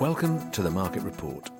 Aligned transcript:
Welcome 0.00 0.50
to 0.52 0.62
the 0.62 0.70
Market 0.70 1.02
Report. 1.02 1.50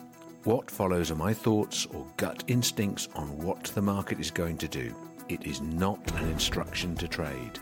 What 0.44 0.70
follows 0.70 1.10
are 1.10 1.14
my 1.14 1.34
thoughts 1.34 1.84
or 1.84 2.06
gut 2.16 2.42
instincts 2.46 3.06
on 3.14 3.36
what 3.36 3.64
the 3.64 3.82
market 3.82 4.18
is 4.18 4.30
going 4.30 4.56
to 4.56 4.66
do. 4.66 4.96
It 5.28 5.46
is 5.46 5.60
not 5.60 6.10
an 6.12 6.26
instruction 6.30 6.94
to 6.96 7.06
trade. 7.06 7.58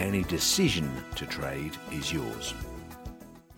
Any 0.00 0.24
decision 0.24 0.90
to 1.14 1.24
trade 1.24 1.76
is 1.92 2.12
yours. 2.12 2.52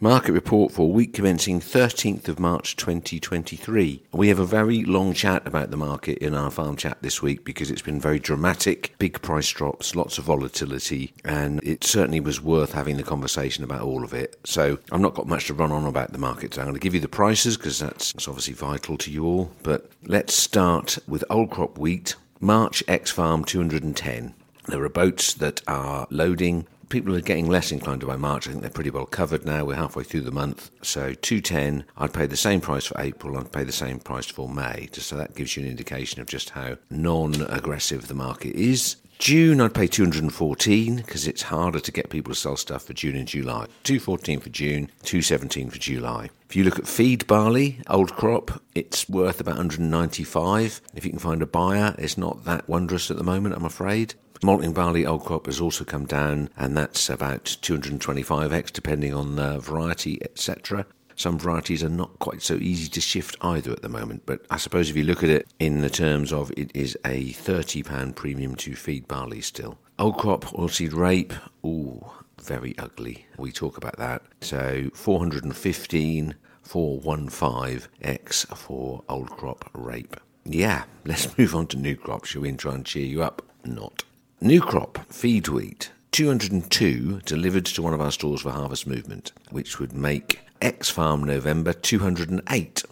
Market 0.03 0.33
report 0.33 0.73
for 0.73 0.91
week 0.91 1.13
commencing 1.13 1.61
13th 1.61 2.27
of 2.27 2.41
March 2.41 2.75
2023. 2.77 4.03
We 4.13 4.29
have 4.29 4.39
a 4.39 4.47
very 4.47 4.83
long 4.83 5.13
chat 5.13 5.47
about 5.47 5.71
the 5.71 5.77
market 5.77 6.17
in 6.21 6.35
our 6.35 6.51
farm 6.51 6.77
chat 6.77 6.97
this 7.03 7.21
week 7.21 7.45
because 7.45 7.71
it's 7.71 7.83
been 7.83 8.01
very 8.01 8.19
dramatic, 8.19 8.95
big 8.99 9.21
price 9.21 9.51
drops, 9.51 9.95
lots 9.95 10.17
of 10.17 10.25
volatility, 10.25 11.13
and 11.23 11.63
it 11.63 11.85
certainly 11.85 12.19
was 12.19 12.41
worth 12.41 12.73
having 12.73 12.97
the 12.97 13.03
conversation 13.03 13.63
about 13.63 13.83
all 13.83 14.03
of 14.03 14.15
it. 14.15 14.41
So 14.45 14.79
I've 14.91 15.01
not 15.01 15.13
got 15.13 15.27
much 15.27 15.49
to 15.49 15.55
run 15.55 15.71
on 15.71 15.85
about 15.85 16.13
the 16.13 16.19
market. 16.19 16.55
So 16.55 16.63
I'm 16.63 16.69
going 16.69 16.77
to 16.77 16.81
give 16.81 16.95
you 16.95 17.01
the 17.01 17.07
prices 17.07 17.59
because 17.59 17.79
that's, 17.79 18.15
that's 18.15 18.27
obviously 18.27 18.55
vital 18.55 18.97
to 18.97 19.11
you 19.11 19.27
all. 19.27 19.53
But 19.63 19.91
let's 20.07 20.33
start 20.33 20.97
with 21.07 21.25
old 21.29 21.51
crop 21.51 21.77
wheat. 21.77 22.17
March 22.41 22.83
X 22.89 23.11
Farm 23.11 23.45
210. 23.45 24.33
There 24.67 24.83
are 24.83 24.89
boats 24.89 25.35
that 25.35 25.61
are 25.69 26.07
loading 26.09 26.67
people 26.91 27.17
are 27.17 27.21
getting 27.21 27.49
less 27.49 27.73
inclined 27.73 28.03
to 28.03 28.07
buy 28.07 28.17
March. 28.17 28.47
I 28.47 28.51
think 28.51 28.63
they're 28.63 28.71
pretty 28.71 28.91
well 28.91 29.07
covered 29.07 29.47
now. 29.47 29.65
We're 29.65 29.77
halfway 29.77 30.05
through 30.05 30.23
the 30.23 30.31
month. 30.31 30.71
So 30.83 31.15
210, 31.15 31.85
I'd 31.97 32.13
pay 32.13 32.27
the 32.27 32.37
same 32.37 32.61
price 32.61 32.85
for 32.85 33.01
April, 33.01 33.39
I'd 33.39 33.53
pay 33.53 33.65
the 33.65 33.73
same 33.73 34.01
price 34.01 34.27
for 34.27 34.49
May. 34.49 34.89
Just 34.93 35.09
so 35.09 35.17
that 35.17 35.35
gives 35.35 35.57
you 35.57 35.63
an 35.63 35.71
indication 35.71 36.21
of 36.21 36.27
just 36.27 36.51
how 36.51 36.77
non 36.91 37.41
aggressive 37.43 38.09
the 38.09 38.15
market 38.15 38.55
is. 38.55 38.97
June, 39.21 39.61
I'd 39.61 39.75
pay 39.75 39.87
214 39.87 40.97
because 40.97 41.29
it's 41.29 41.43
harder 41.43 41.79
to 41.79 41.93
get 41.93 42.09
people 42.09 42.33
to 42.33 42.41
sell 42.41 42.57
stuff 42.57 42.85
for 42.85 42.95
June 42.95 43.17
and 43.17 43.29
July. 43.29 43.67
214 43.83 44.41
for 44.41 44.49
June, 44.49 44.91
217 45.03 45.69
for 45.69 45.79
July. 45.79 46.31
If 46.49 46.57
you 46.57 46.65
look 46.65 46.79
at 46.79 46.89
feed 46.89 47.27
barley, 47.27 47.81
old 47.87 48.15
crop, 48.17 48.63
it's 48.75 49.11
worth 49.11 49.39
about 49.39 49.57
195. 49.57 50.81
If 50.95 51.05
you 51.05 51.11
can 51.11 51.19
find 51.19 51.43
a 51.43 51.47
buyer, 51.47 51.95
it's 51.99 52.17
not 52.17 52.45
that 52.47 52.67
wondrous 52.67 53.11
at 53.11 53.19
the 53.19 53.23
moment, 53.23 53.55
I'm 53.55 53.67
afraid. 53.67 54.15
Malting 54.43 54.73
barley 54.73 55.05
old 55.05 55.23
crop 55.27 55.45
has 55.45 55.61
also 55.61 55.85
come 55.85 56.07
down, 56.07 56.49
and 56.57 56.75
that's 56.75 57.11
about 57.11 57.45
225x, 57.45 58.73
depending 58.73 59.13
on 59.13 59.37
the 59.37 59.59
variety, 59.59 60.19
etc. 60.23 60.87
Some 61.15 61.39
varieties 61.39 61.85
are 61.85 61.91
not 61.91 62.19
quite 62.21 62.41
so 62.41 62.55
easy 62.55 62.89
to 62.89 63.03
shift 63.03 63.37
either 63.43 63.71
at 63.71 63.83
the 63.83 63.91
moment, 63.91 64.23
but 64.25 64.47
I 64.51 64.57
suppose 64.57 64.89
if 64.89 64.97
you 64.97 65.05
look 65.05 65.23
at 65.23 65.29
it 65.29 65.53
in 65.59 65.83
the 65.83 65.91
terms 65.91 66.33
of 66.33 66.51
it 66.57 66.71
is 66.75 66.97
a 67.05 67.35
£30 67.35 68.15
premium 68.15 68.55
to 68.57 68.75
feed 68.75 69.07
barley 69.07 69.43
still. 69.43 69.77
Old 69.99 70.17
crop, 70.17 70.47
oilseed 70.47 70.95
rape, 70.95 71.35
ooh, 71.63 72.03
very 72.41 72.75
ugly. 72.79 73.27
We 73.37 73.53
talk 73.53 73.77
about 73.77 73.99
that. 73.99 74.23
So 74.41 74.89
415, 74.95 76.35
415x 76.67 78.57
for 78.57 79.05
old 79.07 79.29
crop 79.29 79.69
rape. 79.75 80.17
Yeah, 80.47 80.85
let's 81.05 81.37
move 81.37 81.55
on 81.55 81.67
to 81.67 81.77
new 81.77 81.97
crop, 81.97 82.25
shall 82.25 82.41
we, 82.41 82.53
try 82.53 82.75
and 82.75 82.87
cheer 82.87 83.05
you 83.05 83.23
up? 83.23 83.43
Not. 83.67 84.05
New 84.43 84.63
crop, 84.63 84.97
feed 85.13 85.49
wheat, 85.49 85.91
202 86.13 87.21
delivered 87.27 87.67
to 87.67 87.83
one 87.83 87.93
of 87.93 88.01
our 88.01 88.11
stores 88.11 88.41
for 88.41 88.51
harvest 88.51 88.87
movement, 88.87 89.33
which 89.51 89.79
would 89.79 89.93
make 89.93 90.41
X 90.63 90.89
Farm 90.89 91.23
November 91.25 91.75
208. 91.75 92.83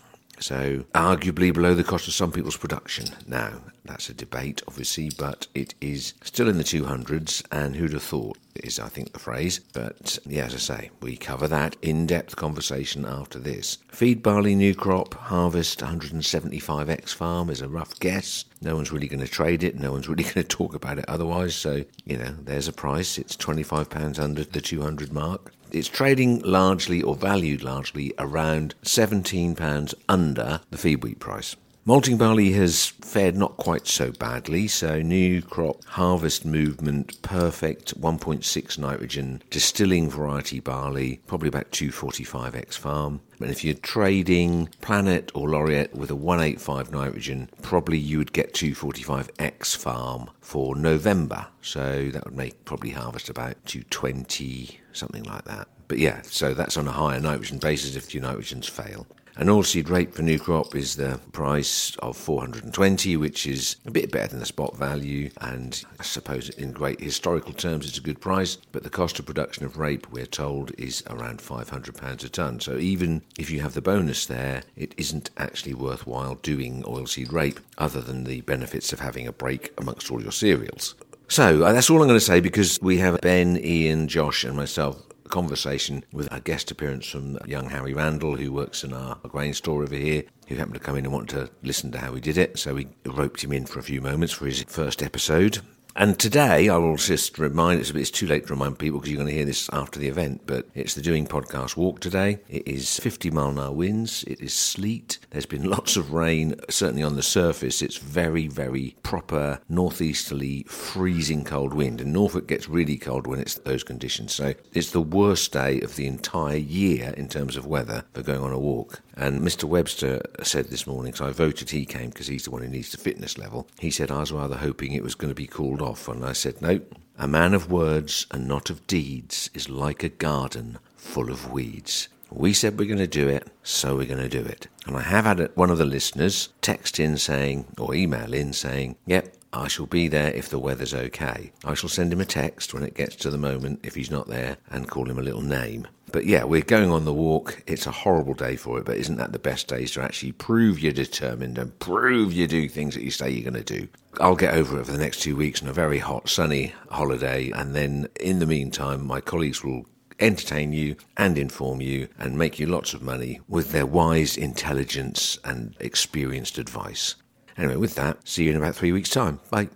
So, 0.40 0.84
arguably 0.94 1.54
below 1.54 1.72
the 1.72 1.82
cost 1.82 2.06
of 2.06 2.12
some 2.12 2.32
people's 2.32 2.58
production. 2.58 3.06
Now, 3.26 3.62
that's 3.88 4.08
a 4.08 4.14
debate, 4.14 4.62
obviously, 4.68 5.10
but 5.10 5.46
it 5.54 5.74
is 5.80 6.14
still 6.22 6.48
in 6.48 6.58
the 6.58 6.64
200s, 6.64 7.42
and 7.50 7.74
who'd 7.74 7.92
have 7.92 8.02
thought 8.02 8.38
is, 8.54 8.78
I 8.78 8.88
think, 8.88 9.12
the 9.12 9.18
phrase. 9.18 9.60
But 9.72 10.18
yeah, 10.26 10.44
as 10.44 10.54
I 10.54 10.58
say, 10.58 10.90
we 11.00 11.16
cover 11.16 11.48
that 11.48 11.76
in 11.82 12.06
depth 12.06 12.36
conversation 12.36 13.04
after 13.04 13.38
this. 13.38 13.78
Feed 13.88 14.22
barley 14.22 14.54
new 14.54 14.74
crop, 14.74 15.14
harvest 15.14 15.80
175x 15.80 17.14
farm 17.14 17.50
is 17.50 17.60
a 17.60 17.68
rough 17.68 17.98
guess. 17.98 18.44
No 18.60 18.76
one's 18.76 18.92
really 18.92 19.08
going 19.08 19.20
to 19.20 19.28
trade 19.28 19.62
it, 19.64 19.78
no 19.78 19.92
one's 19.92 20.08
really 20.08 20.24
going 20.24 20.34
to 20.34 20.44
talk 20.44 20.74
about 20.74 20.98
it 20.98 21.04
otherwise. 21.08 21.54
So, 21.54 21.84
you 22.04 22.18
know, 22.18 22.34
there's 22.42 22.68
a 22.68 22.72
price. 22.72 23.18
It's 23.18 23.36
£25 23.36 24.18
under 24.18 24.44
the 24.44 24.60
200 24.60 25.12
mark. 25.12 25.52
It's 25.70 25.88
trading 25.88 26.40
largely 26.40 27.02
or 27.02 27.14
valued 27.14 27.62
largely 27.62 28.14
around 28.18 28.74
£17 28.84 29.94
under 30.08 30.60
the 30.70 30.78
feed 30.78 31.02
wheat 31.04 31.18
price. 31.18 31.56
Malting 31.88 32.18
barley 32.18 32.52
has 32.52 32.88
fared 33.00 33.34
not 33.34 33.56
quite 33.56 33.86
so 33.86 34.12
badly, 34.12 34.68
so 34.68 35.00
new 35.00 35.40
crop 35.40 35.82
harvest 35.86 36.44
movement 36.44 37.22
perfect 37.22 37.98
1.6 37.98 38.78
nitrogen 38.78 39.42
distilling 39.48 40.10
variety 40.10 40.60
barley, 40.60 41.22
probably 41.26 41.48
about 41.48 41.70
245x 41.70 42.74
farm. 42.74 43.22
And 43.40 43.50
if 43.50 43.64
you're 43.64 43.72
trading 43.72 44.68
Planet 44.82 45.32
or 45.34 45.48
Laureate 45.48 45.94
with 45.94 46.10
a 46.10 46.14
185 46.14 46.92
nitrogen, 46.92 47.48
probably 47.62 47.96
you 47.96 48.18
would 48.18 48.34
get 48.34 48.52
245x 48.52 49.74
farm 49.74 50.28
for 50.42 50.76
November. 50.76 51.46
So 51.62 52.10
that 52.12 52.26
would 52.26 52.36
make 52.36 52.66
probably 52.66 52.90
harvest 52.90 53.30
about 53.30 53.64
220, 53.64 54.78
something 54.92 55.22
like 55.22 55.44
that. 55.44 55.68
But 55.88 55.96
yeah, 55.96 56.20
so 56.20 56.52
that's 56.52 56.76
on 56.76 56.86
a 56.86 56.92
higher 56.92 57.18
nitrogen 57.18 57.56
basis 57.56 57.96
if 57.96 58.14
your 58.14 58.24
nitrogens 58.24 58.68
fail. 58.68 59.06
An 59.38 59.46
oilseed 59.46 59.88
rape 59.88 60.14
for 60.14 60.22
new 60.22 60.40
crop 60.40 60.74
is 60.74 60.96
the 60.96 61.20
price 61.30 61.94
of 62.00 62.16
420, 62.16 63.16
which 63.18 63.46
is 63.46 63.76
a 63.86 63.90
bit 63.92 64.10
better 64.10 64.26
than 64.26 64.40
the 64.40 64.46
spot 64.46 64.76
value, 64.76 65.30
and 65.40 65.80
I 66.00 66.02
suppose 66.02 66.48
in 66.48 66.72
great 66.72 67.00
historical 67.00 67.52
terms 67.52 67.86
it's 67.86 67.98
a 67.98 68.00
good 68.00 68.20
price. 68.20 68.56
But 68.72 68.82
the 68.82 68.90
cost 68.90 69.20
of 69.20 69.26
production 69.26 69.64
of 69.64 69.78
rape, 69.78 70.10
we're 70.10 70.26
told, 70.26 70.72
is 70.76 71.04
around 71.06 71.40
500 71.40 71.96
pounds 71.96 72.24
a 72.24 72.28
ton. 72.28 72.58
So 72.58 72.78
even 72.78 73.22
if 73.38 73.48
you 73.48 73.60
have 73.60 73.74
the 73.74 73.80
bonus 73.80 74.26
there, 74.26 74.64
it 74.74 74.92
isn't 74.96 75.30
actually 75.36 75.74
worthwhile 75.74 76.34
doing 76.34 76.82
oilseed 76.82 77.30
rape, 77.30 77.60
other 77.78 78.00
than 78.00 78.24
the 78.24 78.40
benefits 78.40 78.92
of 78.92 78.98
having 78.98 79.28
a 79.28 79.32
break 79.32 79.72
amongst 79.78 80.10
all 80.10 80.20
your 80.20 80.32
cereals. 80.32 80.96
So 81.28 81.62
uh, 81.62 81.72
that's 81.72 81.90
all 81.90 82.02
I'm 82.02 82.08
going 82.08 82.18
to 82.18 82.24
say 82.24 82.40
because 82.40 82.80
we 82.82 82.98
have 82.98 83.20
Ben, 83.20 83.56
Ian, 83.56 84.08
Josh, 84.08 84.42
and 84.42 84.56
myself 84.56 85.07
conversation 85.28 86.04
with 86.12 86.28
a 86.32 86.40
guest 86.40 86.70
appearance 86.70 87.06
from 87.06 87.38
young 87.46 87.70
Harry 87.70 87.94
Randall, 87.94 88.36
who 88.36 88.52
works 88.52 88.84
in 88.84 88.92
our 88.92 89.16
grain 89.28 89.54
store 89.54 89.82
over 89.82 89.94
here, 89.94 90.24
who 90.48 90.56
happened 90.56 90.74
to 90.74 90.80
come 90.80 90.96
in 90.96 91.04
and 91.04 91.12
want 91.12 91.28
to 91.30 91.50
listen 91.62 91.92
to 91.92 91.98
how 91.98 92.12
we 92.12 92.20
did 92.20 92.38
it. 92.38 92.58
So 92.58 92.74
we 92.74 92.88
roped 93.04 93.42
him 93.42 93.52
in 93.52 93.66
for 93.66 93.78
a 93.78 93.82
few 93.82 94.00
moments 94.00 94.34
for 94.34 94.46
his 94.46 94.62
first 94.64 95.02
episode. 95.02 95.60
And 96.00 96.16
today, 96.16 96.68
I 96.68 96.76
will 96.76 96.96
just 96.96 97.40
remind, 97.40 97.80
it's, 97.80 97.90
it's 97.90 98.12
too 98.12 98.28
late 98.28 98.46
to 98.46 98.52
remind 98.52 98.78
people 98.78 99.00
because 99.00 99.10
you're 99.10 99.18
going 99.18 99.30
to 99.30 99.34
hear 99.34 99.44
this 99.44 99.68
after 99.72 99.98
the 99.98 100.06
event, 100.06 100.42
but 100.46 100.68
it's 100.72 100.94
the 100.94 101.02
Dewing 101.02 101.26
Podcast 101.26 101.76
Walk 101.76 101.98
today. 101.98 102.38
It 102.48 102.68
is 102.68 103.00
50 103.00 103.32
mile 103.32 103.48
an 103.48 103.58
hour 103.58 103.72
winds. 103.72 104.22
It 104.28 104.40
is 104.40 104.54
sleet. 104.54 105.18
There's 105.30 105.44
been 105.44 105.64
lots 105.68 105.96
of 105.96 106.12
rain, 106.12 106.54
certainly 106.70 107.02
on 107.02 107.16
the 107.16 107.22
surface. 107.24 107.82
It's 107.82 107.96
very, 107.96 108.46
very 108.46 108.94
proper 109.02 109.58
northeasterly, 109.68 110.62
freezing 110.68 111.42
cold 111.42 111.74
wind. 111.74 112.00
And 112.00 112.12
Norfolk 112.12 112.46
gets 112.46 112.68
really 112.68 112.96
cold 112.96 113.26
when 113.26 113.40
it's 113.40 113.56
those 113.56 113.82
conditions. 113.82 114.32
So 114.32 114.54
it's 114.72 114.92
the 114.92 115.00
worst 115.00 115.52
day 115.52 115.80
of 115.80 115.96
the 115.96 116.06
entire 116.06 116.58
year 116.58 117.12
in 117.16 117.28
terms 117.28 117.56
of 117.56 117.66
weather 117.66 118.04
for 118.12 118.22
going 118.22 118.42
on 118.42 118.52
a 118.52 118.58
walk. 118.60 119.02
And 119.18 119.40
Mr. 119.40 119.64
Webster 119.64 120.22
said 120.44 120.66
this 120.66 120.86
morning, 120.86 121.12
so 121.12 121.26
I 121.26 121.32
voted 121.32 121.70
he 121.70 121.84
came 121.84 122.10
because 122.10 122.28
he's 122.28 122.44
the 122.44 122.52
one 122.52 122.62
who 122.62 122.68
needs 122.68 122.92
the 122.92 122.98
fitness 122.98 123.36
level. 123.36 123.66
He 123.80 123.90
said, 123.90 124.12
I 124.12 124.20
was 124.20 124.30
rather 124.30 124.56
hoping 124.56 124.92
it 124.92 125.02
was 125.02 125.16
going 125.16 125.30
to 125.30 125.34
be 125.34 125.48
called 125.48 125.82
off. 125.82 126.06
And 126.06 126.24
I 126.24 126.32
said, 126.32 126.62
no. 126.62 126.80
A 127.18 127.26
man 127.26 127.52
of 127.52 127.68
words 127.68 128.28
and 128.30 128.46
not 128.46 128.70
of 128.70 128.86
deeds 128.86 129.50
is 129.52 129.68
like 129.68 130.04
a 130.04 130.08
garden 130.08 130.78
full 130.96 131.30
of 131.30 131.50
weeds. 131.50 132.08
We 132.30 132.52
said 132.52 132.78
we're 132.78 132.86
going 132.86 132.98
to 132.98 133.08
do 133.08 133.28
it, 133.28 133.48
so 133.64 133.96
we're 133.96 134.06
going 134.06 134.22
to 134.22 134.28
do 134.28 134.44
it. 134.44 134.68
And 134.86 134.96
I 134.96 135.02
have 135.02 135.24
had 135.24 135.50
one 135.56 135.70
of 135.70 135.78
the 135.78 135.84
listeners 135.84 136.50
text 136.62 137.00
in 137.00 137.16
saying, 137.16 137.66
or 137.76 137.96
email 137.96 138.32
in 138.32 138.52
saying, 138.52 138.96
yep, 139.04 139.34
I 139.52 139.66
shall 139.66 139.86
be 139.86 140.06
there 140.06 140.32
if 140.32 140.48
the 140.48 140.60
weather's 140.60 140.94
okay. 140.94 141.50
I 141.64 141.74
shall 141.74 141.88
send 141.88 142.12
him 142.12 142.20
a 142.20 142.24
text 142.24 142.72
when 142.72 142.84
it 142.84 142.94
gets 142.94 143.16
to 143.16 143.30
the 143.30 143.38
moment 143.38 143.80
if 143.82 143.96
he's 143.96 144.10
not 144.10 144.28
there 144.28 144.58
and 144.70 144.88
call 144.88 145.10
him 145.10 145.18
a 145.18 145.22
little 145.22 145.42
name. 145.42 145.88
But 146.10 146.26
yeah, 146.26 146.44
we're 146.44 146.62
going 146.62 146.90
on 146.90 147.04
the 147.04 147.12
walk. 147.12 147.62
It's 147.66 147.86
a 147.86 147.90
horrible 147.90 148.34
day 148.34 148.56
for 148.56 148.78
it, 148.78 148.84
but 148.84 148.96
isn't 148.96 149.16
that 149.16 149.32
the 149.32 149.38
best 149.38 149.68
days 149.68 149.90
to 149.92 150.02
actually 150.02 150.32
prove 150.32 150.80
you're 150.80 150.92
determined 150.92 151.58
and 151.58 151.78
prove 151.78 152.32
you 152.32 152.46
do 152.46 152.68
things 152.68 152.94
that 152.94 153.04
you 153.04 153.10
say 153.10 153.30
you're 153.30 153.50
going 153.50 153.62
to 153.62 153.78
do? 153.78 153.88
I'll 154.20 154.36
get 154.36 154.54
over 154.54 154.80
it 154.80 154.86
for 154.86 154.92
the 154.92 154.98
next 154.98 155.20
two 155.20 155.36
weeks 155.36 155.62
on 155.62 155.68
a 155.68 155.72
very 155.72 155.98
hot, 155.98 156.28
sunny 156.28 156.72
holiday, 156.90 157.50
and 157.50 157.74
then 157.74 158.08
in 158.20 158.38
the 158.38 158.46
meantime, 158.46 159.06
my 159.06 159.20
colleagues 159.20 159.62
will 159.62 159.86
entertain 160.20 160.72
you 160.72 160.96
and 161.16 161.38
inform 161.38 161.80
you 161.80 162.08
and 162.18 162.36
make 162.36 162.58
you 162.58 162.66
lots 162.66 162.94
of 162.94 163.02
money 163.02 163.40
with 163.48 163.70
their 163.72 163.86
wise 163.86 164.36
intelligence 164.36 165.38
and 165.44 165.76
experienced 165.78 166.58
advice. 166.58 167.14
Anyway, 167.56 167.76
with 167.76 167.94
that, 167.96 168.26
see 168.26 168.44
you 168.44 168.50
in 168.50 168.56
about 168.56 168.74
three 168.74 168.92
weeks' 168.92 169.10
time. 169.10 169.40
Bye. 169.50 169.68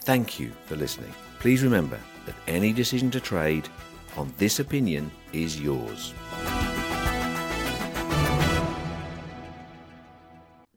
Thank 0.00 0.38
you 0.38 0.52
for 0.66 0.76
listening. 0.76 1.12
Please 1.40 1.62
remember 1.62 1.98
that 2.26 2.34
any 2.46 2.72
decision 2.72 3.10
to 3.10 3.20
trade 3.20 3.68
on 4.16 4.32
this 4.38 4.60
opinion 4.60 5.10
is 5.32 5.60
yours. 5.60 6.14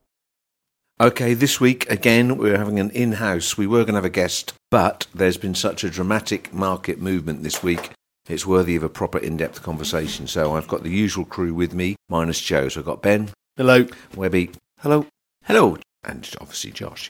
Okay, 0.99 1.35
this 1.35 1.61
week 1.61 1.87
again 1.91 2.37
we're 2.37 2.57
having 2.57 2.79
an 2.79 2.89
in-house. 2.89 3.55
We 3.57 3.67
were 3.67 3.83
going 3.83 3.93
to 3.93 3.97
have 3.97 4.05
a 4.05 4.09
guest, 4.09 4.53
but 4.71 5.05
there's 5.13 5.37
been 5.37 5.53
such 5.55 5.83
a 5.83 5.89
dramatic 5.89 6.53
market 6.53 6.99
movement 6.99 7.43
this 7.43 7.61
week. 7.61 7.91
It's 8.27 8.45
worthy 8.45 8.75
of 8.75 8.83
a 8.83 8.89
proper 8.89 9.17
in-depth 9.17 9.63
conversation. 9.63 10.27
So 10.27 10.55
I've 10.55 10.67
got 10.67 10.83
the 10.83 10.89
usual 10.89 11.25
crew 11.25 11.53
with 11.53 11.73
me, 11.73 11.95
minus 12.09 12.41
Joe. 12.41 12.67
So 12.69 12.81
I've 12.81 12.85
got 12.85 13.01
Ben, 13.01 13.29
Hello. 13.55 13.85
Webby, 14.15 14.51
Hello. 14.79 15.07
hello, 15.45 15.77
and 16.03 16.29
obviously 16.41 16.71
Josh. 16.71 17.09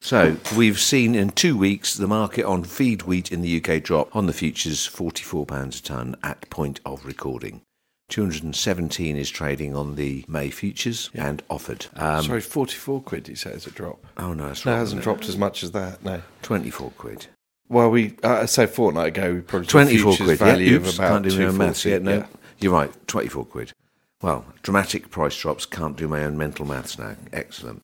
So 0.00 0.36
we've 0.56 0.80
seen 0.80 1.14
in 1.14 1.30
two 1.30 1.56
weeks 1.56 1.94
the 1.96 2.06
market 2.08 2.44
on 2.44 2.64
feed 2.64 3.02
wheat 3.02 3.30
in 3.30 3.42
the 3.42 3.62
UK 3.62 3.82
drop 3.82 4.14
on 4.16 4.26
the 4.26 4.32
futures 4.32 4.88
£44 4.88 5.78
a 5.78 5.82
tonne 5.82 6.16
at 6.22 6.48
point 6.50 6.80
of 6.84 7.04
recording. 7.04 7.60
217 8.08 9.16
is 9.16 9.30
trading 9.30 9.74
on 9.76 9.94
the 9.94 10.24
May 10.28 10.50
futures 10.50 11.08
and 11.14 11.42
offered. 11.48 11.86
Um, 11.94 12.24
Sorry, 12.24 12.40
44 12.40 13.00
quid 13.02 13.28
you 13.28 13.36
say 13.36 13.50
is 13.50 13.66
a 13.66 13.70
drop. 13.70 14.04
oh 14.18 14.32
no, 14.34 14.48
it's 14.48 14.66
No, 14.66 14.72
it 14.74 14.78
hasn't 14.78 15.02
dropped 15.02 15.28
as 15.28 15.36
much 15.36 15.62
as 15.62 15.70
that, 15.72 16.04
no. 16.04 16.20
24 16.42 16.90
quid. 16.98 17.26
Well, 17.68 17.90
we, 17.90 18.16
uh, 18.22 18.46
say 18.46 18.66
fortnight 18.66 19.08
ago, 19.08 19.34
we 19.34 19.40
probably 19.40 19.66
24 19.66 20.16
quid. 20.16 20.38
value 20.38 20.70
yeah, 20.70 20.76
of 20.76 20.86
oops, 20.86 20.96
about 20.96 21.08
can't 21.08 21.28
do 21.28 21.38
my 21.38 21.44
own 21.46 21.56
maths 21.56 21.82
240, 21.82 21.90
yet. 21.90 22.02
No, 22.02 22.16
yeah. 22.18 22.38
you're 22.60 22.72
right. 22.72 23.08
24 23.08 23.44
quid. 23.46 23.72
Well, 24.20 24.44
dramatic 24.62 25.10
price 25.10 25.36
drops. 25.36 25.66
Can't 25.66 25.96
do 25.96 26.06
my 26.06 26.22
own 26.24 26.36
mental 26.36 26.66
maths 26.66 26.98
now. 26.98 27.16
Excellent. 27.32 27.80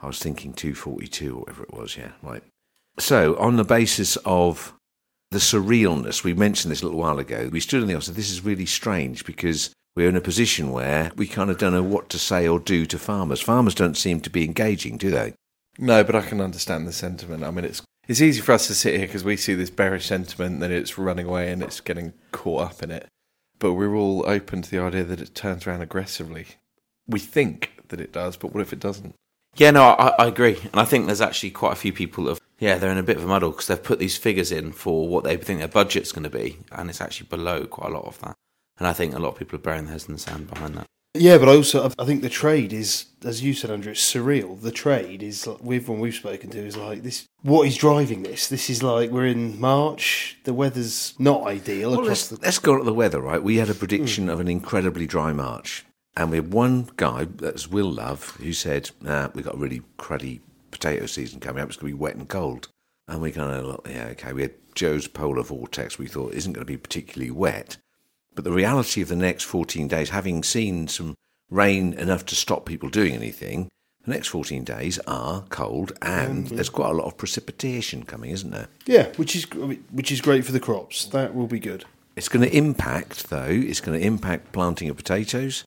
I 0.00 0.06
was 0.06 0.18
thinking 0.18 0.52
242 0.52 1.34
or 1.34 1.40
whatever 1.40 1.62
it 1.62 1.74
was. 1.74 1.96
Yeah, 1.96 2.12
right. 2.22 2.42
So, 2.98 3.36
on 3.38 3.56
the 3.56 3.64
basis 3.64 4.16
of 4.24 4.74
the 5.30 5.38
surrealness, 5.38 6.24
we 6.24 6.34
mentioned 6.34 6.72
this 6.72 6.82
a 6.82 6.86
little 6.86 6.98
while 6.98 7.18
ago. 7.18 7.48
We 7.52 7.60
stood 7.60 7.82
in 7.82 7.88
the 7.88 7.94
office. 7.94 8.08
This 8.08 8.30
is 8.30 8.44
really 8.44 8.66
strange 8.66 9.24
because 9.24 9.72
we're 9.94 10.08
in 10.08 10.16
a 10.16 10.20
position 10.20 10.72
where 10.72 11.12
we 11.16 11.26
kind 11.26 11.50
of 11.50 11.58
don't 11.58 11.72
know 11.72 11.82
what 11.82 12.08
to 12.10 12.18
say 12.18 12.48
or 12.48 12.58
do 12.58 12.86
to 12.86 12.98
farmers. 12.98 13.40
Farmers 13.40 13.74
don't 13.74 13.96
seem 13.96 14.20
to 14.22 14.30
be 14.30 14.44
engaging, 14.44 14.96
do 14.96 15.10
they? 15.10 15.34
No, 15.78 16.02
but 16.02 16.16
I 16.16 16.22
can 16.22 16.40
understand 16.40 16.86
the 16.86 16.92
sentiment. 16.92 17.44
I 17.44 17.50
mean, 17.50 17.64
it's 17.64 17.82
it's 18.10 18.20
easy 18.20 18.40
for 18.40 18.50
us 18.50 18.66
to 18.66 18.74
sit 18.74 18.96
here 18.96 19.06
because 19.06 19.22
we 19.22 19.36
see 19.36 19.54
this 19.54 19.70
bearish 19.70 20.06
sentiment, 20.06 20.58
then 20.58 20.72
it's 20.72 20.98
running 20.98 21.26
away 21.26 21.52
and 21.52 21.62
it's 21.62 21.80
getting 21.80 22.12
caught 22.32 22.62
up 22.62 22.82
in 22.82 22.90
it. 22.90 23.06
But 23.60 23.74
we're 23.74 23.94
all 23.94 24.28
open 24.28 24.62
to 24.62 24.70
the 24.70 24.80
idea 24.80 25.04
that 25.04 25.20
it 25.20 25.32
turns 25.36 25.64
around 25.64 25.82
aggressively. 25.82 26.46
We 27.06 27.20
think 27.20 27.70
that 27.86 28.00
it 28.00 28.12
does, 28.12 28.36
but 28.36 28.52
what 28.52 28.62
if 28.62 28.72
it 28.72 28.80
doesn't? 28.80 29.14
Yeah, 29.54 29.70
no, 29.70 29.84
I, 29.84 30.08
I 30.18 30.26
agree, 30.26 30.58
and 30.72 30.80
I 30.80 30.84
think 30.84 31.06
there's 31.06 31.20
actually 31.20 31.52
quite 31.52 31.72
a 31.72 31.76
few 31.76 31.92
people 31.92 32.24
that, 32.24 32.30
have, 32.30 32.40
yeah, 32.58 32.78
they're 32.78 32.90
in 32.90 32.98
a 32.98 33.04
bit 33.04 33.16
of 33.16 33.22
a 33.22 33.28
muddle 33.28 33.50
because 33.50 33.68
they've 33.68 33.80
put 33.80 34.00
these 34.00 34.16
figures 34.16 34.50
in 34.50 34.72
for 34.72 35.06
what 35.06 35.22
they 35.22 35.36
think 35.36 35.60
their 35.60 35.68
budget's 35.68 36.10
going 36.10 36.24
to 36.24 36.30
be, 36.30 36.58
and 36.72 36.90
it's 36.90 37.00
actually 37.00 37.28
below 37.28 37.64
quite 37.66 37.92
a 37.92 37.94
lot 37.94 38.06
of 38.06 38.20
that. 38.22 38.34
And 38.78 38.88
I 38.88 38.92
think 38.92 39.14
a 39.14 39.20
lot 39.20 39.34
of 39.34 39.38
people 39.38 39.54
are 39.54 39.62
burying 39.62 39.84
their 39.84 39.92
heads 39.92 40.08
in 40.08 40.14
the 40.14 40.20
sand 40.20 40.50
behind 40.50 40.74
that. 40.74 40.86
Yeah, 41.14 41.38
but 41.38 41.48
I 41.48 41.56
also 41.56 41.90
I 41.98 42.04
think 42.04 42.22
the 42.22 42.28
trade 42.28 42.72
is, 42.72 43.06
as 43.24 43.42
you 43.42 43.52
said, 43.52 43.70
Andrew, 43.70 43.92
it's 43.92 44.14
surreal. 44.14 44.60
The 44.60 44.70
trade 44.70 45.24
is 45.24 45.44
like, 45.44 45.60
with 45.60 45.82
everyone 45.82 46.00
we've 46.00 46.14
spoken 46.14 46.50
to 46.50 46.58
is 46.58 46.76
like 46.76 47.02
this. 47.02 47.26
What 47.42 47.66
is 47.66 47.76
driving 47.76 48.22
this? 48.22 48.48
This 48.48 48.70
is 48.70 48.82
like 48.82 49.10
we're 49.10 49.26
in 49.26 49.60
March. 49.60 50.38
The 50.44 50.54
weather's 50.54 51.14
not 51.18 51.42
ideal 51.46 51.90
Well, 51.90 52.00
across 52.00 52.08
let's, 52.08 52.28
the. 52.28 52.38
let's 52.42 52.58
go 52.60 52.78
to 52.78 52.84
the 52.84 52.94
weather, 52.94 53.20
right? 53.20 53.42
We 53.42 53.56
had 53.56 53.68
a 53.70 53.74
prediction 53.74 54.24
hmm. 54.24 54.30
of 54.30 54.40
an 54.40 54.48
incredibly 54.48 55.06
dry 55.06 55.32
March. 55.32 55.84
And 56.16 56.30
we 56.30 56.36
had 56.36 56.52
one 56.52 56.90
guy, 56.96 57.24
that's 57.24 57.68
Will 57.68 57.90
Love, 57.90 58.36
who 58.36 58.52
said, 58.52 58.90
nah, 59.00 59.30
we've 59.34 59.44
got 59.44 59.54
a 59.54 59.58
really 59.58 59.82
cruddy 59.98 60.40
potato 60.70 61.06
season 61.06 61.40
coming 61.40 61.62
up. 61.62 61.68
It's 61.68 61.76
going 61.76 61.92
to 61.92 61.96
be 61.96 62.00
wet 62.00 62.16
and 62.16 62.28
cold. 62.28 62.68
And 63.08 63.20
we 63.20 63.32
kind 63.32 63.50
of, 63.50 63.80
yeah, 63.88 64.08
okay. 64.12 64.32
We 64.32 64.42
had 64.42 64.54
Joe's 64.74 65.08
polar 65.08 65.42
vortex, 65.42 65.98
we 65.98 66.06
thought 66.06 66.34
isn't 66.34 66.52
going 66.52 66.64
to 66.64 66.70
be 66.72 66.76
particularly 66.76 67.30
wet. 67.30 67.78
But 68.34 68.44
the 68.44 68.52
reality 68.52 69.02
of 69.02 69.08
the 69.08 69.16
next 69.16 69.44
14 69.44 69.88
days, 69.88 70.10
having 70.10 70.42
seen 70.42 70.88
some 70.88 71.14
rain 71.50 71.92
enough 71.94 72.24
to 72.26 72.34
stop 72.34 72.64
people 72.64 72.88
doing 72.88 73.12
anything, 73.12 73.68
the 74.04 74.12
next 74.12 74.28
14 74.28 74.64
days 74.64 74.98
are 75.06 75.42
cold 75.50 75.92
and 76.00 76.46
mm-hmm. 76.46 76.54
there's 76.54 76.70
quite 76.70 76.90
a 76.90 76.94
lot 76.94 77.06
of 77.06 77.16
precipitation 77.16 78.04
coming, 78.04 78.30
isn't 78.30 78.50
there? 78.50 78.68
Yeah, 78.86 79.12
which 79.16 79.36
is 79.36 79.44
which 79.90 80.10
is 80.10 80.20
great 80.20 80.44
for 80.44 80.52
the 80.52 80.60
crops. 80.60 81.04
That 81.06 81.34
will 81.34 81.46
be 81.46 81.58
good. 81.58 81.84
It's 82.16 82.28
going 82.28 82.48
to 82.48 82.56
impact, 82.56 83.30
though, 83.30 83.46
it's 83.48 83.80
going 83.80 83.98
to 83.98 84.04
impact 84.04 84.52
planting 84.52 84.88
of 84.88 84.96
potatoes 84.96 85.64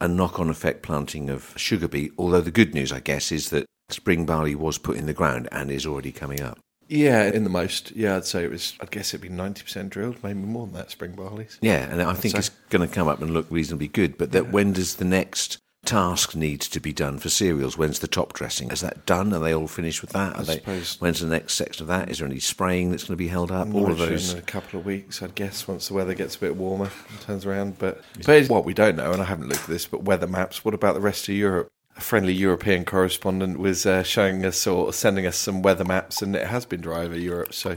and 0.00 0.16
knock 0.16 0.38
on 0.38 0.48
effect 0.48 0.82
planting 0.82 1.28
of 1.28 1.52
sugar 1.56 1.88
beet. 1.88 2.12
Although 2.16 2.40
the 2.40 2.50
good 2.50 2.74
news, 2.74 2.92
I 2.92 3.00
guess, 3.00 3.32
is 3.32 3.50
that 3.50 3.66
spring 3.90 4.24
barley 4.24 4.54
was 4.54 4.78
put 4.78 4.96
in 4.96 5.06
the 5.06 5.12
ground 5.12 5.48
and 5.52 5.70
is 5.70 5.86
already 5.86 6.12
coming 6.12 6.40
up. 6.40 6.58
Yeah, 6.90 7.24
in 7.24 7.44
the 7.44 7.50
most. 7.50 7.92
Yeah, 7.92 8.16
I'd 8.16 8.24
say 8.24 8.42
it 8.44 8.50
was. 8.50 8.74
I'd 8.80 8.90
guess 8.90 9.14
it'd 9.14 9.20
be 9.22 9.28
ninety 9.28 9.62
percent 9.62 9.90
drilled, 9.90 10.22
maybe 10.24 10.40
more 10.40 10.66
than 10.66 10.74
that. 10.74 10.90
Spring 10.90 11.12
barley's. 11.12 11.56
Yeah, 11.62 11.88
and 11.90 12.02
I 12.02 12.14
think 12.14 12.32
So- 12.32 12.38
it's 12.38 12.50
going 12.68 12.86
to 12.86 12.92
come 12.92 13.06
up 13.08 13.22
and 13.22 13.30
look 13.32 13.46
reasonably 13.48 13.88
good. 13.88 14.18
But 14.18 14.32
that 14.32 14.50
when 14.50 14.72
does 14.72 14.96
the 14.96 15.04
next 15.04 15.58
task 15.86 16.34
need 16.34 16.60
to 16.60 16.78
be 16.80 16.92
done 16.92 17.18
for 17.18 17.30
cereals? 17.30 17.78
When's 17.78 18.00
the 18.00 18.08
top 18.08 18.32
dressing? 18.32 18.70
Is 18.72 18.80
that 18.82 19.06
done? 19.06 19.32
Are 19.32 19.38
they 19.38 19.54
all 19.54 19.66
finished 19.68 20.02
with 20.02 20.10
that? 20.10 20.34
Are 20.36 20.40
I 20.40 20.42
they, 20.44 20.54
suppose- 20.56 20.96
when's 21.00 21.20
the 21.20 21.28
next 21.28 21.54
section 21.54 21.84
of 21.84 21.88
that? 21.88 22.10
Is 22.10 22.18
there 22.18 22.26
any 22.26 22.40
spraying 22.40 22.90
that's 22.90 23.04
going 23.04 23.14
to 23.16 23.24
be 23.24 23.28
held 23.28 23.52
up? 23.52 23.72
All 23.72 23.90
of 23.90 23.98
those. 23.98 24.32
in 24.32 24.38
a 24.38 24.42
couple 24.42 24.80
of 24.80 24.84
weeks, 24.84 25.22
I'd 25.22 25.34
guess, 25.36 25.68
once 25.68 25.86
the 25.88 25.94
weather 25.94 26.14
gets 26.14 26.34
a 26.36 26.40
bit 26.40 26.56
warmer 26.56 26.90
and 27.08 27.20
turns 27.20 27.46
around. 27.46 27.78
But 27.78 28.02
but 28.26 28.48
what 28.48 28.64
we 28.64 28.74
don't 28.74 28.96
know, 28.96 29.12
and 29.12 29.22
I 29.22 29.26
haven't 29.26 29.48
looked 29.48 29.62
at 29.62 29.68
this, 29.68 29.86
but 29.86 30.02
weather 30.02 30.26
maps. 30.26 30.64
What 30.64 30.74
about 30.74 30.94
the 30.94 31.00
rest 31.00 31.28
of 31.28 31.34
Europe? 31.36 31.68
A 31.96 32.00
friendly 32.00 32.32
European 32.32 32.84
correspondent 32.84 33.58
was 33.58 33.84
uh, 33.84 34.02
showing 34.02 34.44
us 34.44 34.66
or 34.66 34.92
sending 34.92 35.26
us 35.26 35.36
some 35.36 35.62
weather 35.62 35.84
maps, 35.84 36.22
and 36.22 36.34
it 36.34 36.46
has 36.46 36.64
been 36.64 36.80
dry 36.80 37.00
over 37.02 37.18
Europe. 37.18 37.52
So 37.52 37.76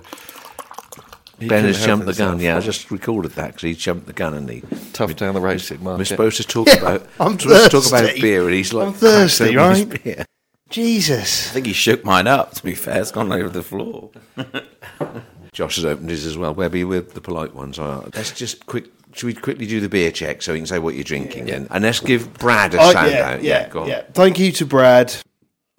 Ben 1.39 1.65
has 1.65 1.83
jumped 1.83 2.05
the 2.05 2.13
gun. 2.13 2.39
Yeah, 2.39 2.57
I 2.57 2.59
just 2.59 2.91
recorded 2.91 3.31
that 3.33 3.47
because 3.47 3.61
he 3.63 3.73
jumped 3.73 4.07
the 4.07 4.13
gun 4.13 4.33
and 4.33 4.49
he. 4.49 4.63
tough 4.93 5.15
down 5.15 5.33
the 5.33 5.41
raceid 5.41 5.81
We're 5.81 6.03
supposed 6.05 6.37
to 6.37 6.43
talk 6.43 6.67
about. 6.71 7.07
I'm 7.19 7.39
supposed 7.39 7.71
to 7.71 7.81
talk 7.81 7.87
about 7.87 8.15
beer, 8.21 8.45
and 8.45 8.53
he's 8.53 8.73
like, 8.73 8.87
I'm 8.87 8.93
thirsty, 8.93 9.53
cracks 9.53 9.57
open 9.57 9.75
his 9.75 9.85
right? 9.85 10.03
beer. 10.03 10.25
Jesus. 10.69 11.49
I 11.51 11.53
think 11.53 11.67
he 11.67 11.73
shook 11.73 12.03
mine 12.03 12.27
up. 12.27 12.53
To 12.55 12.63
be 12.63 12.75
fair, 12.75 13.01
it's 13.01 13.11
gone 13.11 13.31
over 13.31 13.49
the 13.49 13.63
floor. 13.63 14.11
Josh 15.53 15.75
has 15.75 15.85
opened 15.85 16.09
his 16.09 16.25
as 16.25 16.35
well. 16.35 16.53
Webby 16.53 16.83
with 16.83 17.13
the 17.13 17.21
polite 17.21 17.53
ones. 17.53 17.77
All 17.77 18.01
right, 18.01 18.15
let's 18.15 18.31
just 18.31 18.65
quick. 18.65 18.85
Should 19.13 19.27
we 19.27 19.33
quickly 19.33 19.65
do 19.67 19.79
the 19.79 19.89
beer 19.89 20.11
check 20.11 20.41
so 20.41 20.53
we 20.53 20.59
can 20.59 20.65
say 20.65 20.79
what 20.79 20.95
you're 20.95 21.03
drinking? 21.03 21.49
And, 21.51 21.67
and 21.69 21.83
let's 21.83 21.99
give 21.99 22.33
Brad 22.35 22.73
a 22.73 22.81
Oh, 22.81 22.91
shout 22.91 23.11
yeah, 23.11 23.29
out. 23.29 23.43
yeah, 23.43 23.69
go 23.69 23.81
on. 23.83 23.87
yeah. 23.87 24.03
Thank 24.13 24.39
you 24.39 24.51
to 24.53 24.65
Brad. 24.65 25.15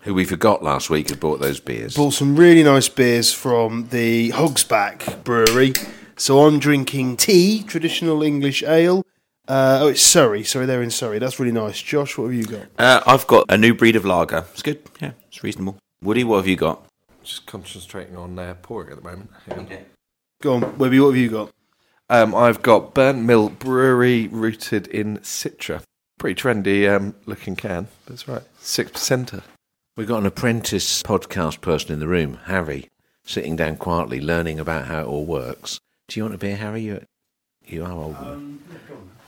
Who 0.03 0.15
we 0.15 0.25
forgot 0.25 0.63
last 0.63 0.91
week 0.91 1.09
had 1.09 1.19
bought 1.19 1.41
those 1.41 1.61
beers. 1.61 1.97
Bought 1.97 2.13
some 2.13 2.37
really 2.37 2.63
nice 2.63 2.89
beers 2.89 3.33
from 3.33 3.89
the 3.89 4.31
Hogsback 4.33 5.25
Brewery. 5.25 5.73
So 6.17 6.47
I'm 6.47 6.59
drinking 6.61 7.17
tea, 7.17 7.63
traditional 7.65 8.23
English 8.23 8.63
ale. 8.63 9.03
Uh, 9.49 9.79
oh, 9.83 9.89
it's 9.89 10.03
Surrey. 10.03 10.45
Sorry, 10.45 10.65
they're 10.67 10.83
in 10.83 10.91
Surrey. 10.91 11.19
That's 11.19 11.39
really 11.41 11.53
nice. 11.53 11.81
Josh, 11.83 12.17
what 12.17 12.27
have 12.27 12.35
you 12.35 12.45
got? 12.45 12.67
Uh, 12.79 13.01
I've 13.07 13.27
got 13.27 13.47
a 13.49 13.59
new 13.59 13.75
breed 13.75 13.97
of 13.97 14.05
lager. 14.05 14.45
It's 14.53 14.63
good. 14.63 14.81
Yeah, 15.01 15.13
it's 15.29 15.43
reasonable. 15.43 15.77
Woody, 16.03 16.23
what 16.25 16.37
have 16.37 16.47
you 16.47 16.57
got? 16.57 16.85
Just 17.23 17.47
concentrating 17.47 18.17
on 18.17 18.39
uh, 18.39 18.55
pouring 18.63 18.91
at 18.91 18.97
the 18.97 19.03
moment. 19.03 19.31
Hang 19.49 19.59
on. 19.59 19.69
Go 20.43 20.55
on, 20.55 20.79
Webby. 20.79 21.01
What 21.01 21.09
have 21.09 21.17
you 21.17 21.31
got? 21.31 21.51
Um, 22.11 22.35
I've 22.35 22.61
got 22.63 22.95
Burnt 22.95 23.23
Mill 23.23 23.49
Brewery 23.49 24.29
rooted 24.29 24.87
in 24.89 25.19
Citra. 25.19 25.83
Pretty 26.19 26.41
trendy 26.41 26.89
um, 26.95 27.15
looking 27.25 27.57
can. 27.57 27.89
That's 28.07 28.29
right. 28.29 28.43
Six 28.59 28.91
percenter. 28.93 29.43
We've 29.97 30.09
got 30.09 30.19
an 30.19 30.27
apprentice 30.27 31.03
podcast 31.03 31.61
person 31.61 31.93
in 31.93 32.01
the 32.01 32.09
room, 32.09 32.41
Harry, 32.45 32.91
sitting 33.25 33.57
down 33.57 33.77
quietly, 33.77 34.21
learning 34.21 34.61
about 34.61 34.87
how 34.87 35.01
it 35.01 35.07
all 35.07 35.25
works. 35.25 35.81
Do 36.09 36.19
you 36.19 36.25
want 36.25 36.35
a 36.35 36.39
beer, 36.39 36.57
Harry? 36.57 36.83
You, 36.83 37.07
you 37.65 37.85
are 37.85 37.93
old. 37.93 38.17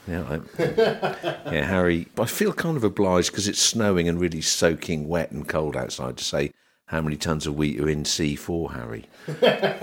Yeah, 0.07 0.23
I, 0.29 0.63
yeah, 1.51 1.65
Harry. 1.65 2.07
I 2.17 2.25
feel 2.25 2.53
kind 2.53 2.77
of 2.77 2.83
obliged 2.83 3.31
because 3.31 3.47
it's 3.47 3.59
snowing 3.59 4.07
and 4.07 4.19
really 4.19 4.41
soaking 4.41 5.07
wet 5.07 5.31
and 5.31 5.47
cold 5.47 5.75
outside 5.75 6.17
to 6.17 6.23
say 6.23 6.51
how 6.85 7.01
many 7.01 7.17
tons 7.17 7.47
of 7.47 7.55
wheat 7.55 7.79
are 7.79 7.89
in 7.89 8.03
C4, 8.03 8.73
Harry. 8.73 9.05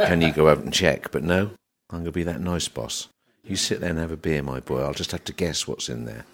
Can 0.06 0.20
you 0.20 0.32
go 0.32 0.48
out 0.48 0.58
and 0.58 0.72
check? 0.72 1.10
But 1.10 1.24
no, 1.24 1.50
I'm 1.94 2.00
going 2.00 2.06
to 2.06 2.12
be 2.12 2.24
that 2.24 2.40
nice 2.40 2.66
boss. 2.66 3.08
You 3.44 3.54
sit 3.54 3.80
there 3.80 3.90
and 3.90 3.98
have 4.00 4.10
a 4.10 4.16
beer, 4.16 4.42
my 4.42 4.58
boy. 4.58 4.80
I'll 4.80 4.94
just 4.94 5.12
have 5.12 5.22
to 5.24 5.32
guess 5.32 5.68
what's 5.68 5.88
in 5.88 6.06
there. 6.06 6.24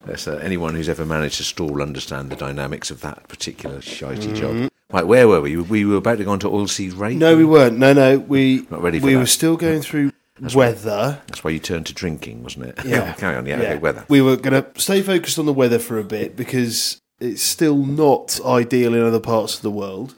That's, 0.07 0.29
uh, 0.29 0.37
anyone 0.43 0.75
who's 0.75 0.89
ever 0.89 1.05
managed 1.05 1.39
to 1.39 1.45
stall 1.45 1.83
understand 1.83 2.31
the 2.31 2.37
dynamics 2.37 2.91
of 2.91 3.01
that 3.01 3.27
particular 3.27 3.79
shitey 3.79 4.37
job. 4.37 4.71
Right, 4.93 5.07
where 5.07 5.27
were 5.27 5.41
we? 5.41 5.57
We 5.57 5.85
were 5.85 5.97
about 5.97 6.19
to 6.19 6.25
go 6.25 6.31
on 6.31 6.39
to 6.41 6.49
oilseed 6.49 6.97
rape. 6.97 7.17
No, 7.19 7.37
we 7.37 7.45
weren't. 7.45 7.79
No, 7.79 7.93
no, 7.93 8.19
we 8.19 8.67
Not 8.71 8.83
ready 8.83 9.01
for 9.01 9.07
we 9.07 9.15
that. 9.15 9.19
were 9.21 9.27
still 9.27 9.57
going 9.57 9.81
through 9.81 10.13
weather. 10.55 11.21
That's 11.27 11.43
why 11.43 11.51
you 11.51 11.59
turned 11.59 11.87
to 11.87 11.95
drinking, 11.95 12.45
wasn't 12.45 12.67
it? 12.67 12.85
Yeah. 12.85 13.13
Carry 13.19 13.35
on. 13.35 13.47
Yeah, 13.47 13.57
okay, 13.57 13.79
weather. 13.79 14.05
We 14.09 14.21
were 14.21 14.37
going 14.37 14.63
to 14.63 14.81
stay 14.81 15.03
focused 15.03 15.39
on 15.39 15.47
the 15.47 15.53
weather 15.53 15.79
for 15.79 15.99
a 15.99 16.05
bit 16.05 16.37
because 16.37 17.01
it's 17.19 17.43
still 17.43 17.79
not 17.79 18.39
ideal 18.45 18.95
in 18.95 19.03
other 19.03 19.21
parts 19.21 19.57
of 19.57 19.63
the 19.63 19.71
world. 19.71 20.15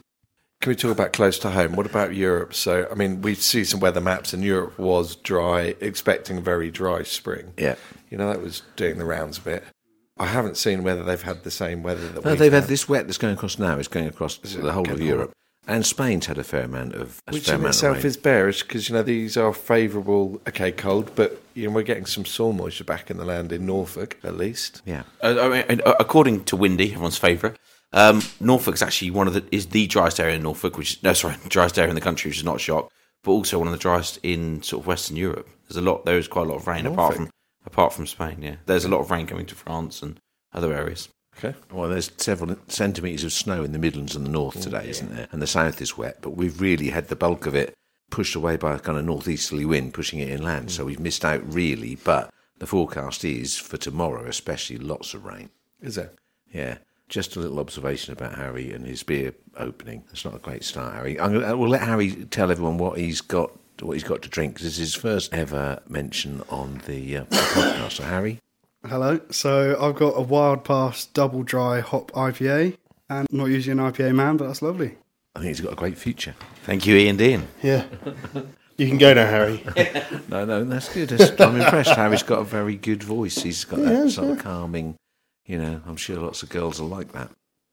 Can 0.61 0.71
we 0.71 0.77
talk 0.77 0.91
about 0.91 1.13
close 1.13 1.39
to 1.41 1.51
home? 1.51 1.73
What 1.77 1.87
about 1.87 2.15
Europe? 2.15 2.55
So, 2.55 2.89
I 2.91 2.95
mean, 2.95 3.21
we 3.23 3.35
see 3.35 3.63
some 3.65 3.79
weather 3.79 4.01
maps, 4.01 4.33
and 4.33 4.43
Europe 4.43 4.79
was 4.79 5.17
dry, 5.17 5.75
expecting 5.81 6.39
a 6.39 6.41
very 6.41 6.71
dry 6.71 7.03
spring. 7.03 7.53
Yeah. 7.59 7.77
You 8.11 8.19
know, 8.19 8.29
that 8.29 8.41
was 8.43 8.63
doing 8.75 8.99
the 8.99 9.05
rounds 9.05 9.39
a 9.39 9.43
bit. 9.43 9.65
I 10.19 10.27
haven't 10.27 10.57
seen 10.57 10.83
whether 10.83 11.03
they've 11.05 11.21
had 11.21 11.45
the 11.45 11.51
same 11.51 11.83
weather 11.83 12.09
that 12.09 12.25
No, 12.25 12.31
we've 12.31 12.39
they've 12.39 12.53
had 12.53 12.63
had. 12.63 12.71
this 12.71 12.89
wet 12.89 13.07
that's 13.07 13.19
going 13.19 13.35
across 13.35 13.59
now. 13.59 13.79
It's 13.79 13.87
going 13.89 14.07
across 14.07 14.39
the 14.39 14.73
whole 14.73 14.83
of 14.83 14.89
getting 14.89 15.07
Europe. 15.07 15.33
And 15.69 15.85
Spain's 15.85 16.27
had 16.27 16.39
a 16.39 16.45
fair 16.45 16.63
amount 16.63 16.95
of 16.95 17.21
a 17.27 17.33
Which 17.33 17.47
fair 17.47 17.57
in 17.57 17.61
amount 17.61 17.71
of 17.71 17.77
itself 17.77 17.97
rain. 17.99 18.07
is 18.07 18.17
bearish 18.17 18.63
because, 18.63 18.89
you 18.89 18.95
know, 18.95 19.03
these 19.03 19.37
are 19.37 19.53
favourable, 19.53 20.41
okay, 20.49 20.73
cold, 20.73 21.11
but, 21.17 21.43
you 21.55 21.67
know, 21.69 21.75
we're 21.75 21.83
getting 21.83 22.07
some 22.07 22.25
soil 22.25 22.53
moisture 22.53 22.85
back 22.85 23.11
in 23.11 23.19
the 23.19 23.25
land 23.25 23.53
in 23.53 23.67
Norfolk, 23.67 24.17
at 24.25 24.37
least. 24.37 24.81
Yeah. 24.87 25.03
Uh, 25.23 25.37
I 25.41 25.65
mean, 25.69 25.81
uh, 25.85 25.95
according 26.01 26.45
to 26.45 26.57
Windy, 26.57 26.93
everyone's 26.93 27.19
favourite, 27.19 27.57
um, 27.93 28.23
Norfolk's 28.41 28.83
actually 28.83 29.11
one 29.11 29.27
of 29.27 29.35
the 29.35 29.45
is 29.51 29.67
the 29.67 29.87
driest 29.87 30.21
area 30.21 30.37
in 30.37 30.43
Norfolk, 30.43 30.77
which 30.77 30.95
is 30.95 31.03
no, 31.03 31.13
sorry, 31.13 31.37
driest 31.49 31.79
area 31.79 31.91
in 31.91 31.95
the 31.95 32.01
country, 32.01 32.29
which 32.29 32.39
is 32.39 32.45
not 32.45 32.57
a 32.57 32.61
shock, 32.61 32.91
but 33.23 33.33
also 33.33 33.59
one 33.59 33.69
of 33.69 33.73
the 33.73 33.79
driest 33.79 34.19
in 34.23 34.63
sort 34.63 34.83
of 34.83 34.87
Western 34.87 35.17
Europe. 35.17 35.49
There's 35.69 35.77
a 35.77 35.83
lot. 35.83 36.05
There 36.05 36.19
is 36.19 36.29
quite 36.29 36.47
a 36.47 36.51
lot 36.51 36.57
of 36.57 36.67
rain 36.67 36.87
apart 36.87 37.15
from 37.15 37.31
apart 37.65 37.93
from 37.93 38.07
Spain. 38.07 38.39
Yeah, 38.41 38.57
there's 38.67 38.85
a 38.85 38.89
lot 38.89 39.01
of 39.01 39.11
rain 39.11 39.27
coming 39.27 39.47
to 39.47 39.55
France 39.55 40.03
and 40.03 40.21
other 40.53 40.73
areas. 40.73 41.09
Okay. 41.39 41.55
Well, 41.71 41.91
there's 41.91 42.11
several 42.17 42.57
centimetres 42.69 43.25
of 43.25 43.33
snow 43.33 43.63
in 43.63 43.73
the 43.73 43.79
Midlands 43.79 44.17
and 44.17 44.25
the 44.25 44.31
north 44.31 44.63
today, 44.63 44.89
isn't 44.89 45.15
there? 45.15 45.29
And 45.31 45.43
the 45.43 45.47
south 45.47 45.83
is 45.83 45.99
wet, 45.99 46.19
but 46.23 46.31
we've 46.31 46.61
really 46.63 46.89
had 46.89 47.09
the 47.09 47.17
bulk 47.17 47.45
of 47.45 47.55
it 47.55 47.75
pushed 48.11 48.35
away 48.35 48.57
by 48.57 48.75
a 48.75 48.79
kind 48.79 48.97
of 48.97 49.05
northeasterly 49.05 49.67
wind 49.67 49.93
pushing 49.93 50.21
it 50.21 50.31
inland. 50.31 50.71
So 50.71 50.87
we've 50.87 51.01
missed 51.01 51.25
out 51.25 51.43
really, 51.53 51.97
but 51.97 52.33
the 52.59 52.67
forecast 52.67 53.23
is 53.25 53.57
for 53.57 53.77
tomorrow, 53.77 54.27
especially 54.27 54.79
lots 54.79 55.13
of 55.13 55.27
rain. 55.27 55.51
Is 55.81 55.99
it? 55.99 56.17
Yeah. 56.51 56.79
Just 57.09 57.37
a 57.37 57.41
little 57.41 57.61
observation 57.61 58.13
about 58.13 58.35
Harry 58.35 58.73
and 58.73 58.85
his 58.87 59.03
beer 59.03 59.33
opening. 59.57 60.05
It's 60.11 60.25
not 60.25 60.35
a 60.35 60.39
great 60.39 60.65
start, 60.65 60.95
Harry. 60.95 61.19
I'm 61.21 61.33
gonna, 61.33 61.57
we'll 61.57 61.69
let 61.71 61.83
Harry 61.83 62.11
tell 62.27 62.51
everyone 62.51 62.79
what 62.79 62.99
he's 62.99 63.21
got, 63.21 63.53
what 63.81 63.93
he's 63.93 64.05
got 64.05 64.23
to 64.23 64.29
drink 64.29 64.55
because 64.55 64.67
is 64.67 64.77
his 64.77 64.95
first 64.95 65.33
ever 65.33 65.81
mention 65.89 66.43
on 66.51 66.83
the, 66.87 67.19
uh, 67.19 67.25
the 67.31 67.37
podcast. 67.37 67.93
So, 67.93 68.05
Harry, 68.05 68.41
Hello. 68.85 69.21
So 69.31 69.77
I've 69.81 69.97
got 69.97 70.11
a 70.17 70.21
Wild 70.21 70.65
Pass 70.65 71.07
double 71.07 71.43
dry 71.43 71.81
hop 71.81 72.13
IPA, 72.13 72.77
and 73.09 73.27
I'm 73.31 73.37
not 73.37 73.47
usually 73.47 73.73
an 73.73 73.79
IPA 73.79 74.15
man, 74.15 74.37
but 74.37 74.47
that's 74.47 74.63
lovely. 74.63 74.97
I 75.35 75.41
think 75.41 75.49
he's 75.49 75.61
got 75.61 75.73
a 75.73 75.77
great 75.77 75.99
future. 75.99 76.35
Thank 76.65 76.87
you, 76.87 76.97
Ian 76.97 77.17
Dean. 77.17 77.49
Yeah. 77.63 77.85
You 78.77 78.87
can 78.89 78.99
go 78.99 79.13
now, 79.15 79.27
Harry. 79.27 79.65
No, 80.29 80.45
no, 80.45 80.65
that's 80.65 80.93
good. 80.93 81.13
I'm 81.41 81.61
impressed. 81.61 81.91
Harry's 81.91 82.23
got 82.23 82.41
a 82.41 82.45
very 82.45 82.77
good 82.77 83.03
voice. 83.03 83.39
He's 83.43 83.65
got 83.65 83.81
that 83.81 84.11
sort 84.11 84.31
of 84.31 84.39
calming, 84.39 84.97
you 85.47 85.59
know, 85.59 85.81
I'm 85.87 85.97
sure 85.97 86.17
lots 86.19 86.43
of 86.43 86.49
girls 86.49 86.81
are 86.81 86.85
like 86.85 87.13
that. 87.13 87.31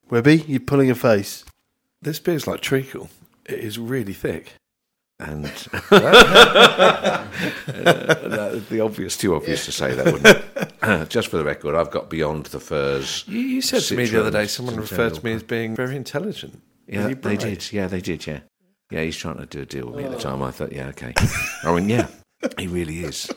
Webby, 0.09 0.43
you're 0.47 0.59
pulling 0.59 0.89
a 0.91 0.95
face. 0.95 1.43
This 2.01 2.19
beer's 2.19 2.47
like 2.47 2.61
treacle. 2.61 3.09
It 3.45 3.59
is 3.59 3.79
really 3.79 4.13
thick. 4.13 4.53
And 5.19 5.45
uh, 5.91 7.27
the 8.69 8.81
obvious, 8.83 9.15
too 9.17 9.35
obvious 9.35 9.65
to 9.65 9.71
say 9.71 9.93
that, 9.93 10.05
wouldn't 10.05 10.25
it? 10.25 11.09
Just 11.09 11.29
for 11.29 11.37
the 11.37 11.43
record, 11.43 11.75
I've 11.75 11.91
got 11.91 12.09
Beyond 12.09 12.47
the 12.47 12.59
Furs. 12.59 13.23
You, 13.27 13.39
you 13.39 13.61
said 13.61 13.81
to 13.83 13.95
me 13.95 14.05
the 14.05 14.19
other 14.19 14.31
day, 14.31 14.47
someone 14.47 14.75
referred 14.75 15.13
to 15.15 15.23
me 15.23 15.33
as 15.33 15.43
being 15.43 15.75
very 15.75 15.95
intelligent. 15.95 16.61
Yeah, 16.87 17.03
Really 17.03 17.13
they 17.13 17.37
did. 17.37 17.71
Yeah, 17.71 17.87
they 17.87 18.01
did. 18.01 18.27
Yeah, 18.27 18.41
yeah. 18.91 19.01
He's 19.03 19.15
trying 19.15 19.37
to 19.37 19.45
do 19.45 19.61
a 19.61 19.65
deal 19.65 19.87
with 19.87 19.95
me 19.95 20.03
at 20.03 20.11
the 20.11 20.19
time. 20.19 20.43
I 20.43 20.51
thought, 20.51 20.73
yeah, 20.73 20.87
okay. 20.87 21.13
I 21.63 21.73
mean, 21.73 21.87
yeah, 21.87 22.07
he 22.57 22.67
really 22.67 23.05
is. 23.05 23.31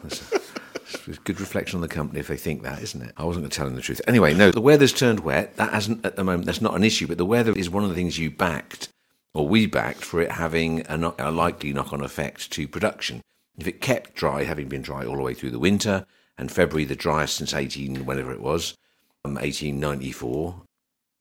It's 1.07 1.19
good 1.19 1.41
reflection 1.41 1.79
on 1.79 1.83
the 1.83 1.89
company 1.89 2.21
if 2.21 2.29
they 2.29 2.37
think 2.37 2.63
that, 2.63 2.83
isn't 2.83 3.03
it? 3.03 3.13
I 3.17 3.25
wasn't 3.25 3.43
going 3.43 3.51
to 3.51 3.57
tell 3.57 3.67
them 3.67 3.75
the 3.75 3.83
truth. 3.83 4.01
Anyway, 4.07 4.35
no, 4.35 4.51
the 4.51 4.61
weather's 4.61 4.93
turned 4.93 5.21
wet. 5.21 5.57
That 5.57 5.73
hasn't 5.73 6.05
at 6.05 6.17
the 6.17 6.25
moment. 6.25 6.47
That's 6.47 6.61
not 6.61 6.77
an 6.77 6.85
issue. 6.85 7.07
But 7.07 7.19
the 7.19 7.25
weather 7.25 7.53
is 7.53 7.69
one 7.69 7.83
of 7.83 7.89
the 7.89 7.97
things 7.97 8.19
you 8.19 8.31
backed, 8.31 8.89
or 9.35 9.49
we 9.49 9.67
backed, 9.67 10.05
for 10.05 10.21
it 10.21 10.33
having 10.33 10.87
a, 10.87 11.15
a 11.19 11.31
likely 11.31 11.73
knock-on 11.73 12.03
effect 12.03 12.51
to 12.53 12.69
production. 12.69 13.21
If 13.59 13.67
it 13.67 13.81
kept 13.81 14.15
dry, 14.15 14.45
having 14.45 14.69
been 14.69 14.83
dry 14.83 15.05
all 15.05 15.17
the 15.17 15.23
way 15.23 15.35
through 15.35 15.51
the 15.51 15.59
winter, 15.59 16.07
and 16.39 16.53
February 16.53 16.85
the 16.85 16.97
driest 16.97 17.37
since 17.37 17.55
18, 17.55 18.05
whenever 18.05 18.33
it 18.33 18.41
was, 18.41 18.77
um, 19.25 19.35
1894, 19.35 20.63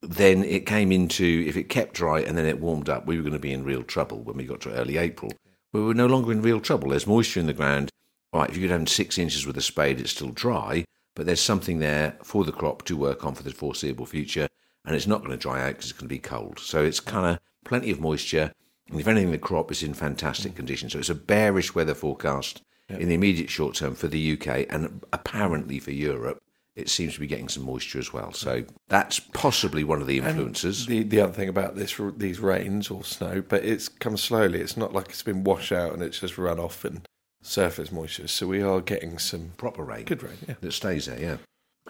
then 0.01 0.43
it 0.43 0.65
came 0.65 0.91
into 0.91 1.45
if 1.47 1.55
it 1.55 1.69
kept 1.69 1.93
dry 1.93 2.19
and 2.19 2.37
then 2.37 2.45
it 2.45 2.59
warmed 2.59 2.89
up, 2.89 3.05
we 3.05 3.17
were 3.17 3.23
going 3.23 3.33
to 3.33 3.39
be 3.39 3.53
in 3.53 3.63
real 3.63 3.83
trouble 3.83 4.19
when 4.19 4.37
we 4.37 4.45
got 4.45 4.61
to 4.61 4.73
early 4.73 4.97
April. 4.97 5.31
We 5.73 5.81
were 5.81 5.93
no 5.93 6.05
longer 6.05 6.31
in 6.31 6.41
real 6.41 6.61
trouble. 6.61 6.89
There's 6.89 7.07
moisture 7.07 7.39
in 7.39 7.47
the 7.47 7.53
ground. 7.53 7.89
Right, 8.35 8.49
if 8.49 8.57
you 8.57 8.67
go 8.67 8.75
down 8.75 8.85
six 8.85 9.17
inches 9.17 9.47
with 9.47 9.55
a 9.55 9.61
spade, 9.61 10.01
it's 10.01 10.11
still 10.11 10.27
dry, 10.27 10.83
but 11.15 11.25
there's 11.25 11.39
something 11.39 11.79
there 11.79 12.17
for 12.21 12.43
the 12.43 12.51
crop 12.51 12.83
to 12.83 12.97
work 12.97 13.23
on 13.23 13.33
for 13.33 13.43
the 13.43 13.53
foreseeable 13.53 14.05
future, 14.05 14.49
and 14.83 14.93
it's 14.93 15.07
not 15.07 15.19
going 15.19 15.31
to 15.31 15.37
dry 15.37 15.61
out 15.61 15.69
because 15.69 15.85
it's 15.85 15.93
going 15.93 16.09
to 16.09 16.15
be 16.15 16.19
cold. 16.19 16.59
So 16.59 16.83
it's 16.83 16.99
kind 16.99 17.25
of 17.25 17.39
plenty 17.63 17.91
of 17.91 18.01
moisture, 18.01 18.51
and 18.89 18.99
if 18.99 19.07
anything, 19.07 19.31
the 19.31 19.37
crop 19.37 19.71
is 19.71 19.81
in 19.81 19.93
fantastic 19.93 20.51
mm. 20.51 20.57
condition. 20.57 20.89
So 20.89 20.99
it's 20.99 21.09
a 21.09 21.15
bearish 21.15 21.73
weather 21.73 21.93
forecast 21.95 22.61
in 22.89 23.07
the 23.07 23.15
immediate 23.15 23.49
short 23.49 23.75
term 23.75 23.95
for 23.95 24.09
the 24.09 24.33
UK 24.33 24.67
and 24.69 25.01
apparently 25.11 25.79
for 25.79 25.91
Europe 25.91 26.43
it 26.75 26.89
seems 26.89 27.13
to 27.13 27.21
be 27.21 27.25
getting 27.25 27.49
some 27.49 27.63
moisture 27.63 27.99
as 27.99 28.11
well. 28.11 28.33
So 28.33 28.65
that's 28.89 29.17
possibly 29.17 29.83
one 29.83 30.01
of 30.01 30.07
the 30.07 30.17
influences. 30.17 30.85
The 30.85 31.03
the 31.03 31.21
other 31.21 31.31
thing 31.31 31.47
about 31.47 31.75
this 31.77 31.99
these 32.17 32.41
rains 32.41 32.91
or 32.91 33.03
snow, 33.03 33.41
but 33.47 33.63
it's 33.63 33.87
come 33.87 34.17
slowly. 34.17 34.59
It's 34.59 34.75
not 34.75 34.93
like 34.93 35.07
it's 35.07 35.23
been 35.23 35.45
washed 35.45 35.71
out 35.71 35.93
and 35.93 36.03
it's 36.03 36.19
just 36.19 36.37
run 36.37 36.59
off 36.59 36.83
and 36.83 37.07
surface 37.45 37.91
moisture. 37.91 38.27
So 38.27 38.47
we 38.47 38.61
are 38.61 38.81
getting 38.81 39.17
some 39.19 39.53
proper 39.57 39.83
rain. 39.83 40.05
good 40.05 40.23
rain. 40.23 40.37
Yeah. 40.47 40.55
that 40.61 40.71
stays 40.71 41.05
there, 41.05 41.19
yeah. 41.19 41.37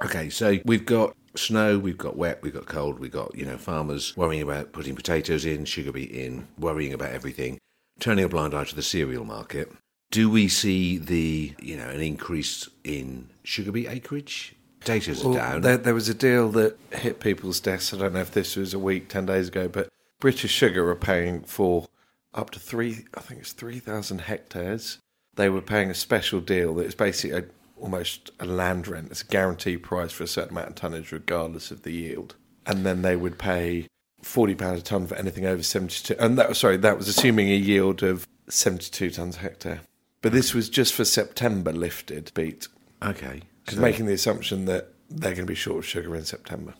Okay, 0.04 0.30
so 0.30 0.60
we've 0.66 0.86
got 0.86 1.16
snow, 1.36 1.80
we've 1.80 1.98
got 1.98 2.18
wet, 2.18 2.42
we've 2.42 2.54
got 2.54 2.66
cold, 2.66 3.00
we've 3.00 3.12
got, 3.12 3.34
you 3.36 3.46
know, 3.46 3.58
farmers 3.58 4.16
worrying 4.18 4.42
about 4.42 4.74
putting 4.74 4.96
potatoes 4.96 5.46
in, 5.46 5.64
sugar 5.64 5.94
beet 5.94 6.12
in, 6.12 6.48
worrying 6.58 6.94
about 6.94 7.12
everything, 7.12 7.58
turning 8.00 8.26
a 8.26 8.30
blind 8.30 8.54
eye 8.54 8.66
to 8.66 8.76
the 8.76 8.82
cereal 8.82 9.24
market. 9.24 9.72
Do 10.12 10.30
we 10.30 10.50
see 10.50 10.98
the, 10.98 11.54
you 11.60 11.78
know, 11.78 11.88
an 11.90 12.02
increase 12.02 12.70
in 12.84 13.30
sugar 13.44 13.72
beet 13.72 13.88
acreage? 13.88 14.56
Potatoes 14.82 15.26
are 15.26 15.34
down. 15.34 15.62
There, 15.62 15.78
there 15.78 15.94
was 15.94 16.10
a 16.10 16.14
deal 16.14 16.52
that 16.52 16.78
hit 16.92 17.20
people's 17.20 17.60
desks. 17.60 17.94
I 17.94 17.98
don't 17.98 18.14
know 18.14 18.20
if 18.20 18.32
this 18.32 18.56
was 18.56 18.74
a 18.74 18.80
week, 18.80 19.10
ten 19.10 19.26
days 19.26 19.48
ago, 19.48 19.68
but 19.68 19.90
British 20.20 20.52
Sugar 20.52 20.88
are 20.90 20.96
paying 20.96 21.42
for 21.42 21.88
up 22.36 22.52
to 22.52 22.60
three. 22.60 23.06
I 23.16 23.22
think 23.22 23.42
it's 23.42 23.54
three 23.54 23.80
thousand 23.80 24.22
hectares. 24.22 25.00
They 25.36 25.50
were 25.50 25.62
paying 25.62 25.90
a 25.90 25.96
special 25.96 26.40
deal 26.40 26.76
that 26.76 26.86
is 26.86 26.96
basically 26.96 27.38
a, 27.38 27.46
almost 27.78 28.32
a 28.40 28.46
land 28.46 28.88
rent. 28.88 29.10
It's 29.12 29.22
a 29.22 29.26
guaranteed 29.26 29.84
price 29.84 30.12
for 30.12 30.24
a 30.24 30.28
certain 30.28 30.52
amount 30.52 30.70
of 30.70 30.76
tonnage, 30.76 31.12
regardless 31.12 31.72
of 31.72 31.84
the 31.84 31.92
yield. 31.92 32.36
And 32.66 32.86
then 32.86 33.02
they 33.02 33.16
would 33.16 33.38
pay 33.38 33.88
forty 34.22 34.56
pounds 34.56 34.80
a 34.80 34.84
ton 34.84 35.08
for 35.08 35.16
anything 35.16 35.46
over 35.46 35.62
seventy-two. 35.62 36.16
And 36.20 36.38
that 36.38 36.50
was 36.50 36.58
sorry, 36.58 36.78
that 36.78 36.98
was 36.98 37.08
assuming 37.08 37.50
a 37.50 37.56
yield 37.56 38.02
of 38.02 38.28
seventy-two 38.50 39.12
tons 39.12 39.38
a 39.38 39.40
hectare. 39.40 39.82
But 40.22 40.32
this 40.32 40.54
was 40.54 40.70
just 40.70 40.94
for 40.94 41.06
September 41.06 41.72
lifted 41.72 42.32
beet. 42.34 42.68
okay. 43.04 43.42
Because 43.64 43.78
so- 43.78 43.82
making 43.82 44.06
the 44.06 44.14
assumption 44.14 44.66
that 44.66 44.94
they're 45.10 45.34
going 45.34 45.46
to 45.46 45.52
be 45.52 45.56
short 45.56 45.80
of 45.80 45.86
sugar 45.86 46.16
in 46.16 46.26
September. 46.26 46.74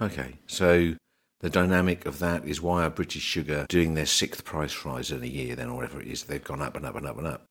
Okay, 0.00 0.38
so 0.48 0.94
the 1.40 1.50
dynamic 1.50 2.06
of 2.06 2.18
that 2.18 2.44
is 2.44 2.60
why 2.60 2.82
are 2.82 2.90
British 2.90 3.22
Sugar 3.22 3.66
doing 3.68 3.94
their 3.94 4.06
sixth 4.06 4.44
price 4.44 4.84
rise 4.84 5.12
in 5.12 5.22
a 5.22 5.26
year, 5.26 5.54
then, 5.54 5.68
or 5.68 5.76
whatever 5.76 6.00
it 6.00 6.08
is? 6.08 6.24
They've 6.24 6.42
gone 6.42 6.60
up 6.62 6.76
and 6.76 6.84
up 6.84 6.96
and 6.96 7.06
up 7.06 7.18
and 7.18 7.26
up. 7.26 7.44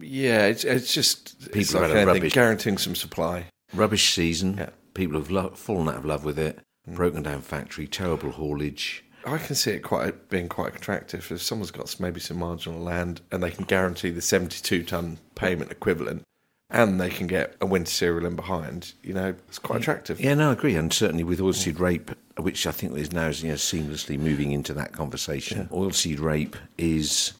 Yeah, 0.00 0.46
it's, 0.46 0.64
it's 0.64 0.92
just 0.92 1.34
it's 1.40 1.48
People 1.48 1.80
like 1.80 1.88
have 1.88 1.90
had 1.90 1.96
a 1.96 2.00
anything, 2.10 2.22
rubbish- 2.22 2.32
guaranteeing 2.34 2.78
some 2.78 2.94
supply. 2.94 3.46
Rubbish 3.74 4.12
season. 4.14 4.56
Yeah. 4.58 4.70
People 4.94 5.18
have 5.18 5.30
lo- 5.30 5.50
fallen 5.54 5.88
out 5.88 5.96
of 5.96 6.04
love 6.04 6.24
with 6.24 6.38
it. 6.38 6.58
Broken 6.86 7.22
down 7.22 7.42
factory, 7.42 7.86
terrible 7.86 8.30
haulage. 8.30 9.04
I 9.26 9.36
can 9.36 9.54
see 9.56 9.72
it 9.72 9.80
quite 9.80 10.30
being 10.30 10.48
quite 10.48 10.74
attractive 10.74 11.30
if 11.30 11.42
someone's 11.42 11.70
got 11.70 11.94
maybe 12.00 12.18
some 12.20 12.38
marginal 12.38 12.80
land 12.80 13.20
and 13.30 13.42
they 13.42 13.50
can 13.50 13.64
guarantee 13.64 14.08
the 14.10 14.22
seventy-two 14.22 14.84
ton 14.84 15.18
payment 15.34 15.70
equivalent, 15.70 16.22
and 16.70 16.98
they 16.98 17.10
can 17.10 17.26
get 17.26 17.56
a 17.60 17.66
winter 17.66 17.90
cereal 17.90 18.24
in 18.26 18.36
behind. 18.36 18.94
You 19.02 19.12
know, 19.12 19.34
it's 19.48 19.58
quite 19.58 19.80
attractive. 19.80 20.18
Yeah, 20.18 20.32
no, 20.34 20.48
I 20.48 20.52
agree. 20.54 20.76
And 20.76 20.90
certainly 20.90 21.24
with 21.24 21.40
oilseed 21.40 21.78
rape, 21.78 22.10
which 22.38 22.66
I 22.66 22.70
think 22.72 22.96
is 22.96 23.12
now 23.12 23.28
you 23.28 23.48
know, 23.48 23.54
seamlessly 23.54 24.18
moving 24.18 24.52
into 24.52 24.72
that 24.74 24.92
conversation. 24.92 25.68
Oilseed 25.70 26.20
rape 26.20 26.56
is. 26.78 27.34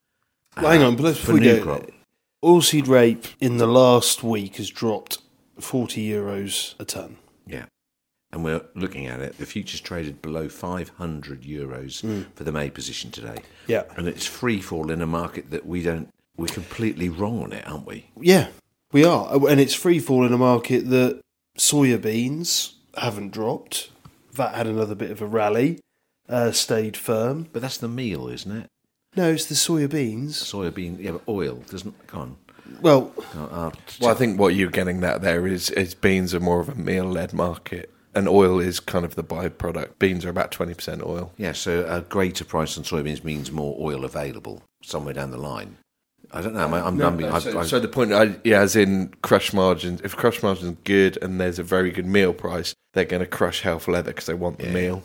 uh, 0.59 0.63
Hang 0.69 0.83
on, 0.83 0.97
but 0.97 1.05
let's 1.05 1.19
for 1.19 1.33
before 1.33 1.35
we 1.37 1.41
new 1.41 1.57
go, 1.57 1.63
crop. 1.63 1.91
Oilseed 2.45 2.87
rape 2.87 3.27
in 3.41 3.57
the 3.57 3.67
last 3.67 4.23
week 4.23 4.57
has 4.57 4.71
dropped 4.71 5.19
40 5.59 6.09
euros 6.09 6.79
a 6.79 6.85
tonne. 6.85 7.17
Yeah. 7.49 7.65
And 8.31 8.45
we're 8.45 8.63
looking 8.77 9.07
at 9.07 9.19
it. 9.19 9.39
The 9.39 9.47
future's 9.47 9.81
traded 9.81 10.23
below 10.23 10.49
500 10.49 11.43
euros 11.43 12.27
for 12.37 12.45
the 12.45 12.53
May 12.53 12.71
position 12.71 13.11
today. 13.11 13.39
Yeah. 13.67 13.85
And 13.97 14.07
it's 14.07 14.25
free 14.25 14.61
fall 14.61 14.93
in 14.93 15.03
a 15.03 15.07
market 15.07 15.51
that 15.51 15.67
we 15.67 15.83
don't, 15.83 16.11
we're 16.37 16.47
completely 16.47 17.09
wrong 17.09 17.43
on 17.43 17.53
it, 17.53 17.67
aren't 17.67 17.87
we? 17.87 18.11
Yeah, 18.21 18.49
we 18.93 19.05
are. 19.05 19.35
And 19.49 19.59
it's 19.59 19.75
free 19.75 19.99
fall 19.99 20.25
in 20.25 20.33
a 20.33 20.39
market 20.39 20.89
that 20.91 21.21
soya 21.59 22.01
beans 22.01 22.75
haven't 22.97 23.33
dropped. 23.33 23.91
That 24.35 24.55
had 24.55 24.69
another 24.69 24.95
bit 24.95 25.11
of 25.11 25.21
a 25.21 25.27
rally, 25.27 25.81
uh, 26.29 26.53
stayed 26.53 26.97
firm. 26.97 27.49
But 27.53 27.63
that's 27.63 27.79
the 27.79 27.89
meal, 27.89 28.29
isn't 28.29 28.53
it? 28.57 28.67
No, 29.19 29.33
it's 29.33 29.47
the 29.47 29.55
soya 29.57 29.91
beans. 29.91 30.41
Soybean, 30.41 30.99
yeah, 31.03 31.11
but 31.13 31.23
oil 31.29 31.57
doesn't, 31.69 32.07
come 32.07 32.21
on. 32.21 32.37
Well, 32.81 33.13
Uh, 33.35 33.71
Well, 34.01 34.11
I 34.11 34.15
think 34.15 34.39
what 34.39 34.55
you're 34.55 34.71
getting 34.71 35.03
at 35.03 35.23
there 35.23 35.45
is, 35.47 35.71
is 35.71 35.95
beans 35.95 36.35
are 36.35 36.41
more 36.41 36.61
of 36.61 36.69
a 36.69 36.75
meal 36.77 37.05
led 37.05 37.33
market, 37.33 37.91
and 38.15 38.29
oil 38.29 38.61
is 38.61 38.79
kind 38.79 39.05
of 39.05 39.17
the 39.17 39.25
byproduct. 39.25 39.99
Beans 39.99 40.25
are 40.25 40.29
about 40.31 40.53
20% 40.53 41.03
oil. 41.05 41.33
yeah, 41.37 41.51
so 41.53 41.85
a 41.89 42.01
greater 42.03 42.45
price 42.45 42.79
on 42.79 42.85
soybeans 42.85 43.25
means 43.25 43.51
more 43.51 43.77
oil 43.81 44.05
available 44.05 44.63
somewhere 44.83 45.15
down 45.15 45.33
the 45.33 45.39
line. 45.39 45.79
I 46.31 46.41
don't 46.43 46.55
know. 46.55 46.61
I'm, 46.65 46.75
I'm, 46.75 47.01
I'm, 47.01 47.25
I've, 47.35 47.43
so, 47.43 47.59
I've, 47.59 47.67
so 47.69 47.81
the 47.81 47.89
point, 47.89 48.13
I, 48.13 48.37
yeah, 48.45 48.61
as 48.61 48.77
in 48.77 49.15
crush 49.23 49.53
margins, 49.53 50.01
if 50.03 50.15
crush 50.15 50.43
margins 50.45 50.73
are 50.73 50.83
good 50.85 51.19
and 51.23 51.41
there's 51.41 51.59
a 51.59 51.63
very 51.65 51.91
good 51.91 52.07
meal 52.07 52.33
price, 52.35 52.75
they're 52.93 53.05
going 53.07 53.21
to 53.21 53.27
crush 53.27 53.63
half 53.63 53.89
leather 53.89 54.11
because 54.13 54.27
they 54.27 54.35
want 54.35 54.59
the 54.59 54.67
Yeah. 54.67 54.73
meal. 54.75 55.03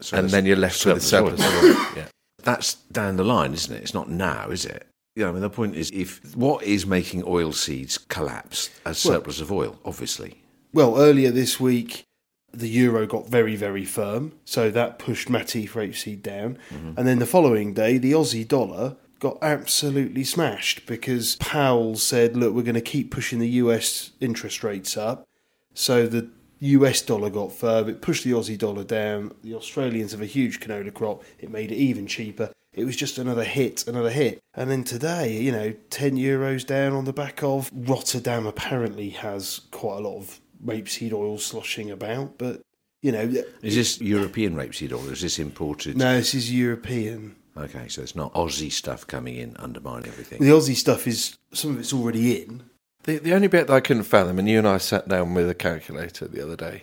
so 0.00 0.18
and 0.18 0.28
then 0.30 0.44
you're 0.46 0.56
left 0.56 0.84
with 0.86 0.98
a 0.98 1.00
surplus 1.00 1.40
surplus. 1.40 1.64
oil. 1.64 1.86
yeah. 1.96 2.04
That's 2.46 2.74
down 2.92 3.16
the 3.16 3.24
line, 3.24 3.52
isn't 3.52 3.74
it? 3.74 3.82
It's 3.82 3.92
not 3.92 4.08
now, 4.08 4.48
is 4.50 4.64
it? 4.64 4.86
Yeah, 5.16 5.28
I 5.28 5.32
mean, 5.32 5.40
the 5.40 5.50
point 5.50 5.74
is, 5.74 5.90
if 5.90 6.36
what 6.36 6.62
is 6.62 6.86
making 6.86 7.24
oil 7.26 7.52
seeds 7.52 7.98
collapse? 7.98 8.70
as 8.84 8.98
surplus 8.98 9.40
of 9.40 9.50
oil, 9.50 9.78
obviously. 9.84 10.42
well, 10.72 10.98
earlier 10.98 11.30
this 11.30 11.58
week, 11.58 12.04
the 12.52 12.68
euro 12.68 13.06
got 13.06 13.26
very, 13.26 13.56
very 13.56 13.84
firm, 13.84 14.32
so 14.44 14.70
that 14.70 14.98
pushed 14.98 15.28
Matif 15.28 15.70
rapeseed 15.70 16.22
down. 16.22 16.58
Mm-hmm. 16.70 16.92
And 16.96 17.06
then 17.08 17.18
the 17.18 17.26
following 17.26 17.74
day, 17.74 17.98
the 17.98 18.12
Aussie 18.12 18.46
dollar 18.46 18.96
got 19.18 19.38
absolutely 19.42 20.22
smashed 20.22 20.86
because 20.86 21.36
Powell 21.36 21.96
said, 21.96 22.36
"Look, 22.36 22.54
we're 22.54 22.62
going 22.62 22.74
to 22.74 22.80
keep 22.80 23.10
pushing 23.10 23.38
the 23.38 23.48
US 23.64 24.12
interest 24.20 24.62
rates 24.62 24.96
up." 24.96 25.26
So 25.74 26.06
the 26.06 26.30
US 26.60 27.02
dollar 27.02 27.30
got 27.30 27.52
firm. 27.52 27.88
It 27.88 28.00
pushed 28.02 28.24
the 28.24 28.32
Aussie 28.32 28.58
dollar 28.58 28.84
down. 28.84 29.32
The 29.42 29.54
Australians 29.54 30.12
have 30.12 30.22
a 30.22 30.26
huge 30.26 30.60
canola 30.60 30.92
crop. 30.92 31.22
It 31.38 31.50
made 31.50 31.70
it 31.72 31.76
even 31.76 32.06
cheaper. 32.06 32.50
It 32.72 32.84
was 32.84 32.96
just 32.96 33.16
another 33.18 33.44
hit, 33.44 33.86
another 33.86 34.10
hit. 34.10 34.40
And 34.54 34.70
then 34.70 34.84
today, 34.84 35.40
you 35.40 35.50
know, 35.52 35.74
10 35.90 36.16
euros 36.16 36.66
down 36.66 36.92
on 36.92 37.04
the 37.06 37.12
back 37.12 37.42
of 37.42 37.70
Rotterdam 37.72 38.46
apparently 38.46 39.10
has 39.10 39.62
quite 39.70 39.98
a 39.98 40.08
lot 40.08 40.18
of 40.18 40.40
rapeseed 40.64 41.12
oil 41.12 41.38
sloshing 41.38 41.90
about, 41.90 42.38
but 42.38 42.60
you 43.02 43.12
know, 43.12 43.32
Is 43.62 43.74
this 43.74 44.00
European 44.00 44.56
rapeseed 44.56 44.92
oil? 44.92 45.08
Or 45.08 45.12
is 45.12 45.22
this 45.22 45.38
imported? 45.38 45.96
no, 45.96 46.16
this 46.16 46.34
is 46.34 46.52
European. 46.52 47.36
Okay, 47.56 47.88
so 47.88 48.02
it's 48.02 48.16
not 48.16 48.34
Aussie 48.34 48.72
stuff 48.72 49.06
coming 49.06 49.36
in 49.36 49.56
undermining 49.58 50.08
everything. 50.08 50.42
The 50.42 50.50
Aussie 50.50 50.74
stuff 50.74 51.06
is 51.06 51.38
some 51.52 51.72
of 51.72 51.80
it's 51.80 51.92
already 51.92 52.42
in. 52.42 52.64
The, 53.06 53.18
the 53.18 53.34
only 53.34 53.46
bit 53.46 53.68
that 53.68 53.72
I 53.72 53.80
couldn't 53.80 54.02
fathom, 54.02 54.38
and 54.38 54.48
you 54.48 54.58
and 54.58 54.68
I 54.68 54.78
sat 54.78 55.08
down 55.08 55.32
with 55.32 55.48
a 55.48 55.54
calculator 55.54 56.26
the 56.26 56.42
other 56.42 56.56
day, 56.56 56.82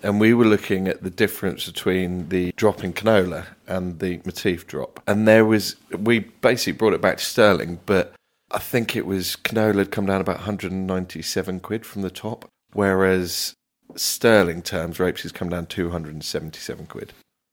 and 0.00 0.20
we 0.20 0.32
were 0.32 0.44
looking 0.44 0.86
at 0.86 1.02
the 1.02 1.10
difference 1.10 1.66
between 1.66 2.28
the 2.28 2.52
drop 2.52 2.84
in 2.84 2.92
canola 2.92 3.46
and 3.66 3.98
the 3.98 4.18
Matif 4.18 4.66
drop. 4.66 5.02
And 5.08 5.26
there 5.26 5.44
was, 5.44 5.74
we 5.90 6.20
basically 6.20 6.74
brought 6.74 6.94
it 6.94 7.00
back 7.00 7.18
to 7.18 7.24
sterling, 7.24 7.80
but 7.84 8.14
I 8.52 8.60
think 8.60 8.94
it 8.94 9.06
was 9.06 9.36
canola 9.42 9.78
had 9.78 9.90
come 9.90 10.06
down 10.06 10.20
about 10.20 10.36
197 10.36 11.60
quid 11.60 11.84
from 11.84 12.02
the 12.02 12.10
top, 12.10 12.48
whereas 12.72 13.54
sterling 13.96 14.62
terms, 14.62 15.00
rapes 15.00 15.22
has 15.22 15.32
come 15.32 15.48
down 15.48 15.66
277 15.66 16.86
quid. 16.86 17.12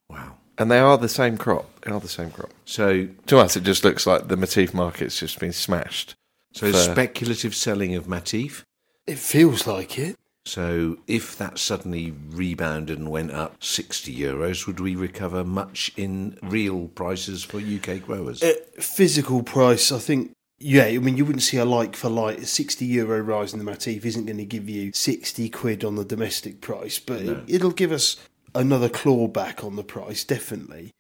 Wow. 0.09 0.35
And 0.59 0.69
they 0.69 0.77
are 0.77 0.99
the 0.99 1.09
same 1.09 1.39
crop. 1.39 1.81
They 1.81 1.91
are 1.91 1.99
the 1.99 2.07
same 2.07 2.29
crop. 2.29 2.51
So, 2.65 3.07
To 3.25 3.39
us, 3.39 3.57
it 3.57 3.63
just 3.63 3.83
looks 3.83 4.05
like 4.05 4.27
the 4.27 4.35
Matif 4.35 4.71
market's 4.71 5.19
just 5.19 5.39
been 5.39 5.51
smashed. 5.51 6.13
So 6.53 6.71
For- 6.71 6.77
speculative 6.77 7.53
selling 7.53 7.95
of 7.95 8.05
Matif. 8.05 8.63
It 9.05 9.19
feels 9.19 9.67
like 9.67 9.99
it. 9.99 10.15
So, 10.45 10.97
if 11.07 11.37
that 11.37 11.57
suddenly 11.57 12.11
rebounded 12.11 12.99
and 12.99 13.09
went 13.09 13.31
up 13.31 13.63
60 13.63 14.13
euros, 14.13 14.67
would 14.67 14.81
we 14.81 14.93
recover 14.93 15.43
much 15.45 15.91
in 15.95 16.37
real 16.41 16.89
prices 16.89 17.45
for 17.45 17.59
UK 17.59 18.01
growers? 18.05 18.43
Uh, 18.43 18.53
physical 18.77 19.41
price, 19.41 19.89
I 19.91 19.99
think. 19.99 20.31
Yeah, 20.59 20.83
I 20.85 20.97
mean, 20.97 21.15
you 21.15 21.23
wouldn't 21.23 21.43
see 21.43 21.57
a 21.57 21.65
like 21.65 21.95
for 21.95 22.09
like. 22.09 22.39
A 22.39 22.45
60 22.45 22.85
euro 22.85 23.21
rise 23.21 23.53
in 23.53 23.63
the 23.63 23.69
Matif 23.69 24.03
isn't 24.03 24.25
going 24.25 24.37
to 24.37 24.45
give 24.45 24.67
you 24.69 24.91
60 24.93 25.49
quid 25.49 25.83
on 25.85 25.95
the 25.95 26.05
domestic 26.05 26.59
price, 26.59 26.99
but 26.99 27.21
it, 27.21 27.37
it'll 27.47 27.71
give 27.71 27.93
us 27.93 28.17
another 28.53 28.89
claw 28.89 29.27
back 29.27 29.63
on 29.63 29.77
the 29.77 29.83
price, 29.83 30.25
definitely. 30.25 30.91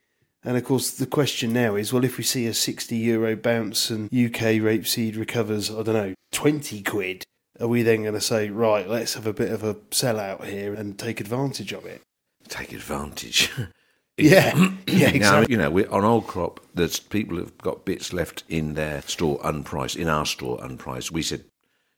And 0.45 0.57
of 0.57 0.65
course, 0.65 0.91
the 0.91 1.05
question 1.05 1.53
now 1.53 1.75
is 1.75 1.93
well, 1.93 2.03
if 2.03 2.17
we 2.17 2.23
see 2.23 2.45
a 2.47 2.53
60 2.53 2.95
euro 2.97 3.35
bounce 3.35 3.89
and 3.89 4.05
UK 4.07 4.59
rapeseed 4.59 5.17
recovers, 5.17 5.71
I 5.71 5.83
don't 5.83 5.93
know, 5.93 6.13
20 6.31 6.81
quid, 6.83 7.23
are 7.59 7.67
we 7.67 7.81
then 7.81 8.01
going 8.01 8.13
to 8.13 8.21
say, 8.21 8.49
right, 8.49 8.87
let's 8.87 9.13
have 9.13 9.27
a 9.27 9.33
bit 9.33 9.51
of 9.51 9.63
a 9.63 9.75
sellout 9.91 10.45
here 10.45 10.73
and 10.73 10.97
take 10.99 11.21
advantage 11.21 11.71
of 11.71 11.85
it? 11.85 12.01
Take 12.49 12.73
advantage. 12.73 13.51
Yeah, 14.17 14.55
yeah, 14.85 15.09
Now, 15.09 15.15
exactly. 15.15 15.51
you 15.51 15.57
know, 15.57 15.71
we're 15.71 15.89
on 15.89 16.03
old 16.05 16.27
crop. 16.27 16.59
There's 16.75 16.99
people 16.99 17.37
have 17.37 17.57
got 17.57 17.83
bits 17.83 18.13
left 18.13 18.43
in 18.47 18.75
their 18.75 19.01
store 19.01 19.39
unpriced, 19.39 19.95
in 19.95 20.07
our 20.07 20.27
store 20.27 20.59
unpriced. 20.59 21.09
We 21.09 21.23
said, 21.23 21.45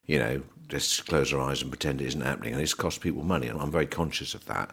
you 0.05 0.19
know, 0.19 0.41
just 0.69 1.05
close 1.07 1.33
our 1.33 1.41
eyes 1.41 1.61
and 1.61 1.69
pretend 1.69 1.99
it 1.99 2.07
isn't 2.07 2.21
happening, 2.21 2.53
and 2.53 2.61
it's 2.61 2.73
cost 2.73 3.01
people 3.01 3.23
money, 3.23 3.47
and 3.47 3.59
I'm 3.59 3.69
very 3.71 3.85
conscious 3.85 4.33
of 4.33 4.45
that. 4.45 4.71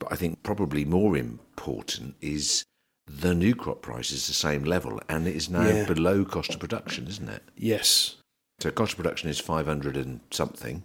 But 0.00 0.10
I 0.10 0.16
think 0.16 0.42
probably 0.42 0.84
more 0.84 1.16
important 1.16 2.16
is 2.20 2.64
the 3.06 3.34
new 3.34 3.54
crop 3.54 3.82
price 3.82 4.10
is 4.10 4.26
the 4.26 4.32
same 4.32 4.64
level, 4.64 5.00
and 5.08 5.26
it 5.26 5.36
is 5.36 5.48
now 5.50 5.66
Yeah. 5.66 5.84
below 5.86 6.24
cost 6.24 6.54
of 6.54 6.60
production, 6.60 7.06
isn't 7.08 7.28
it? 7.28 7.42
Yes. 7.56 8.16
So 8.60 8.70
cost 8.70 8.92
of 8.92 8.96
production 8.98 9.28
is 9.28 9.38
500 9.40 9.96
and 9.96 10.20
something. 10.30 10.82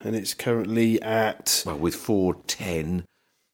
And 0.00 0.14
it's 0.14 0.32
currently 0.34 1.02
at 1.02 1.62
Well, 1.66 1.78
with 1.78 1.96
410 1.96 3.04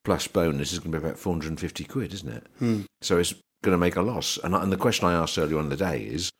plus 0.05 0.27
bonus, 0.29 0.73
it's 0.73 0.79
going 0.81 0.93
to 0.93 1.01
be 1.01 1.05
about 1.07 1.19
450 1.19 1.85
quid, 1.85 2.13
isn't 2.13 2.29
it? 2.29 2.47
Hmm. 2.59 2.81
So 3.01 3.19
it's 3.19 3.33
going 3.63 3.73
to 3.73 3.79
make 3.79 3.97
a 3.97 4.03
loss. 4.03 4.39
And, 4.45 4.55
and 4.55 4.71
the 4.71 4.77
question 4.77 5.09
I 5.09 5.15
asked 5.15 5.39
earlier 5.39 5.57
on 5.59 5.65
in 5.65 5.71
the 5.71 5.77
day 5.77 6.03
is 6.03 6.31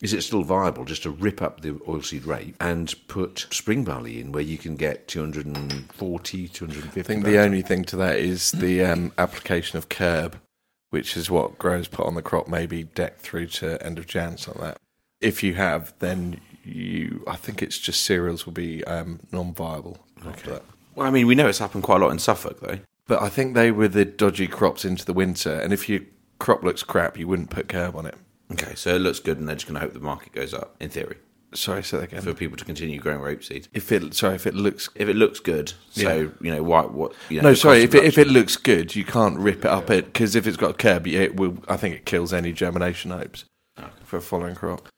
is 0.00 0.14
it 0.14 0.22
still 0.22 0.42
viable 0.42 0.86
just 0.86 1.02
to 1.02 1.10
rip 1.10 1.42
up 1.42 1.60
the 1.60 1.72
oilseed 1.72 2.24
rape 2.24 2.56
and 2.58 2.94
put 3.06 3.46
spring 3.50 3.84
barley 3.84 4.18
in 4.18 4.32
where 4.32 4.42
you 4.42 4.56
can 4.56 4.74
get 4.74 5.06
240, 5.08 6.48
250? 6.48 7.00
I 7.00 7.02
think 7.02 7.22
pounds? 7.22 7.30
the 7.34 7.38
only 7.38 7.60
thing 7.60 7.84
to 7.84 7.96
that 7.96 8.16
is 8.18 8.50
the 8.52 8.82
um, 8.82 9.12
application 9.18 9.76
of 9.76 9.90
Kerb, 9.90 10.36
which 10.90 11.16
is 11.16 11.30
what 11.30 11.58
growers 11.58 11.88
put 11.88 12.06
on 12.06 12.14
the 12.14 12.22
crop, 12.22 12.48
maybe 12.48 12.84
deck 12.84 13.18
through 13.18 13.46
to 13.46 13.84
end 13.84 13.98
of 13.98 14.06
Jan, 14.06 14.36
something 14.36 14.62
like 14.62 14.74
that. 14.74 14.80
If 15.20 15.42
you 15.42 15.54
have, 15.54 15.94
then 15.98 16.40
you, 16.64 17.24
I 17.26 17.36
think 17.36 17.62
it's 17.62 17.78
just 17.78 18.04
cereals 18.04 18.46
will 18.46 18.52
be 18.52 18.84
um, 18.84 19.20
non-viable 19.32 19.98
that. 20.44 20.62
Well, 20.94 21.06
I 21.06 21.10
mean, 21.10 21.26
we 21.26 21.34
know 21.34 21.48
it's 21.48 21.58
happened 21.58 21.84
quite 21.84 22.00
a 22.00 22.04
lot 22.04 22.10
in 22.10 22.18
Suffolk, 22.18 22.60
though. 22.60 22.78
But 23.06 23.22
I 23.22 23.28
think 23.28 23.54
they 23.54 23.70
were 23.70 23.88
the 23.88 24.04
dodgy 24.04 24.46
crops 24.46 24.84
into 24.84 25.04
the 25.04 25.12
winter, 25.12 25.52
and 25.52 25.72
if 25.72 25.88
your 25.88 26.00
crop 26.38 26.62
looks 26.62 26.82
crap, 26.82 27.18
you 27.18 27.26
wouldn't 27.26 27.50
put 27.50 27.68
Kerb 27.68 27.96
on 27.96 28.06
it. 28.06 28.14
Okay, 28.52 28.74
so 28.74 28.94
it 28.94 29.00
looks 29.00 29.20
good, 29.20 29.38
and 29.38 29.48
they're 29.48 29.56
just 29.56 29.66
going 29.66 29.74
to 29.74 29.80
hope 29.80 29.94
the 29.94 30.00
market 30.00 30.32
goes 30.32 30.54
up, 30.54 30.76
in 30.80 30.90
theory, 30.90 31.16
Sorry, 31.52 31.82
say 31.82 31.98
that 31.98 32.04
again. 32.04 32.22
for 32.22 32.32
people 32.32 32.56
to 32.56 32.64
continue 32.64 33.00
growing 33.00 33.20
rapeseed. 33.20 33.68
If 33.72 33.90
it, 33.90 34.14
sorry, 34.14 34.36
if 34.36 34.46
it 34.46 34.54
looks 34.54 34.88
If 34.94 35.08
it 35.08 35.16
looks 35.16 35.40
good, 35.40 35.72
so 35.90 36.30
you 36.40 36.50
know 36.52 36.62
why? 36.62 36.82
What? 36.82 37.12
You 37.28 37.38
know, 37.38 37.48
no, 37.48 37.50
the 37.50 37.56
sorry. 37.56 37.80
cost 37.80 37.84
If 37.84 37.90
of 37.90 37.94
it, 37.94 38.04
if 38.06 38.12
it 38.12 38.14
production- 38.14 38.34
looks 38.34 38.56
good, 38.56 38.96
you 38.96 39.04
can't 39.04 39.38
rip 39.38 39.64
it 39.64 39.70
up 39.70 39.90
it 39.90 40.06
because 40.06 40.36
if 40.36 40.46
it's 40.46 40.56
got 40.56 40.70
a 40.70 40.74
Kerb, 40.74 41.06
yeah, 41.06 41.20
it 41.20 41.36
will. 41.36 41.58
I 41.68 41.76
think 41.76 41.94
it 41.96 42.04
kills 42.06 42.32
any 42.32 42.52
germination 42.52 43.10
hopes 43.10 43.44
ah. 43.76 43.90
for 44.04 44.18
a 44.18 44.20
following 44.20 44.54
crop. 44.54 44.88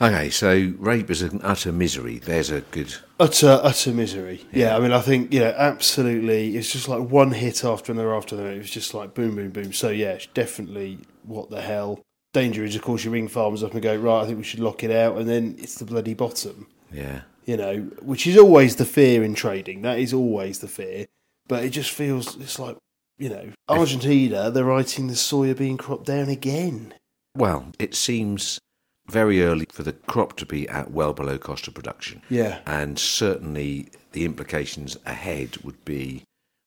Okay, 0.00 0.30
so 0.30 0.72
rape 0.78 1.10
is 1.10 1.22
an 1.22 1.40
utter 1.44 1.70
misery. 1.70 2.18
There's 2.18 2.50
a 2.50 2.62
good. 2.62 2.94
utter 3.20 3.60
utter 3.62 3.92
misery. 3.92 4.44
Yeah, 4.52 4.76
I 4.76 4.80
mean, 4.80 4.92
I 4.92 5.00
think 5.00 5.32
you 5.32 5.40
know, 5.40 5.54
absolutely. 5.56 6.56
It's 6.56 6.72
just 6.72 6.88
like 6.88 7.08
one 7.08 7.30
hit 7.30 7.64
after 7.64 7.92
another 7.92 8.14
after 8.14 8.34
another. 8.34 8.52
It 8.52 8.58
was 8.58 8.70
just 8.70 8.94
like 8.94 9.14
boom, 9.14 9.36
boom, 9.36 9.50
boom. 9.50 9.72
So 9.72 9.90
yeah, 9.90 10.12
it's 10.12 10.26
definitely 10.26 10.98
what 11.22 11.50
the 11.50 11.62
hell. 11.62 12.00
Danger 12.32 12.64
is, 12.64 12.74
of 12.74 12.82
course, 12.82 13.04
you 13.04 13.10
ring 13.10 13.28
farmers 13.28 13.62
up 13.62 13.72
and 13.72 13.82
go 13.82 13.94
right. 13.94 14.22
I 14.22 14.26
think 14.26 14.38
we 14.38 14.44
should 14.44 14.60
lock 14.60 14.82
it 14.82 14.90
out, 14.90 15.18
and 15.18 15.28
then 15.28 15.56
it's 15.58 15.76
the 15.76 15.84
bloody 15.84 16.14
bottom. 16.14 16.66
Yeah. 16.90 17.22
You 17.44 17.56
know, 17.56 17.76
which 18.00 18.26
is 18.26 18.38
always 18.38 18.76
the 18.76 18.84
fear 18.84 19.22
in 19.22 19.34
trading. 19.34 19.82
That 19.82 19.98
is 19.98 20.14
always 20.14 20.60
the 20.60 20.68
fear. 20.68 21.06
But 21.48 21.64
it 21.64 21.70
just 21.70 21.90
feels 21.90 22.36
it's 22.36 22.58
like 22.58 22.76
you 23.18 23.28
know, 23.28 23.52
Argentina. 23.68 24.50
They're 24.50 24.64
writing 24.64 25.06
the 25.06 25.14
soya 25.14 25.56
bean 25.56 25.76
crop 25.76 26.04
down 26.04 26.28
again. 26.28 26.94
Well, 27.36 27.72
it 27.78 27.94
seems 27.94 28.58
very 29.06 29.42
early 29.42 29.66
for 29.70 29.82
the 29.82 29.92
crop 29.92 30.36
to 30.38 30.46
be 30.46 30.68
at 30.68 30.90
well 30.90 31.12
below 31.12 31.38
cost 31.38 31.68
of 31.68 31.74
production. 31.74 32.22
Yeah, 32.28 32.60
And 32.66 32.98
certainly 32.98 33.90
the 34.12 34.24
implications 34.24 34.96
ahead 35.06 35.58
would 35.58 35.84
be, 35.84 36.24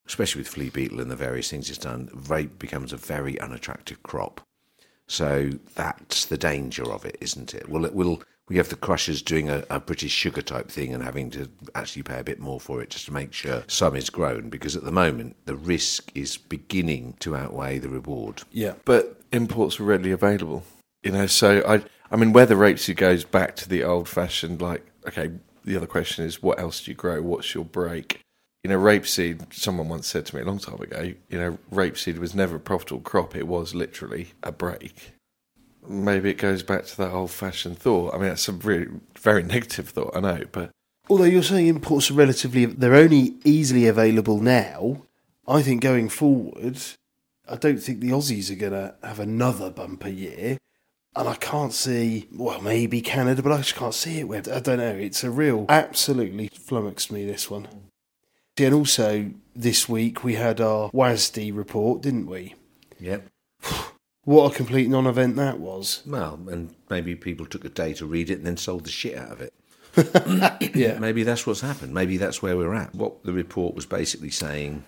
especially 0.08 0.42
with 0.42 0.50
flea 0.50 0.70
beetle 0.70 1.02
and 1.02 1.12
the 1.12 1.16
various 1.16 1.50
things 1.50 1.70
it's 1.70 1.80
done, 1.80 2.10
rape 2.28 2.58
becomes 2.58 2.94
a 2.94 2.98
very 2.98 3.40
unattractive 3.40 4.02
crop. 4.04 4.42
So 5.08 5.52
that's 5.76 6.26
the 6.26 6.38
danger 6.38 6.92
of 6.92 7.06
it, 7.06 7.18
isn't 7.22 7.54
it? 7.54 7.70
Will 7.70 7.86
it 7.86 7.94
will 7.94 8.22
we 8.48 8.58
have 8.58 8.70
the 8.70 8.76
crushers 8.76 9.22
doing 9.22 9.50
a, 9.50 9.64
a 9.70 9.80
British 9.80 10.12
sugar 10.12 10.42
type 10.42 10.70
thing 10.70 10.94
and 10.94 11.04
having 11.04 11.32
to 11.32 11.50
actually 11.74 12.04
pay 12.04 12.20
a 12.20 12.24
bit 12.24 12.40
more 12.40 12.60
for 12.60 12.82
it 12.82 12.92
just 12.92 13.06
to 13.06 13.14
make 13.14 13.34
sure 13.34 13.64
some 13.68 13.96
is 13.96 14.10
grown 14.10 14.50
because 14.50 14.76
at 14.76 14.84
the 14.84 14.92
moment 14.92 15.36
the 15.46 15.56
risk 15.56 16.12
is 16.16 16.38
beginning 16.38 17.16
to 17.20 17.36
outweigh 17.36 17.80
the 17.80 17.90
reward. 17.90 18.44
Yeah. 18.52 18.74
But 18.86 19.20
imports 19.32 19.80
are 19.80 19.84
readily 19.84 20.12
available. 20.12 20.64
You 21.04 21.12
know, 21.12 21.28
so 21.28 21.64
I 21.68 21.84
I 22.12 22.18
mean 22.18 22.34
whether 22.34 22.56
rapeseed 22.56 22.98
goes 22.98 23.24
back 23.24 23.56
to 23.58 23.70
the 23.70 23.84
old 23.84 24.08
fashioned 24.08 24.62
like 24.62 24.86
okay, 25.08 25.32
the 25.64 25.76
other 25.78 25.88
question 25.88 26.26
is 26.26 26.42
what 26.42 26.60
else 26.60 26.84
do 26.84 26.92
you 26.92 26.96
grow? 26.96 27.22
What's 27.22 27.54
your 27.54 27.66
break? 27.66 28.22
You 28.66 28.70
know, 28.70 28.80
rapeseed, 28.80 29.54
someone 29.54 29.90
once 29.90 30.08
said 30.08 30.26
to 30.26 30.36
me 30.36 30.42
a 30.42 30.46
long 30.46 30.58
time 30.58 30.82
ago, 30.82 31.14
you 31.30 31.38
know, 31.38 31.60
rapeseed 31.72 32.18
was 32.18 32.34
never 32.34 32.56
a 32.56 32.60
profitable 32.60 33.00
crop, 33.00 33.36
it 33.36 33.46
was 33.48 33.76
literally 33.76 34.30
a 34.42 34.52
break. 34.52 35.14
Maybe 35.88 36.32
it 36.32 36.40
goes 36.40 36.64
back 36.64 36.88
to 36.88 36.98
that 36.98 37.12
old 37.12 37.30
fashioned 37.30 37.78
thought. 37.78 38.16
I 38.16 38.18
mean, 38.18 38.30
that's 38.30 38.50
a 38.50 38.54
really 38.54 38.88
very 39.20 39.44
negative 39.56 39.90
thought, 39.90 40.18
I 40.18 40.20
know, 40.20 40.46
but 40.52 40.72
Although 41.08 41.26
you're 41.26 41.44
saying 41.44 41.68
imports 41.68 42.10
are 42.10 42.16
relatively, 42.16 42.66
they're 42.66 42.96
only 42.96 43.36
easily 43.44 43.86
available 43.86 44.40
now. 44.40 45.04
I 45.48 45.62
think 45.62 45.84
going 45.84 46.10
forward, 46.10 46.80
I 47.48 47.58
don't 47.58 47.78
think 47.78 48.00
the 48.00 48.10
Aussies 48.10 48.50
are 48.50 48.56
going 48.56 48.74
to 48.74 48.96
have 49.04 49.20
another 49.20 49.70
bumper 49.70 50.10
year. 50.10 50.58
And 51.16 51.30
I 51.30 51.36
can't 51.36 51.72
see, 51.72 52.28
well, 52.34 52.62
maybe 52.62 53.00
Canada, 53.02 53.44
but 53.44 53.52
I 53.52 53.58
just 53.58 53.76
can't 53.76 53.94
see 53.94 54.22
it. 54.22 54.28
Where 54.28 54.40
I 54.52 54.60
don't 54.60 54.80
know. 54.80 54.96
It's 54.96 55.24
a 55.24 55.30
real, 55.30 55.68
absolutely 55.70 56.48
flummoxed 56.48 57.12
me, 57.12 57.28
this 57.28 57.48
one. 57.48 57.68
And 58.58 58.74
also, 58.74 59.32
this 59.56 59.90
week 59.90 60.24
we 60.24 60.36
had 60.36 60.62
our 60.62 60.90
WASDE 60.92 61.56
report, 61.56 62.02
didn't 62.02 62.28
we? 62.28 62.56
Yep. 63.00 63.28
What 64.24 64.52
a 64.52 64.56
complete 64.56 64.90
non 64.90 65.06
event 65.06 65.36
that 65.36 65.60
was. 65.60 66.02
Well, 66.04 66.40
and 66.50 66.74
maybe 66.90 67.14
people 67.14 67.46
took 67.46 67.64
a 67.64 67.70
day 67.70 67.94
to 67.94 68.08
read 68.08 68.32
it 68.32 68.40
and 68.40 68.48
then 68.48 68.58
sold 68.58 68.86
the 68.86 68.90
shit 68.90 69.16
out 69.16 69.32
of 69.32 69.40
it. 69.40 69.54
Yeah. 70.76 70.98
Maybe 71.00 71.22
that's 71.22 71.46
what's 71.46 71.62
happened. 71.62 71.94
Maybe 71.94 72.18
that's 72.18 72.42
where 72.42 72.58
we're 72.58 72.74
at. 72.74 72.96
What 72.96 73.24
the 73.24 73.32
report 73.34 73.76
was 73.76 73.86
basically 73.86 74.32
saying, 74.32 74.84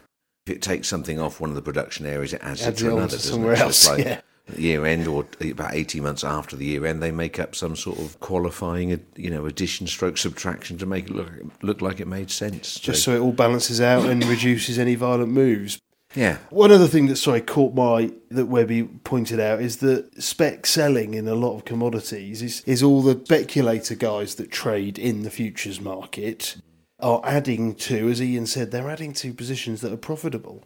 if 0.47 0.55
it 0.55 0.63
takes 0.63 0.87
something 0.87 1.19
off 1.19 1.39
one 1.39 1.51
of 1.51 1.55
the 1.55 1.61
production 1.61 2.07
areas, 2.07 2.33
it 2.33 2.41
adds, 2.43 2.63
Adds 2.63 2.81
it 2.81 2.87
it 2.87 2.89
to 2.89 2.97
another. 2.97 3.17
to 3.17 3.19
somewhere 3.21 3.53
it? 3.53 3.59
Else, 3.59 3.87
like 3.87 3.99
yeah. 4.05 4.21
Year 4.55 4.85
end 4.85 5.07
or 5.07 5.25
about 5.41 5.73
eighteen 5.73 6.03
months 6.03 6.23
after 6.23 6.55
the 6.55 6.65
year 6.65 6.85
end, 6.85 7.03
they 7.03 7.11
make 7.11 7.37
up 7.37 7.53
some 7.53 7.75
sort 7.75 7.99
of 7.99 8.19
qualifying, 8.21 9.03
you 9.15 9.29
know, 9.29 9.45
addition, 9.45 9.87
stroke 9.87 10.17
subtraction 10.17 10.77
to 10.77 10.85
make 10.85 11.09
it 11.09 11.15
look 11.15 11.31
look 11.61 11.81
like 11.81 11.99
it 11.99 12.07
made 12.07 12.31
sense. 12.31 12.79
Just 12.79 13.03
So, 13.03 13.11
so 13.11 13.17
it 13.17 13.19
all 13.19 13.33
balances 13.33 13.81
out 13.81 14.05
and 14.05 14.23
reduces 14.25 14.79
any 14.79 14.95
violent 14.95 15.33
moves. 15.33 15.79
yeah, 16.15 16.37
One 16.49 16.71
other 16.71 16.87
thing 16.87 17.07
that 17.07 17.17
sorry 17.17 17.41
caught 17.41 17.73
my 17.75 18.13
that 18.31 18.45
Webby 18.45 18.83
pointed 18.83 19.39
out 19.41 19.61
is 19.61 19.77
that 19.77 20.23
spec 20.23 20.65
selling 20.65 21.13
in 21.13 21.27
a 21.27 21.35
lot 21.35 21.55
of 21.55 21.65
commodities 21.65 22.41
is, 22.41 22.63
is 22.65 22.81
all 22.81 23.01
the 23.01 23.19
speculator 23.25 23.95
guys 23.95 24.35
that 24.35 24.49
trade 24.49 24.97
in 24.97 25.23
the 25.23 25.29
futures 25.29 25.81
market 25.81 26.55
are 26.99 27.21
adding 27.25 27.75
to, 27.75 28.09
as 28.09 28.21
Ian 28.21 28.47
said, 28.47 28.71
they're 28.71 28.89
adding 28.89 29.13
to 29.13 29.33
positions 29.33 29.81
that 29.81 29.91
are 29.91 29.97
profitable. 29.97 30.63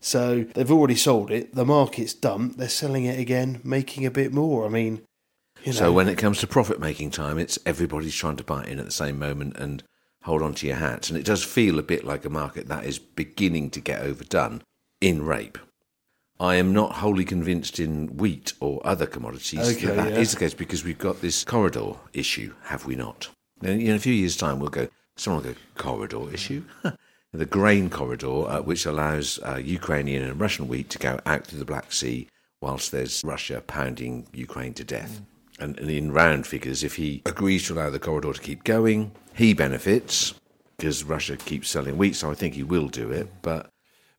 So 0.00 0.44
they've 0.54 0.70
already 0.70 0.96
sold 0.96 1.30
it, 1.30 1.54
the 1.54 1.66
market's 1.66 2.14
dumped, 2.14 2.56
they're 2.56 2.68
selling 2.68 3.04
it 3.04 3.18
again, 3.18 3.60
making 3.62 4.06
a 4.06 4.10
bit 4.10 4.32
more. 4.32 4.64
I 4.64 4.68
mean, 4.70 5.02
you 5.62 5.72
know, 5.72 5.78
So 5.78 5.92
when 5.92 6.08
it 6.08 6.16
comes 6.16 6.40
to 6.40 6.46
profit 6.46 6.80
making 6.80 7.10
time, 7.10 7.38
it's 7.38 7.58
everybody's 7.66 8.14
trying 8.14 8.36
to 8.36 8.44
buy 8.44 8.64
in 8.64 8.78
at 8.78 8.86
the 8.86 8.90
same 8.90 9.18
moment 9.18 9.56
and 9.58 9.82
hold 10.22 10.42
on 10.42 10.54
to 10.54 10.66
your 10.66 10.76
hats. 10.76 11.10
And 11.10 11.18
it 11.18 11.26
does 11.26 11.44
feel 11.44 11.78
a 11.78 11.82
bit 11.82 12.04
like 12.04 12.24
a 12.24 12.30
market 12.30 12.68
that 12.68 12.84
is 12.84 12.98
beginning 12.98 13.70
to 13.70 13.80
get 13.80 14.00
overdone 14.00 14.62
in 15.02 15.24
rape. 15.24 15.58
I 16.38 16.54
am 16.54 16.72
not 16.72 16.92
wholly 16.96 17.26
convinced 17.26 17.78
in 17.78 18.16
wheat 18.16 18.54
or 18.60 18.80
other 18.82 19.04
commodities 19.04 19.76
Okay, 19.76 19.86
that 19.86 19.96
that 19.96 20.12
yeah. 20.12 20.18
is 20.18 20.32
the 20.32 20.38
case 20.38 20.54
because 20.54 20.82
we've 20.82 20.96
got 20.96 21.20
this 21.20 21.44
corridor 21.44 21.96
issue, 22.14 22.54
have 22.64 22.86
we 22.86 22.96
not? 22.96 23.28
In 23.62 23.90
a 23.90 23.98
few 23.98 24.14
years' 24.14 24.38
time, 24.38 24.58
we'll 24.58 24.70
go, 24.70 24.88
someone 25.16 25.42
will 25.42 25.52
go, 25.52 25.58
corridor 25.76 26.32
issue? 26.32 26.64
The 27.32 27.46
grain 27.46 27.90
corridor, 27.90 28.48
uh, 28.48 28.60
which 28.60 28.86
allows 28.86 29.38
uh, 29.44 29.56
Ukrainian 29.56 30.24
and 30.24 30.40
Russian 30.40 30.68
wheat 30.68 30.90
to 30.90 30.98
go 30.98 31.20
out 31.26 31.44
to 31.44 31.56
the 31.56 31.64
Black 31.64 31.92
Sea 31.92 32.28
whilst 32.60 32.90
there's 32.92 33.22
Russia 33.24 33.62
pounding 33.66 34.26
Ukraine 34.32 34.74
to 34.74 34.84
death. 34.84 35.22
And, 35.58 35.78
and 35.78 35.90
in 35.90 36.12
round 36.12 36.46
figures, 36.46 36.82
if 36.82 36.96
he 36.96 37.22
agrees 37.26 37.66
to 37.66 37.74
allow 37.74 37.90
the 37.90 37.98
corridor 37.98 38.32
to 38.32 38.40
keep 38.40 38.64
going, 38.64 39.12
he 39.34 39.54
benefits 39.54 40.34
because 40.76 41.04
Russia 41.04 41.36
keeps 41.36 41.68
selling 41.68 41.98
wheat. 41.98 42.16
So 42.16 42.30
I 42.30 42.34
think 42.34 42.54
he 42.54 42.62
will 42.62 42.88
do 42.88 43.10
it. 43.10 43.30
But 43.42 43.70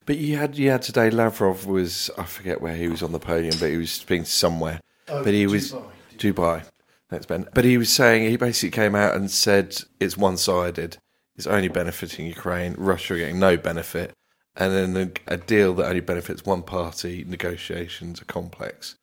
But 0.06 0.18
you 0.18 0.38
had 0.38 0.58
you 0.58 0.70
had 0.70 0.84
today. 0.84 1.10
Lavrov 1.10 1.66
was 1.66 2.10
I 2.18 2.24
forget 2.24 2.62
where 2.62 2.76
he 2.76 2.88
was 2.88 3.04
on 3.04 3.12
the 3.12 3.20
podium, 3.20 3.56
but 3.60 3.70
he 3.70 3.78
was 3.78 3.92
speaking 3.92 4.26
somewhere. 4.26 4.80
but 5.08 5.34
he 5.34 5.48
was 5.48 5.74
Dubai. 6.18 6.64
Thanks, 7.10 7.26
Ben. 7.26 7.48
But 7.54 7.66
he 7.66 7.78
was 7.78 7.92
saying 7.92 8.30
he 8.30 8.38
basically 8.38 8.72
came 8.72 8.96
out 8.96 9.16
and 9.16 9.30
said 9.30 9.84
it's 10.00 10.16
one 10.16 10.38
sided. 10.38 10.98
It's 11.42 11.48
only 11.48 11.70
benefiting 11.70 12.28
Ukraine. 12.28 12.76
Russia 12.78 13.16
are 13.16 13.18
getting 13.18 13.40
no 13.40 13.58
benefit, 13.58 14.14
and 14.56 14.96
then 14.96 15.12
a, 15.26 15.38
deal 15.38 15.74
that 15.74 15.88
only 15.88 16.00
benefits 16.00 16.46
one 16.46 16.62
party. 16.62 17.26
Negotiations 17.28 18.22
are 18.22 18.26
complex. 18.26 18.94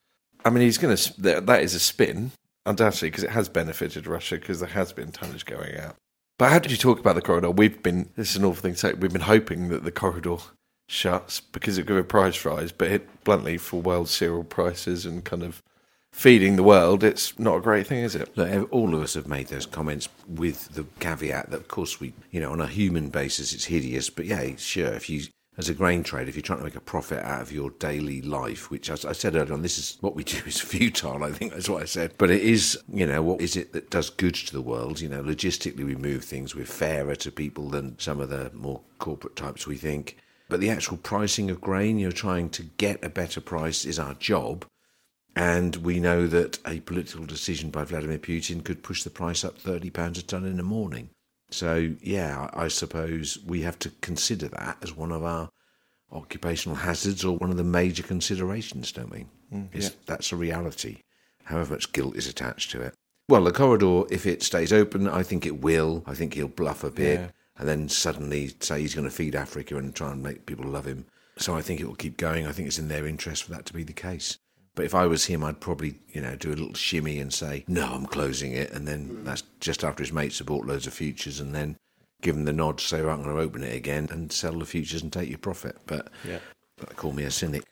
I 0.45 0.51
mean, 0.51 0.63
he's 0.63 0.79
going 0.79 0.97
to. 0.97 1.41
That 1.41 1.65
is 1.65 1.75
a 1.75 1.81
spin, 1.81 2.31
undoubtedly, 2.65 3.11
because 3.11 3.25
it 3.25 3.31
has 3.31 3.49
benefited 3.49 4.07
Russia 4.07 4.37
because 4.37 4.61
there 4.61 4.69
has 4.69 4.93
been 4.93 5.11
tonnage 5.11 5.47
going 5.47 5.77
out. 5.79 5.97
But 6.39 6.53
how 6.53 6.61
did 6.61 6.71
you 6.71 6.77
talk 6.77 7.01
about 7.01 7.17
the 7.17 7.23
corridor? 7.23 7.51
We've 7.51 7.83
been. 7.83 8.09
This 8.15 8.31
is 8.31 8.37
an 8.37 8.45
awful 8.45 8.63
thing 8.63 8.75
to 8.75 8.79
say. 8.79 8.93
We've 8.93 9.13
been 9.13 9.23
hoping 9.23 9.71
that 9.71 9.83
the 9.83 9.91
corridor 9.91 10.37
shuts 10.87 11.41
because 11.41 11.77
it 11.77 11.89
give 11.89 11.97
a 11.97 12.05
price 12.05 12.45
rise, 12.45 12.71
but 12.71 12.89
it, 12.89 13.25
bluntly, 13.25 13.59
for 13.59 13.83
world 13.83 14.09
cereal 14.09 14.45
prices 14.45 15.05
and 15.05 15.25
kind 15.25 15.43
of 15.43 15.61
feeding 16.19 16.57
the 16.57 16.65
world, 16.65 17.05
it's 17.05 17.39
not 17.39 17.59
a 17.59 17.61
great 17.61 17.87
thing, 17.87 18.03
is 18.03 18.17
it? 18.17 18.37
Look, 18.37 18.73
all 18.73 18.93
of 18.93 19.01
us 19.01 19.15
have 19.15 19.29
made 19.29 19.47
those 19.47 19.67
comments 19.67 20.09
with 20.27 20.69
the 20.75 20.85
caveat 20.99 21.51
that, 21.51 21.61
of 21.61 21.69
course, 21.69 22.01
we, 22.01 22.13
you 22.33 22.41
know, 22.41 22.51
on 22.51 22.61
a 22.61 22.67
human 22.67 23.09
basis, 23.09 23.55
it's 23.55 23.67
hideous. 23.67 24.11
But 24.11 24.27
yeah, 24.27 24.57
sure, 24.57 24.93
if 24.95 25.09
you, 25.09 25.23
as 25.59 25.69
a 25.69 25.75
grain 25.75 26.03
trader, 26.03 26.29
if 26.29 26.35
you're 26.35 26.43
trying 26.43 26.59
to 26.59 26.65
make 26.65 26.75
a 26.75 26.81
profit 26.81 27.25
out 27.25 27.41
of 27.41 27.53
your 27.53 27.71
daily 27.71 28.21
life, 28.21 28.69
which 28.69 28.91
as 28.91 29.05
I 29.05 29.13
said 29.13 29.37
earlier 29.37 29.53
on, 29.53 29.63
this 29.63 29.79
is 29.79 29.97
what 30.01 30.17
we 30.17 30.25
do 30.25 30.39
is 30.45 30.61
futile. 30.61 31.23
I 31.23 31.31
think 31.31 31.53
that's 31.53 31.69
what 31.69 31.83
I 31.83 31.87
said. 31.87 32.15
But 32.19 32.33
it 32.33 32.43
is, 32.43 32.77
you 32.93 33.07
know, 33.07 33.23
what 33.23 33.41
is 33.41 33.55
it 33.55 33.73
that 33.73 33.89
does 33.89 34.11
good 34.11 34.35
to 34.35 34.53
the 34.53 34.61
world? 34.61 35.01
You 35.01 35.09
know, 35.09 35.23
logistically, 35.23 35.87
we 35.87 35.95
move 35.95 36.25
things. 36.25 36.53
We're 36.53 36.65
fairer 36.65 37.15
to 37.15 37.31
people 37.31 37.71
than 37.71 37.97
some 38.01 38.19
of 38.19 38.29
the 38.29 38.51
more 38.55 38.81
corporate 38.99 39.37
types 39.37 39.69
we 39.69 39.77
think. 39.77 40.17
But 40.49 40.59
the 40.59 40.71
actual 40.71 40.97
pricing 40.97 41.49
of 41.49 41.61
grain, 41.61 41.97
you're 41.97 42.11
trying 42.11 42.51
to 42.51 42.65
get 42.77 43.05
a 43.05 43.09
better 43.09 43.41
price, 43.41 43.85
is 43.85 44.01
our 44.01 44.15
job. 44.15 44.65
And 45.39 45.77
we 45.77 46.01
know 46.01 46.27
that 46.27 46.59
a 46.67 46.81
political 46.81 47.25
decision 47.25 47.71
by 47.71 47.85
Vladimir 47.85 48.19
Putin 48.19 48.65
could 48.65 48.83
push 48.83 49.05
the 49.05 49.11
price 49.11 49.45
up 49.45 49.57
£30 49.57 50.19
a 50.19 50.23
tonne 50.23 50.45
in 50.45 50.57
the 50.57 50.65
morning. 50.65 51.11
So, 51.51 51.95
yeah, 52.03 52.51
I 52.53 52.67
suppose 52.67 53.39
we 53.47 53.63
have 53.63 53.79
to 53.79 53.91
consider 54.01 54.49
that 54.49 54.79
as 54.83 54.97
one 54.97 55.13
of 55.13 55.23
our 55.23 55.49
occupational 56.11 56.75
hazards 56.79 57.25
or 57.25 57.37
one 57.37 57.51
of 57.51 57.57
the 57.57 57.63
major 57.63 58.03
considerations, 58.03 58.91
don't 58.91 59.11
we? 59.13 59.27
Mm, 59.55 59.69
it's- 59.73 59.95
That's 60.07 60.33
a 60.33 60.37
reality, 60.37 61.03
however 61.45 61.75
much 61.75 61.93
guilt 61.93 62.17
is 62.17 62.27
attached 62.27 62.73
to 62.73 62.81
it. 62.83 62.95
Well, 63.29 63.45
the 63.45 63.53
corridor, 63.53 64.05
if 64.11 64.27
it 64.27 64.43
stays 64.43 64.73
open, 64.73 65.07
I 65.07 65.23
think 65.23 65.47
it 65.47 65.61
will. 65.61 66.03
I 66.05 66.15
think 66.15 66.35
he'll 66.35 66.49
bluff 66.49 66.83
a 66.83 66.91
bit 66.91 67.21
Yeah. 67.21 67.31
and 67.59 67.69
then 67.69 67.89
suddenly 67.89 68.55
say 68.59 68.81
he's 68.81 68.95
going 68.97 69.09
to 69.09 69.15
feed 69.15 69.37
Africa 69.37 69.77
and 69.77 69.95
try 69.95 70.11
and 70.11 70.21
make 70.23 70.47
people 70.47 70.67
love 70.67 70.87
him. 70.87 71.05
So 71.37 71.55
I 71.55 71.63
think 71.63 71.79
it 71.81 71.87
will 71.87 71.95
keep 71.95 72.17
going. 72.17 72.45
I 72.45 72.53
think 72.53 72.67
it's 72.67 72.79
in 72.81 72.89
their 72.89 73.07
interest 73.07 73.45
for 73.45 73.53
that 73.53 73.67
to 73.67 73.73
be 73.73 73.85
the 73.85 73.93
case. 73.93 74.37
But 74.79 74.85
if 74.85 74.95
I 74.95 75.09
was 75.09 75.25
him, 75.25 75.43
I'd 75.43 75.59
probably, 75.59 75.97
you 76.13 76.21
know, 76.21 76.37
do 76.37 76.51
a 76.51 76.55
little 76.55 76.73
shimmy 76.73 77.19
and 77.19 77.35
say, 77.35 77.65
no, 77.67 77.85
I'm 77.85 78.07
closing 78.07 78.53
it. 78.53 78.71
And 78.71 78.87
then 78.87 79.09
mm. 79.09 79.25
that's 79.25 79.43
just 79.59 79.83
after 79.83 80.05
his 80.05 80.13
mates 80.13 80.39
have 80.39 80.47
bought 80.47 80.67
loads 80.67 80.87
of 80.87 80.95
futures 80.95 81.41
and 81.41 81.53
then 81.53 81.75
give 82.23 82.37
him 82.37 82.45
the 82.45 82.53
nod 82.53 82.79
to 82.79 82.85
say, 82.85 83.01
right, 83.01 83.13
I'm 83.13 83.25
going 83.25 83.35
to 83.35 83.43
open 83.43 83.65
it 83.65 83.75
again 83.75 84.07
and 84.13 84.31
sell 84.31 84.57
the 84.57 84.65
futures 84.65 85.03
and 85.03 85.13
take 85.13 85.29
your 85.29 85.39
profit. 85.39 85.79
But 85.87 86.11
Yeah. 86.25 86.39
they 86.77 86.95
call 86.95 87.11
me 87.11 87.25
a 87.25 87.31
cynic. 87.33 87.65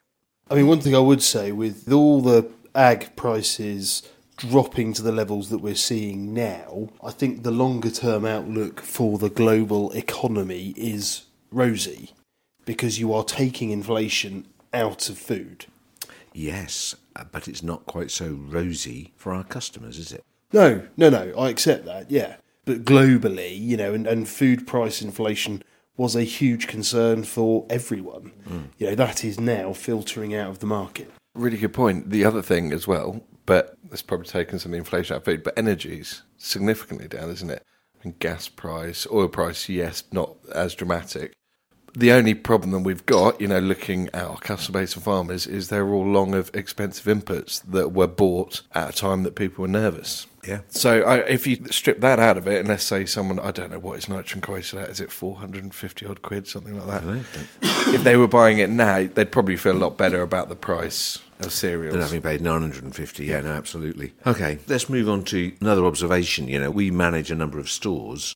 I 0.50 0.56
mean, 0.56 0.66
one 0.66 0.80
thing 0.80 0.96
I 0.96 0.98
would 0.98 1.22
say 1.22 1.52
with 1.52 1.92
all 1.92 2.22
the 2.22 2.50
ag 2.74 3.14
prices 3.14 4.02
dropping 4.36 4.92
to 4.94 5.02
the 5.02 5.12
levels 5.12 5.50
that 5.50 5.58
we're 5.58 5.76
seeing 5.76 6.34
now, 6.34 6.88
I 7.04 7.12
think 7.12 7.44
the 7.44 7.52
longer 7.52 7.92
term 7.92 8.24
outlook 8.24 8.80
for 8.80 9.16
the 9.18 9.30
global 9.30 9.92
economy 9.92 10.74
is 10.76 11.22
rosy 11.52 12.14
because 12.64 12.98
you 12.98 13.12
are 13.14 13.22
taking 13.22 13.70
inflation 13.70 14.48
out 14.74 15.08
of 15.08 15.16
food. 15.18 15.66
Yes, 16.37 16.94
uh, 17.16 17.25
but 17.33 17.49
it's 17.49 17.62
not 17.62 17.87
quite 17.87 18.11
so 18.11 18.29
rosy 18.29 19.14
for 19.16 19.33
our 19.33 19.42
customers, 19.42 19.99
is 19.99 20.12
it? 20.12 20.22
No, 20.53 20.87
no, 20.94 21.09
no, 21.09 21.33
I 21.38 21.49
accept 21.49 21.87
that, 21.87 22.11
yeah. 22.11 22.37
But 22.66 22.85
globally, 22.85 23.59
you 23.59 23.79
know, 23.79 23.94
and, 23.94 24.07
and 24.07 24.29
food 24.29 24.66
price 24.66 25.01
inflation 25.01 25.62
was 25.96 26.14
a 26.14 26.25
huge 26.25 26.66
concern 26.66 27.25
for 27.25 27.64
everyone. 27.70 28.33
You 28.77 28.88
know, 28.88 28.94
that 28.96 29.25
is 29.25 29.40
now 29.40 29.72
filtering 29.72 30.35
out 30.35 30.51
of 30.51 30.59
the 30.59 30.66
market. 30.66 31.11
Really 31.35 31.57
good 31.57 31.72
point. 31.72 32.11
The 32.11 32.27
other 32.27 32.42
thing 32.42 32.70
as 32.70 32.87
well, 32.87 33.22
but 33.46 33.75
it's 33.90 34.03
probably 34.03 34.27
taken 34.27 34.59
some 34.59 34.72
of 34.72 34.72
the 34.72 34.79
inflation 34.79 35.14
out 35.14 35.20
of 35.20 35.25
food, 35.25 35.42
but 35.42 35.57
energy's 35.57 36.22
significantly 36.37 37.09
down, 37.09 37.31
isn't 37.31 37.49
it? 37.49 37.62
I 37.99 38.09
mean, 38.09 38.16
gas 38.18 38.46
price, 38.46 39.07
oil 39.11 39.29
price, 39.29 39.70
yes, 39.70 40.03
not 40.12 40.37
as 40.55 40.75
dramatic. 40.75 41.33
The 41.96 42.12
only 42.12 42.35
problem 42.35 42.72
that 42.72 42.80
we've 42.80 43.06
got, 43.06 43.40
you 43.40 43.48
know, 43.48 43.59
looking 43.59 44.09
at 44.09 44.22
our 44.22 44.37
customer 44.37 44.80
base 44.80 44.96
of 44.96 45.04
farmers, 45.04 45.46
is 45.46 45.68
they're 45.68 45.88
all 45.88 46.04
long 46.04 46.35
of 46.35 46.50
expensive 46.54 47.06
inputs 47.06 47.62
that 47.62 47.92
were 47.92 48.06
bought 48.06 48.61
at 48.74 48.90
a 48.90 48.92
time 48.92 49.22
that 49.22 49.35
people 49.35 49.62
were 49.62 49.68
nervous. 49.68 50.26
Yeah. 50.46 50.61
So 50.68 51.00
I, 51.00 51.20
if 51.20 51.46
you 51.46 51.56
strip 51.70 52.00
that 52.00 52.18
out 52.18 52.37
of 52.37 52.46
it, 52.46 52.61
and 52.61 52.68
let's 52.68 52.85
say 52.85 53.06
someone, 53.06 53.38
I 53.38 53.50
don't 53.50 53.70
know 53.70 53.78
what 53.78 53.98
is 53.98 54.11
nitrogen 54.11 54.42
quoted 54.42 54.78
at, 54.78 54.90
is 54.90 55.00
it 55.00 55.11
450 55.11 56.06
odd 56.06 56.20
quid, 56.20 56.46
something 56.46 56.78
like 56.78 57.02
that? 57.02 57.24
if 57.62 58.04
they 58.04 58.18
were 58.18 58.28
buying 58.28 58.59
it 58.59 58.68
now, 58.68 59.06
they'd 59.06 59.32
probably 59.32 59.56
feel 59.56 59.72
a 59.72 59.78
lot 59.78 59.96
better 59.96 60.20
about 60.20 60.50
the 60.50 60.54
price 60.54 61.18
of 61.40 61.50
cereals. 61.50 61.94
Than 61.94 62.02
having 62.02 62.20
paid 62.20 62.42
950, 62.42 63.24
yeah, 63.24 63.40
no, 63.40 63.52
absolutely. 63.52 64.12
Okay, 64.26 64.59
let's 64.68 64.90
move 64.90 65.09
on 65.09 65.24
to 65.24 65.54
another 65.62 65.87
observation. 65.87 66.46
You 66.46 66.61
know, 66.61 66.70
we 66.70 66.90
manage 66.90 67.30
a 67.30 67.35
number 67.35 67.59
of 67.59 67.70
stores. 67.70 68.35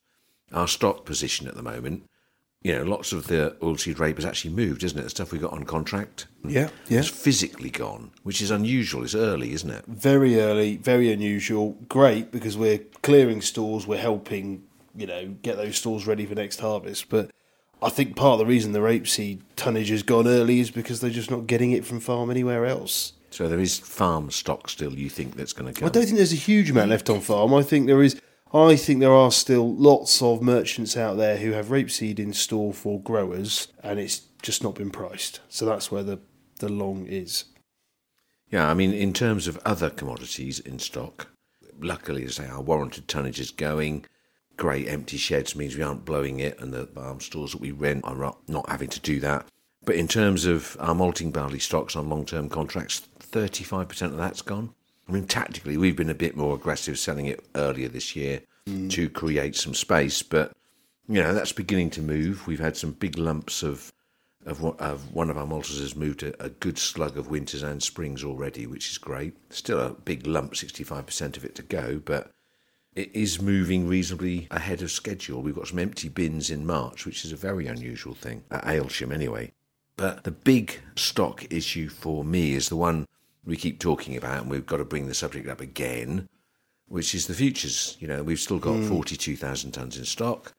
Our 0.51 0.66
stock 0.66 1.05
position 1.05 1.46
at 1.46 1.55
the 1.55 1.62
moment, 1.62 2.05
you 2.62 2.77
know, 2.77 2.85
lots 2.85 3.12
of 3.12 3.27
the 3.29 3.57
oilseed 3.62 3.99
rape 3.99 4.16
has 4.16 4.25
actually 4.25 4.53
moved, 4.53 4.85
isn't 4.85 4.99
it? 4.99 5.03
The 5.03 5.11
stuff 5.11 5.33
we 5.33 5.38
got 5.38 5.53
on 5.53 5.64
contract 5.64 6.27
Yeah, 6.46 6.68
yeah. 6.88 6.99
has 6.99 7.09
physically 7.09 7.70
gone, 7.70 8.11
which 8.23 8.42
is 8.42 8.51
unusual. 8.51 9.03
It's 9.05 9.14
early, 9.14 9.53
isn't 9.55 9.70
it? 9.70 9.85
Very 9.87 10.38
early, 10.38 10.77
very 10.77 11.11
unusual. 11.11 11.79
Great 11.88 12.31
because 12.31 12.59
we're 12.59 12.81
clearing 13.03 13.40
stores, 13.40 13.87
we're 13.87 13.96
helping, 13.99 14.62
you 14.94 15.07
know, 15.07 15.35
get 15.42 15.57
those 15.57 15.77
stores 15.77 16.07
ready 16.07 16.27
for 16.27 16.35
next 16.35 16.61
harvest. 16.61 17.09
But 17.09 17.31
I 17.83 17.88
think 17.88 18.14
part 18.14 18.35
of 18.35 18.38
the 18.40 18.46
reason 18.46 18.73
the 18.73 18.81
rapeseed 18.81 19.40
tonnage 19.57 19.88
has 19.88 20.03
gone 20.03 20.27
early 20.29 20.61
is 20.61 20.70
because 20.70 21.01
they're 21.01 21.09
just 21.11 21.31
not 21.31 21.46
getting 21.46 21.73
it 21.73 21.87
from 21.87 21.99
farm 21.99 22.31
anywhere 22.31 22.66
else. 22.66 23.14
So 23.31 23.49
there 23.49 23.61
is 23.61 23.79
farm 23.79 24.31
stock 24.31 24.68
still, 24.68 24.92
you 24.92 25.09
think, 25.09 25.37
that's 25.37 25.53
going 25.55 25.73
to 25.73 25.81
go? 25.81 25.87
I 25.87 25.88
don't 25.88 26.05
think 26.05 26.16
there's 26.16 26.33
a 26.33 26.37
huge 26.37 26.70
amount 26.70 26.90
left 26.90 27.09
on 27.09 27.20
farm. 27.20 27.55
I 27.55 27.62
think 27.62 27.87
there 27.87 28.03
is. 28.03 28.20
I 28.53 28.75
think 28.75 28.99
there 28.99 29.13
are 29.13 29.31
still 29.31 29.75
lots 29.75 30.21
of 30.23 30.43
merchants 30.43 30.97
out 30.97 31.17
there 31.17 31.37
who 31.37 31.53
have 31.53 31.67
rapeseed 31.69 32.19
in 32.19 32.33
store 32.33 32.73
for 32.73 33.01
growers, 33.01 33.69
and 33.83 34.01
it's 34.01 34.23
just 34.43 34.63
not 34.63 34.75
been 34.75 34.91
priced. 34.91 35.41
So 35.49 35.67
that's 35.67 35.93
where 35.93 36.03
the 36.03 36.19
the 36.61 36.69
long 36.69 37.07
is. 37.07 37.45
Yeah, 38.51 38.69
I 38.69 38.75
mean, 38.75 38.93
in 38.93 39.13
terms 39.13 39.47
of 39.47 39.59
other 39.65 39.91
commodities 39.91 40.59
in 40.59 40.79
stock, 40.79 41.29
luckily, 41.81 42.25
as 42.25 42.39
I 42.39 42.45
say, 42.45 42.51
our 42.51 42.61
warranted 42.61 43.09
tonnage 43.09 43.41
is 43.41 43.51
going. 43.51 44.05
Great 44.57 44.89
empty 44.89 45.17
sheds 45.17 45.57
means 45.57 45.77
we 45.77 45.83
aren't 45.83 46.05
blowing 46.05 46.41
it, 46.41 46.61
and 46.61 46.73
the 46.73 46.87
farm 46.87 47.21
stores 47.21 47.53
that 47.53 47.61
we 47.61 47.71
rent 47.71 48.05
are 48.05 48.35
not 48.47 48.69
having 48.69 48.91
to 48.91 49.01
do 49.01 49.21
that. 49.21 49.47
But 49.85 49.95
in 49.95 50.09
terms 50.09 50.45
of 50.45 50.77
our 50.79 50.95
malting 50.95 51.31
barley 51.31 51.59
stocks 51.59 51.97
on 51.97 52.11
long 52.11 52.27
term 52.27 52.49
contracts, 52.49 53.09
35% 53.21 54.03
of 54.03 54.17
that's 54.17 54.43
gone. 54.43 54.75
I 55.11 55.12
mean, 55.12 55.27
tactically, 55.27 55.77
we've 55.77 55.96
been 55.96 56.09
a 56.09 56.14
bit 56.14 56.37
more 56.37 56.55
aggressive 56.55 56.96
selling 56.96 57.27
it 57.27 57.44
earlier 57.57 57.88
this 57.88 58.14
year 58.14 58.42
mm. 58.68 58.88
to 58.92 59.11
create 59.11 59.57
some 59.57 59.75
space, 59.75 60.23
but 60.23 60.53
you 61.09 61.20
know 61.20 61.35
that's 61.35 61.51
beginning 61.51 61.90
to 61.90 62.01
move. 62.01 62.46
We've 62.46 62.61
had 62.61 62.77
some 62.77 62.92
big 62.92 63.18
lumps 63.18 63.64
of 63.64 63.92
of, 64.46 64.62
one- 64.62 64.77
of 64.79 65.12
one 65.12 65.29
of 65.29 65.37
our 65.37 65.46
malters 65.46 65.81
has 65.81 65.96
moved 65.96 66.23
a, 66.23 66.40
a 66.40 66.49
good 66.49 66.79
slug 66.79 67.18
of 67.18 67.29
winters 67.29 67.64
and 67.64 67.83
springs 67.83 68.23
already, 68.23 68.68
which 68.68 68.88
is 68.88 68.99
great. 68.99 69.37
Still 69.53 69.81
a 69.81 69.90
big 69.90 70.29
lump, 70.29 70.55
sixty 70.55 70.85
five 70.85 71.07
percent 71.07 71.37
of 71.37 71.44
it 71.44 71.57
to 71.57 71.62
go, 71.62 72.01
but 72.05 72.31
it 72.94 73.11
is 73.12 73.42
moving 73.42 73.88
reasonably 73.88 74.46
ahead 74.53 74.81
of 74.81 74.92
schedule. 74.92 75.42
We've 75.42 75.57
got 75.57 75.66
some 75.66 75.81
empty 75.81 76.09
bins 76.09 76.51
in 76.51 76.64
March, 76.64 77.05
which 77.05 77.25
is 77.25 77.33
a 77.33 77.37
very 77.37 77.66
unusual 77.66 78.14
thing 78.14 78.44
at 78.49 78.62
Aylsham 78.62 79.12
anyway. 79.12 79.55
But 79.96 80.23
the 80.23 80.31
big 80.31 80.81
stock 80.94 81.53
issue 81.53 81.88
for 81.88 82.25
me 82.25 82.55
is 82.55 82.68
the 82.68 82.77
one 82.77 83.07
we 83.44 83.57
keep 83.57 83.79
talking 83.79 84.16
about, 84.16 84.42
and 84.42 84.50
we've 84.50 84.66
got 84.66 84.79
to 84.79 84.85
bring 84.85 85.07
the 85.07 85.14
subject 85.14 85.48
up 85.48 85.61
again, 85.61 86.29
which 86.88 87.14
is 87.14 87.26
the 87.26 87.35
futures. 87.35 87.96
You 88.00 88.09
know, 88.09 88.22
we've 88.22 88.40
still 88.40 88.59
got 88.59 88.85
42,000 88.85 89.72
tonnes 89.72 89.98
in 89.98 90.05
stock. 90.05 90.53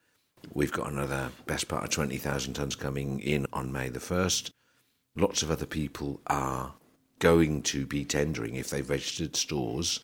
We've 0.54 0.72
got 0.72 0.91
another 0.91 1.32
best 1.46 1.67
part 1.67 1.84
of 1.84 1.89
20,000 1.91 2.56
tonnes 2.56 2.78
coming 2.78 3.20
in 3.20 3.46
on 3.54 3.72
May 3.72 3.89
the 3.89 4.00
1st. 4.00 4.52
Lots 5.15 5.44
of 5.44 5.52
other 5.52 5.65
people 5.65 6.20
are 6.28 6.74
going 7.20 7.62
to 7.62 7.86
be 7.86 8.04
tendering 8.04 8.56
if 8.56 8.70
they've 8.70 8.89
registered 8.89 9.36
stores. 9.36 10.04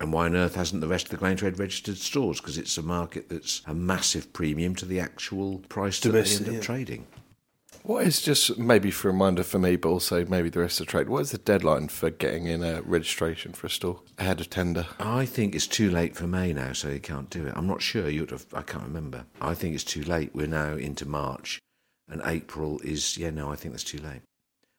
And 0.00 0.12
why 0.12 0.26
on 0.26 0.36
earth 0.36 0.54
hasn't 0.54 0.80
the 0.80 0.88
rest 0.88 1.06
of 1.06 1.10
the 1.10 1.16
grain 1.16 1.36
trade 1.36 1.58
registered 1.58 1.98
stores? 1.98 2.40
Because 2.40 2.58
it's 2.58 2.78
a 2.78 2.82
market 2.82 3.28
that's 3.28 3.62
a 3.66 3.74
massive 3.74 4.32
premium 4.32 4.74
to 4.76 4.84
the 4.86 5.00
actual 5.00 5.58
price 5.68 6.00
that 6.00 6.10
they 6.10 6.22
end 6.22 6.48
up 6.48 6.54
yeah. 6.54 6.60
trading. 6.60 7.06
What 7.86 8.06
is 8.06 8.22
just 8.22 8.56
maybe 8.58 8.90
for 8.90 9.10
a 9.10 9.12
reminder 9.12 9.42
for 9.42 9.58
me, 9.58 9.76
but 9.76 9.90
also 9.90 10.24
maybe 10.24 10.48
the 10.48 10.60
rest 10.60 10.80
of 10.80 10.86
the 10.86 10.90
trade? 10.90 11.10
What 11.10 11.20
is 11.20 11.32
the 11.32 11.38
deadline 11.38 11.88
for 11.88 12.08
getting 12.08 12.46
in 12.46 12.62
a 12.64 12.80
registration 12.80 13.52
for 13.52 13.66
a 13.66 13.70
store 13.70 14.00
ahead 14.16 14.40
of 14.40 14.48
tender? 14.48 14.86
I 14.98 15.26
think 15.26 15.54
it's 15.54 15.66
too 15.66 15.90
late 15.90 16.16
for 16.16 16.26
May 16.26 16.54
now, 16.54 16.72
so 16.72 16.88
you 16.88 16.98
can't 16.98 17.28
do 17.28 17.46
it. 17.46 17.52
I'm 17.54 17.66
not 17.66 17.82
sure. 17.82 18.08
You'd 18.08 18.30
have. 18.30 18.46
I 18.54 18.62
can't 18.62 18.84
remember. 18.84 19.26
I 19.38 19.52
think 19.52 19.74
it's 19.74 19.84
too 19.84 20.02
late. 20.02 20.30
We're 20.34 20.46
now 20.46 20.72
into 20.76 21.06
March, 21.06 21.60
and 22.08 22.22
April 22.24 22.80
is. 22.82 23.18
Yeah, 23.18 23.28
no, 23.28 23.52
I 23.52 23.56
think 23.56 23.74
that's 23.74 23.84
too 23.84 23.98
late. 23.98 24.22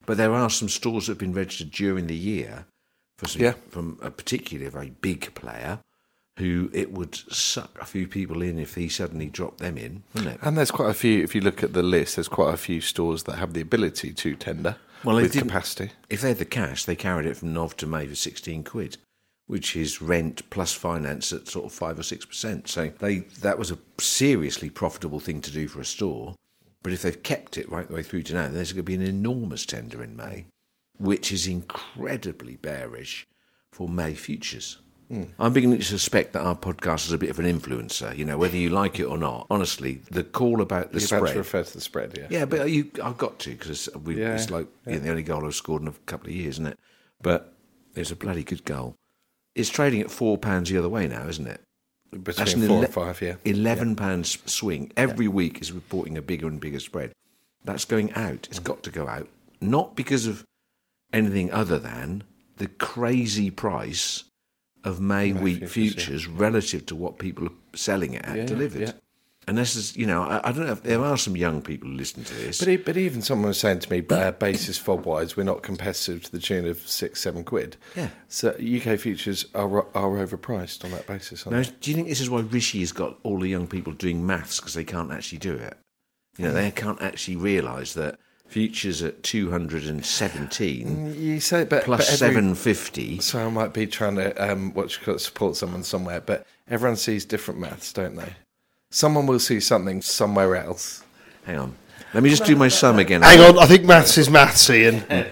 But 0.08 0.18
there 0.18 0.34
are 0.34 0.50
some 0.50 0.68
stores 0.70 1.06
that 1.06 1.12
have 1.12 1.20
been 1.20 1.32
registered 1.34 1.70
during 1.70 2.08
the 2.08 2.16
year 2.16 2.66
for 3.20 3.28
some, 3.28 3.42
Yeah. 3.44 3.54
from 3.70 4.00
a 4.02 4.10
particularly 4.10 4.66
a 4.66 4.72
very 4.72 4.90
big 4.90 5.32
player, 5.36 5.80
who 6.38 6.70
it 6.74 6.92
would 6.92 7.16
suck 7.16 7.78
a 7.80 7.86
few 7.86 8.08
people 8.08 8.42
in 8.42 8.60
if 8.60 8.76
he 8.76 8.90
suddenly 8.90 9.28
dropped 9.28 9.60
them 9.60 9.78
in, 9.78 10.04
wouldn't 10.14 10.36
it? 10.36 10.40
And 10.42 10.58
there's 10.58 10.72
quite 10.72 10.90
a 10.90 10.94
few. 10.94 11.24
If 11.24 11.34
you 11.34 11.42
look 11.42 11.64
at 11.64 11.74
the 11.74 11.84
list, 11.84 12.16
there's 12.16 12.28
quite 12.28 12.54
a 12.54 12.58
few 12.58 12.82
stores 12.82 13.24
that 13.24 13.36
have 13.36 13.54
the 13.54 13.62
ability 13.62 14.14
to 14.14 14.36
tender 14.36 14.76
Well, 15.04 15.16
with 15.16 15.38
capacity. 15.38 15.92
If 16.10 16.22
they 16.22 16.30
had 16.30 16.40
the 16.40 16.46
cash, 16.46 16.84
they 16.84 16.96
carried 16.96 17.26
it 17.26 17.38
from 17.38 17.54
Nov 17.54 17.78
to 17.78 17.88
May 17.88 18.06
for 18.08 18.16
16 18.16 18.66
quid, 18.66 18.98
which 19.48 19.78
is 19.78 20.02
rent 20.02 20.50
plus 20.50 20.74
finance 20.74 21.32
at 21.32 21.48
sort 21.48 21.66
of 21.66 21.72
5 21.72 22.00
or 22.00 22.04
6%. 22.04 22.68
So 22.68 22.92
they 23.00 23.20
that 23.42 23.58
was 23.58 23.72
a 23.72 23.78
seriously 23.98 24.70
profitable 24.70 25.22
thing 25.22 25.40
to 25.42 25.52
do 25.52 25.68
for 25.70 25.80
a 25.80 25.86
store. 25.86 26.36
But 26.84 26.92
if 26.92 27.02
they've 27.02 27.24
kept 27.24 27.58
it 27.58 27.70
right 27.70 27.88
the 27.88 27.96
way 27.96 28.04
through 28.04 28.24
to 28.24 28.34
now, 28.34 28.50
there's 28.50 28.74
going 28.74 28.84
to 28.86 28.92
be 28.92 28.94
an 28.94 29.02
enormous 29.02 29.66
tender 29.66 30.04
in 30.04 30.16
May, 30.16 30.46
which 30.98 31.32
is 31.32 31.48
incredibly 31.48 32.58
bearish 32.58 33.26
for 33.72 33.88
May 33.88 34.14
futures. 34.14 34.78
Mm. 35.12 35.30
I'm 35.38 35.54
beginning 35.54 35.78
to 35.78 35.84
suspect 35.84 36.34
that 36.34 36.42
our 36.42 36.56
podcast 36.56 37.06
is 37.06 37.12
a 37.12 37.18
bit 37.18 37.30
of 37.30 37.38
an 37.40 37.46
influencer. 37.46 38.16
You 38.18 38.26
know, 38.26 38.38
whether 38.38 38.58
you 38.58 38.70
like 38.70 39.00
it 39.00 39.06
or 39.06 39.18
not. 39.18 39.46
Honestly, 39.50 40.02
the 40.10 40.24
call 40.24 40.62
about 40.62 40.92
the 40.92 41.00
You're 41.00 41.08
spread. 41.08 41.22
about 41.22 41.32
to 41.34 41.38
refer 41.38 41.64
to 41.64 41.74
the 41.74 41.82
spread, 41.82 42.18
yeah. 42.18 42.28
Yeah, 42.30 42.46
but 42.46 42.70
you, 42.70 42.90
I've 43.04 43.18
got 43.18 43.38
to 43.40 43.52
because 43.52 43.88
Yeah, 44.08 44.34
it's 44.34 44.50
like 44.50 44.68
you 44.86 44.94
know, 44.94 45.00
the 45.00 45.10
only 45.10 45.24
goal 45.24 45.46
I've 45.46 45.56
scored 45.56 45.84
in 45.84 45.88
a 45.88 45.94
couple 46.08 46.30
of 46.30 46.36
years, 46.36 46.56
isn't 46.56 46.68
it? 46.68 46.80
But 47.22 47.54
it's 47.96 48.12
a 48.12 48.16
bloody 48.16 48.44
good 48.44 48.66
goal. 48.66 48.96
It's 49.54 49.70
trading 49.70 50.02
at 50.02 50.12
four 50.12 50.38
pounds 50.38 50.70
the 50.70 50.78
other 50.78 50.90
way 50.90 51.08
now, 51.08 51.28
isn't 51.28 51.48
it? 51.48 51.62
Between 52.24 52.64
an 52.64 52.68
four 52.68 52.78
ele- 52.78 52.84
and 52.86 52.94
five, 52.94 53.22
yeah. 53.22 53.36
Eleven 53.46 53.96
pounds 53.96 54.38
swing 54.46 54.92
every 54.98 55.28
week 55.28 55.62
is 55.62 55.72
reporting 55.72 56.18
a 56.18 56.22
bigger 56.22 56.48
and 56.48 56.60
bigger 56.60 56.80
spread. 56.80 57.12
That's 57.64 57.86
going 57.86 58.14
out. 58.14 58.48
It's 58.50 58.60
mm. 58.60 58.64
got 58.64 58.84
to 58.84 58.92
go 58.92 59.08
out, 59.08 59.28
not 59.62 59.96
because 59.96 60.26
of 60.26 60.44
anything 61.14 61.52
other 61.52 61.80
than 61.80 62.24
the 62.58 62.68
crazy 62.68 63.52
price 63.52 64.24
of 64.86 65.00
May, 65.02 65.34
May 65.34 65.42
wheat 65.42 65.70
futures, 65.70 66.06
futures, 66.06 66.28
relative 66.28 66.86
to 66.88 66.96
what 66.96 67.20
people 67.20 67.48
are 67.48 67.52
selling 67.78 68.14
it 68.14 68.24
at 68.26 68.38
Yeah, 68.38 68.46
delivered. 68.46 68.82
yeah. 68.82 68.92
And 69.48 69.60
this 69.60 69.76
is, 69.76 69.96
you 69.96 70.08
know, 70.08 70.24
I, 70.24 70.50
I 70.50 70.52
don't 70.52 70.66
know 70.66 70.72
if 70.72 70.82
there 70.82 71.04
are 71.04 71.18
some 71.18 71.38
young 71.38 71.62
people 71.62 71.88
who 71.88 71.96
listen 71.96 72.24
to 72.24 72.34
this. 72.34 72.66
But, 72.66 72.84
but 72.84 72.98
even 72.98 73.22
someone 73.22 73.50
was 73.50 73.60
saying 73.60 73.80
to 73.82 73.92
me, 73.92 74.04
uh, 74.10 74.32
basis 74.32 74.80
fob 74.80 75.06
wise, 75.06 75.38
we're 75.38 75.44
not 75.44 75.62
competitive 75.62 76.24
to 76.24 76.32
the 76.32 76.40
tune 76.40 76.66
of 76.68 76.80
six, 76.80 77.22
seven 77.22 77.44
quid. 77.44 77.78
Yeah. 77.96 78.10
So 78.28 78.50
UK 78.52 78.98
futures 79.00 79.46
are 79.54 79.82
are 79.96 80.18
overpriced 80.26 80.84
on 80.84 80.90
that 80.92 81.06
basis. 81.06 81.46
Now, 81.46 81.62
do 81.62 81.92
you 81.92 81.96
think 81.96 82.08
this 82.08 82.22
is 82.22 82.30
why 82.30 82.40
Rishi 82.42 82.80
has 82.80 82.92
got 82.92 83.20
all 83.22 83.38
the 83.40 83.48
young 83.48 83.68
people 83.68 83.94
doing 83.94 84.26
maths 84.26 84.60
because 84.60 84.74
they 84.74 84.84
can't 84.84 85.12
actually 85.12 85.38
do 85.40 85.54
it? 85.54 85.78
You 86.40 86.46
know, 86.46 86.54
they 86.54 86.72
can't 86.72 87.02
actually 87.04 87.36
realise 87.38 87.94
that 87.94 88.18
futures 88.48 89.02
at 89.04 89.22
217 89.24 91.16
You 91.20 91.40
say, 91.40 91.64
but 91.66 91.84
plus 91.84 92.00
but 92.20 92.22
every- 92.22 92.36
750. 92.36 93.20
So 93.20 93.46
I 93.46 93.50
might 93.50 93.74
be 93.74 93.88
trying 93.88 94.16
to 94.16 94.52
um, 94.52 94.74
what 94.74 94.92
you 94.98 95.04
call 95.04 95.16
it, 95.16 95.20
support 95.20 95.56
someone 95.56 95.84
somewhere, 95.84 96.22
but 96.22 96.46
everyone 96.70 96.98
sees 96.98 97.26
different 97.26 97.60
maths, 97.60 97.92
don't 97.94 98.16
they? 98.16 98.34
Someone 98.92 99.28
will 99.28 99.40
see 99.40 99.60
something 99.60 100.02
somewhere 100.02 100.56
else. 100.56 101.04
Hang 101.46 101.58
on. 101.60 101.76
Let 102.14 102.24
me 102.24 102.30
just 102.30 102.46
do 102.46 102.56
my 102.56 102.70
sum 102.70 102.98
again. 103.00 103.24
Hang 103.24 103.42
on, 103.42 103.60
I 103.60 103.66
think 103.66 103.84
maths 103.84 104.18
is 104.18 104.30
maths, 104.30 104.70
Ian. 104.70 105.04
No, 105.10 105.26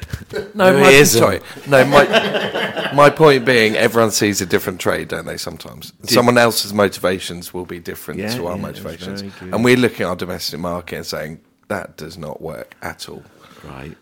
No, 0.54 0.74
my, 0.82 0.90
it 0.90 0.96
isn't. 0.96 1.20
sorry. 1.22 1.40
No, 1.66 1.86
my 1.86 2.92
my 2.94 3.10
point 3.10 3.46
being, 3.46 3.76
everyone 3.78 4.12
sees 4.12 4.42
a 4.42 4.46
different 4.46 4.82
trade, 4.82 5.08
don't 5.08 5.26
they? 5.26 5.38
Sometimes 5.38 5.94
someone 6.04 6.38
else's 6.38 6.74
motivations 6.74 7.54
will 7.54 7.66
be 7.66 7.80
different 7.80 8.20
Yeah, 8.20 8.36
to 8.36 8.48
our 8.48 8.58
yeah, 8.58 8.64
that's 8.64 8.82
motivations, 8.84 9.22
very 9.22 9.34
good. 9.40 9.54
and 9.56 9.64
we're 9.64 9.78
looking 9.78 10.02
at 10.06 10.10
our 10.10 10.16
domestic 10.18 10.60
market 10.60 10.98
and 10.98 11.06
saying 11.06 11.40
that 11.74 11.98
does 11.98 12.18
not 12.18 12.42
work 12.42 12.76
at 12.82 13.10
all. 13.10 13.24
Right. 13.64 13.98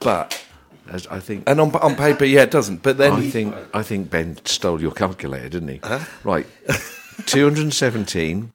But 0.00 0.44
As 0.88 1.06
I 1.06 1.20
think. 1.20 1.48
and 1.48 1.60
on 1.60 1.70
on 1.76 1.94
paper, 1.96 2.24
yeah, 2.24 2.42
it 2.42 2.50
doesn't. 2.50 2.82
But 2.82 2.98
then 2.98 3.12
I 3.12 3.30
think 3.30 3.54
I 3.72 3.82
think 3.82 4.10
Ben 4.10 4.38
stole 4.44 4.80
your 4.80 4.92
calculator, 4.92 5.48
didn't 5.48 5.68
he? 5.68 5.80
Right, 6.24 6.46
two 7.26 7.44
hundred 7.44 7.62
and 7.62 7.74
seventeen 7.74 8.52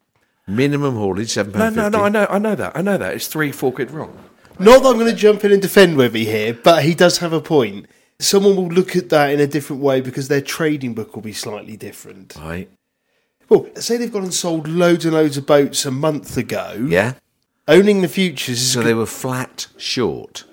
minimum 0.48 0.96
haulage 0.96 1.32
seven 1.32 1.54
no, 1.54 1.60
pound 1.60 1.76
no, 1.76 1.90
no. 1.90 2.04
I 2.04 2.10
know, 2.10 2.28
I 2.30 2.40
know 2.40 2.56
that. 2.56 2.72
I 2.76 2.82
know 2.82 2.98
that. 2.98 3.14
It's 3.16 3.28
three, 3.28 3.52
four 3.52 3.72
quid 3.72 3.92
wrong. 3.92 4.18
Not 4.60 4.82
that 4.82 4.90
I'm 4.90 5.00
going 5.00 5.12
to 5.12 5.16
jump 5.16 5.46
in 5.46 5.52
and 5.52 5.62
defend 5.62 5.98
Webby 5.98 6.26
here, 6.26 6.54
but 6.54 6.84
he 6.84 6.96
does 6.96 7.20
have 7.20 7.32
a 7.32 7.42
point. 7.42 7.86
Someone 8.20 8.56
will 8.56 8.70
look 8.70 8.96
at 8.96 9.10
that 9.10 9.30
in 9.30 9.40
a 9.40 9.46
different 9.46 9.82
way 9.84 10.02
because 10.02 10.28
their 10.28 10.42
trading 10.42 10.96
book 10.96 11.16
will 11.16 11.22
be 11.22 11.34
slightly 11.34 11.78
different. 11.78 12.36
Right. 12.36 12.68
Well, 13.50 13.68
say 13.76 13.98
they've 13.98 14.12
gone 14.12 14.24
and 14.24 14.34
sold 14.34 14.68
loads 14.68 15.06
and 15.06 15.14
loads 15.14 15.38
of 15.38 15.46
boats 15.46 15.86
a 15.86 15.92
month 15.92 16.36
ago. 16.36 16.86
Yeah. 16.90 17.14
Owning 17.68 18.02
the 18.02 18.08
futures 18.08 18.62
So 18.72 18.82
they 18.82 18.94
were 18.94 19.06
flat 19.06 19.68
short. 19.78 20.44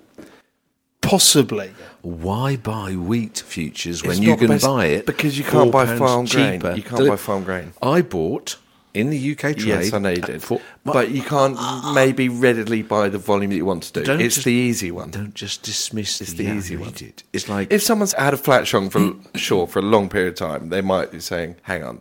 possibly. 1.00 1.72
Why 2.02 2.56
buy 2.56 2.92
wheat 2.96 3.38
futures 3.46 4.02
when 4.02 4.12
It's 4.12 4.20
you 4.20 4.36
can 4.36 4.48
best- 4.48 4.64
buy 4.64 4.86
it 4.86 5.06
because 5.06 5.38
you 5.38 5.44
can't 5.44 5.72
buy 5.72 5.86
farm 5.96 6.26
grain. 6.26 6.60
cheaper? 6.60 6.74
You 6.74 6.82
can't 6.82 6.96
Deli- 6.98 7.10
buy 7.10 7.16
farm 7.16 7.44
grain. 7.44 7.72
I 7.82 8.02
bought 8.02 8.56
in 8.92 9.10
the 9.10 9.18
UK 9.18 9.54
trade. 9.54 9.64
Yes, 9.66 9.92
I 9.92 9.98
know 9.98 10.10
you 10.10 10.20
did. 10.22 10.42
four- 10.42 10.60
but 10.84 11.10
you 11.10 11.22
can't 11.22 11.58
maybe 11.94 12.28
readily 12.28 12.82
buy 12.82 13.08
the 13.08 13.18
volume 13.18 13.50
that 13.50 13.56
you 13.56 13.64
want 13.64 13.84
to 13.84 13.92
do. 13.92 14.04
Don't 14.04 14.20
it's 14.20 14.36
just- 14.36 14.44
the 14.44 14.52
easy 14.52 14.90
one. 14.90 15.10
Don't 15.10 15.34
just 15.34 15.62
dismiss 15.62 16.20
It's 16.20 16.34
the, 16.34 16.46
the 16.46 16.52
easy 16.56 16.76
read 16.76 16.84
one. 16.86 16.94
It. 17.00 17.22
It's 17.32 17.48
like 17.48 17.72
If 17.72 17.82
someone's 17.82 18.12
had 18.12 18.34
a 18.34 18.36
flat 18.36 18.66
short 18.66 18.92
for 18.92 19.14
short 19.34 19.70
for 19.70 19.78
a 19.78 19.82
long 19.82 20.08
period 20.10 20.28
of 20.34 20.38
time, 20.38 20.68
they 20.68 20.82
might 20.82 21.10
be 21.10 21.20
saying, 21.20 21.56
"Hang 21.62 21.82
on, 21.84 22.00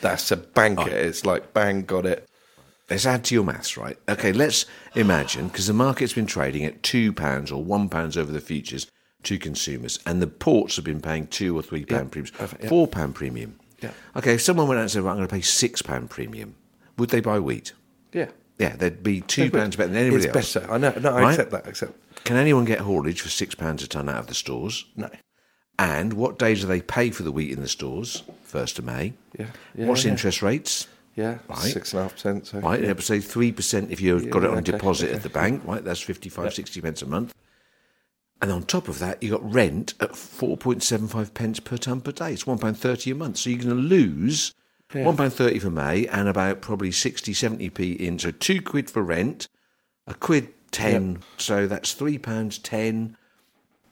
that's 0.00 0.30
a 0.30 0.36
banker." 0.36 0.88
It's 0.90 1.26
like 1.26 1.52
bang, 1.52 1.82
got 1.82 2.06
it. 2.06 2.26
Let's 2.90 3.06
add 3.06 3.24
to 3.26 3.34
your 3.34 3.44
maths, 3.44 3.76
right? 3.76 3.96
Okay, 4.08 4.32
let's 4.32 4.66
imagine 4.96 5.46
because 5.48 5.68
the 5.68 5.72
market's 5.72 6.12
been 6.12 6.26
trading 6.26 6.64
at 6.64 6.82
two 6.82 7.12
pounds 7.12 7.52
or 7.52 7.62
one 7.62 7.88
pounds 7.88 8.16
over 8.16 8.32
the 8.32 8.40
futures 8.40 8.86
to 9.22 9.38
consumers, 9.38 9.98
and 10.04 10.20
the 10.20 10.26
ports 10.26 10.76
have 10.76 10.84
been 10.84 11.00
paying 11.00 11.26
two 11.28 11.56
or 11.56 11.62
three 11.62 11.84
pound 11.84 12.10
premiums, 12.10 12.30
perfect, 12.32 12.66
four 12.66 12.88
pound 12.88 13.14
premium. 13.14 13.58
Yeah. 13.80 13.92
Okay, 14.16 14.34
if 14.34 14.42
someone 14.42 14.66
went 14.66 14.78
out 14.78 14.82
and 14.82 14.90
said, 14.90 15.02
right, 15.02 15.12
"I'm 15.12 15.18
going 15.18 15.28
to 15.28 15.34
pay 15.34 15.40
six 15.40 15.82
pound 15.82 16.10
premium," 16.10 16.56
would 16.98 17.10
they 17.10 17.20
buy 17.20 17.38
wheat? 17.38 17.72
Yeah, 18.12 18.30
Yeah, 18.58 18.74
they'd 18.76 19.02
be 19.02 19.20
two 19.20 19.50
pounds 19.50 19.76
better 19.76 19.88
than 19.90 19.96
anybody 20.02 20.24
it's 20.26 20.34
else. 20.36 20.54
better. 20.54 20.72
I 20.72 20.78
know. 20.78 20.92
No, 21.00 21.12
I 21.14 21.20
Right? 21.22 21.30
accept 21.30 21.50
that. 21.52 21.66
Accept. 21.68 21.92
Can 22.24 22.36
anyone 22.36 22.64
get 22.64 22.80
haulage 22.80 23.20
for 23.20 23.28
six 23.28 23.54
pounds 23.54 23.82
a 23.84 23.88
ton 23.88 24.08
out 24.08 24.18
of 24.18 24.26
the 24.26 24.34
stores? 24.34 24.84
No. 24.96 25.08
And 25.78 26.12
what 26.14 26.38
days 26.38 26.60
do 26.62 26.66
they 26.66 26.82
pay 26.82 27.10
for 27.10 27.22
the 27.22 27.32
wheat 27.32 27.52
in 27.52 27.60
the 27.62 27.68
stores? 27.68 28.22
First 28.42 28.78
of 28.78 28.84
May. 28.84 29.14
Yeah. 29.38 29.46
yeah 29.74 29.86
What's 29.86 30.04
yeah. 30.04 30.10
interest 30.10 30.42
rates? 30.42 30.88
Yeah, 31.16 31.38
Right. 31.48 31.58
six 31.58 31.92
and 31.92 32.00
a 32.00 32.02
half 32.04 32.12
percent. 32.14 32.46
So 32.46 32.60
Right, 32.60 32.80
yeah. 32.80 32.88
yeah. 32.88 33.00
say 33.00 33.20
three 33.20 33.52
percent 33.52 33.90
if 33.90 34.00
you've 34.00 34.30
got 34.30 34.44
it 34.44 34.50
on 34.50 34.58
okay, 34.58 34.72
deposit 34.72 35.06
okay. 35.08 35.16
at 35.16 35.22
the 35.22 35.28
bank. 35.28 35.62
Right, 35.64 35.84
that's 35.84 36.00
55, 36.00 36.54
60 36.54 36.80
pence 36.80 37.02
a 37.02 37.06
month. 37.06 37.34
And 38.42 38.50
on 38.50 38.62
top 38.62 38.88
of 38.88 38.98
that, 39.00 39.22
you 39.22 39.30
got 39.32 39.52
rent 39.52 39.94
at 40.00 40.16
four 40.16 40.56
point 40.56 40.82
seven 40.82 41.08
five 41.08 41.34
pence 41.34 41.60
per 41.60 41.76
ton 41.76 42.00
per 42.00 42.12
day. 42.12 42.32
It's 42.32 42.46
one 42.46 42.58
pound 42.58 42.78
thirty 42.78 43.10
a 43.10 43.14
month. 43.14 43.36
So 43.38 43.50
you're 43.50 43.58
going 43.58 43.68
to 43.70 43.74
lose 43.74 44.54
one 44.92 45.16
pound 45.16 45.34
thirty 45.34 45.58
for 45.58 45.68
May 45.70 46.06
and 46.06 46.26
about 46.26 46.62
probably 46.62 46.90
60, 46.90 47.34
70 47.34 47.68
p 47.70 47.92
in. 47.92 48.18
So 48.18 48.30
two 48.30 48.62
quid 48.62 48.88
for 48.90 49.02
rent, 49.02 49.46
a 50.06 50.14
quid 50.14 50.48
ten. 50.70 51.18
So 51.36 51.66
that's 51.66 51.92
three 51.92 52.16
pounds 52.16 52.56
ten 52.56 53.16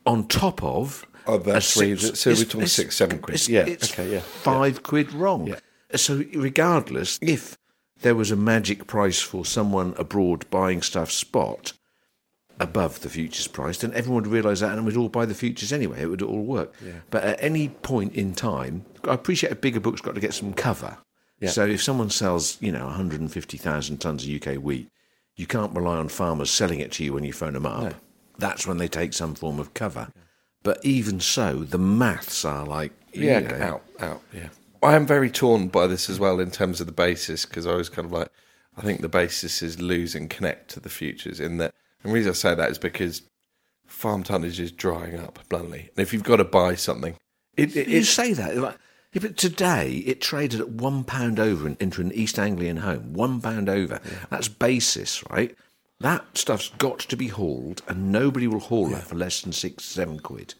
on 0.06 0.26
top 0.28 0.62
of. 0.62 1.04
Oh, 1.26 1.36
that's 1.36 1.76
a 1.76 1.78
three- 1.80 1.96
so 1.98 2.30
we're 2.30 2.44
talking 2.44 2.66
six, 2.68 2.96
seven 2.96 3.18
quid. 3.18 3.46
Yeah, 3.48 3.66
it's 3.66 3.92
okay, 3.92 4.10
yeah, 4.10 4.20
five 4.20 4.82
quid 4.82 5.12
wrong. 5.12 5.48
Yeah. 5.48 5.56
So 5.94 6.24
regardless, 6.34 7.18
if 7.22 7.56
there 8.00 8.14
was 8.14 8.30
a 8.30 8.36
magic 8.36 8.86
price 8.86 9.20
for 9.20 9.44
someone 9.44 9.94
abroad 9.98 10.48
buying 10.50 10.82
stuff 10.82 11.10
spot 11.10 11.72
above 12.60 13.00
the 13.00 13.08
futures 13.08 13.46
price, 13.46 13.78
then 13.78 13.92
everyone 13.94 14.24
would 14.24 14.32
realise 14.32 14.60
that 14.60 14.76
and 14.76 14.84
we'd 14.84 14.96
all 14.96 15.08
buy 15.08 15.24
the 15.24 15.34
futures 15.34 15.72
anyway. 15.72 16.02
It 16.02 16.06
would 16.06 16.22
all 16.22 16.42
work. 16.42 16.74
But 17.10 17.24
at 17.24 17.42
any 17.42 17.68
point 17.68 18.14
in 18.14 18.34
time, 18.34 18.84
I 19.04 19.14
appreciate 19.14 19.52
a 19.52 19.56
bigger 19.56 19.80
book's 19.80 20.00
got 20.00 20.14
to 20.14 20.20
get 20.20 20.34
some 20.34 20.52
cover. 20.52 20.98
Yeah. 21.40 21.50
So 21.50 21.66
if 21.66 21.82
someone 21.82 22.10
sells, 22.10 22.60
you 22.60 22.72
know, 22.72 22.86
150,000 22.86 23.98
tonnes 23.98 24.24
of 24.24 24.48
UK 24.48 24.62
wheat, 24.62 24.88
you 25.36 25.46
can't 25.46 25.74
rely 25.74 25.96
on 25.96 26.08
farmers 26.08 26.50
selling 26.50 26.80
it 26.80 26.90
to 26.92 27.04
you 27.04 27.12
when 27.12 27.22
you 27.22 27.32
phone 27.32 27.52
them 27.52 27.64
up. 27.64 27.94
That's 28.38 28.66
when 28.66 28.78
they 28.78 28.88
take 28.88 29.12
some 29.12 29.34
form 29.36 29.60
of 29.60 29.72
cover. 29.72 30.08
But 30.64 30.84
even 30.84 31.20
so, 31.20 31.60
the 31.60 31.78
maths 31.78 32.44
are 32.44 32.66
like, 32.66 32.92
yeah, 33.12 33.38
know, 33.38 33.64
out, 33.64 33.82
out. 34.00 34.22
Yeah, 34.32 34.48
I 34.82 34.94
am 34.94 35.06
very 35.06 35.30
torn 35.30 35.68
by 35.68 35.86
this 35.86 36.08
as 36.08 36.20
well 36.20 36.40
in 36.40 36.50
terms 36.50 36.80
of 36.80 36.86
the 36.86 36.92
basis 36.92 37.44
because 37.44 37.66
I 37.66 37.74
was 37.74 37.88
kind 37.88 38.06
of 38.06 38.12
like, 38.12 38.28
I 38.76 38.82
think 38.82 39.00
the 39.00 39.08
basis 39.08 39.62
is 39.62 39.80
lose 39.80 40.14
and 40.14 40.30
connect 40.30 40.70
to 40.72 40.80
the 40.80 40.88
futures. 40.88 41.40
In 41.40 41.58
that, 41.58 41.74
and 42.02 42.10
the 42.10 42.14
reason 42.14 42.30
I 42.30 42.34
say 42.34 42.54
that 42.54 42.70
is 42.70 42.78
because 42.78 43.22
farm 43.86 44.22
tonnage 44.22 44.60
is 44.60 44.70
drying 44.70 45.18
up 45.18 45.40
bluntly, 45.48 45.90
and 45.96 46.02
if 46.02 46.12
you've 46.12 46.22
got 46.22 46.36
to 46.36 46.44
buy 46.44 46.74
something, 46.74 47.16
it, 47.56 47.76
it, 47.76 47.88
You 47.88 48.04
say 48.04 48.32
that. 48.34 48.56
Like, 48.56 48.76
yeah, 49.12 49.22
but 49.22 49.36
today 49.36 50.04
it 50.06 50.20
traded 50.20 50.60
at 50.60 50.68
one 50.68 51.02
pound 51.02 51.40
over 51.40 51.74
into 51.80 52.00
an 52.00 52.12
East 52.12 52.38
Anglian 52.38 52.78
home. 52.78 53.14
One 53.14 53.40
pound 53.40 53.68
over. 53.68 54.00
That's 54.30 54.48
basis, 54.48 55.24
right? 55.30 55.56
That 56.00 56.24
stuff's 56.38 56.70
got 56.78 57.00
to 57.00 57.16
be 57.16 57.28
hauled, 57.28 57.82
and 57.88 58.12
nobody 58.12 58.46
will 58.46 58.60
haul 58.60 58.88
that 58.90 59.08
for 59.08 59.16
less 59.16 59.40
than 59.40 59.52
six, 59.52 59.84
seven 59.84 60.20
quid. 60.20 60.54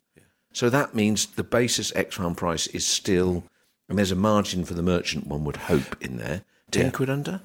So 0.52 0.68
that 0.70 0.94
means 0.94 1.26
the 1.26 1.44
basis 1.44 1.92
ex 1.94 2.16
farm 2.16 2.34
price 2.34 2.66
is 2.68 2.84
still, 2.84 3.44
and 3.88 3.98
there's 3.98 4.12
a 4.12 4.16
margin 4.16 4.64
for 4.64 4.74
the 4.74 4.82
merchant. 4.82 5.26
One 5.26 5.44
would 5.44 5.56
hope 5.56 5.96
in 6.02 6.16
there, 6.18 6.42
ten 6.70 6.86
Yeah. 6.86 6.90
quid 6.90 7.10
under. 7.10 7.40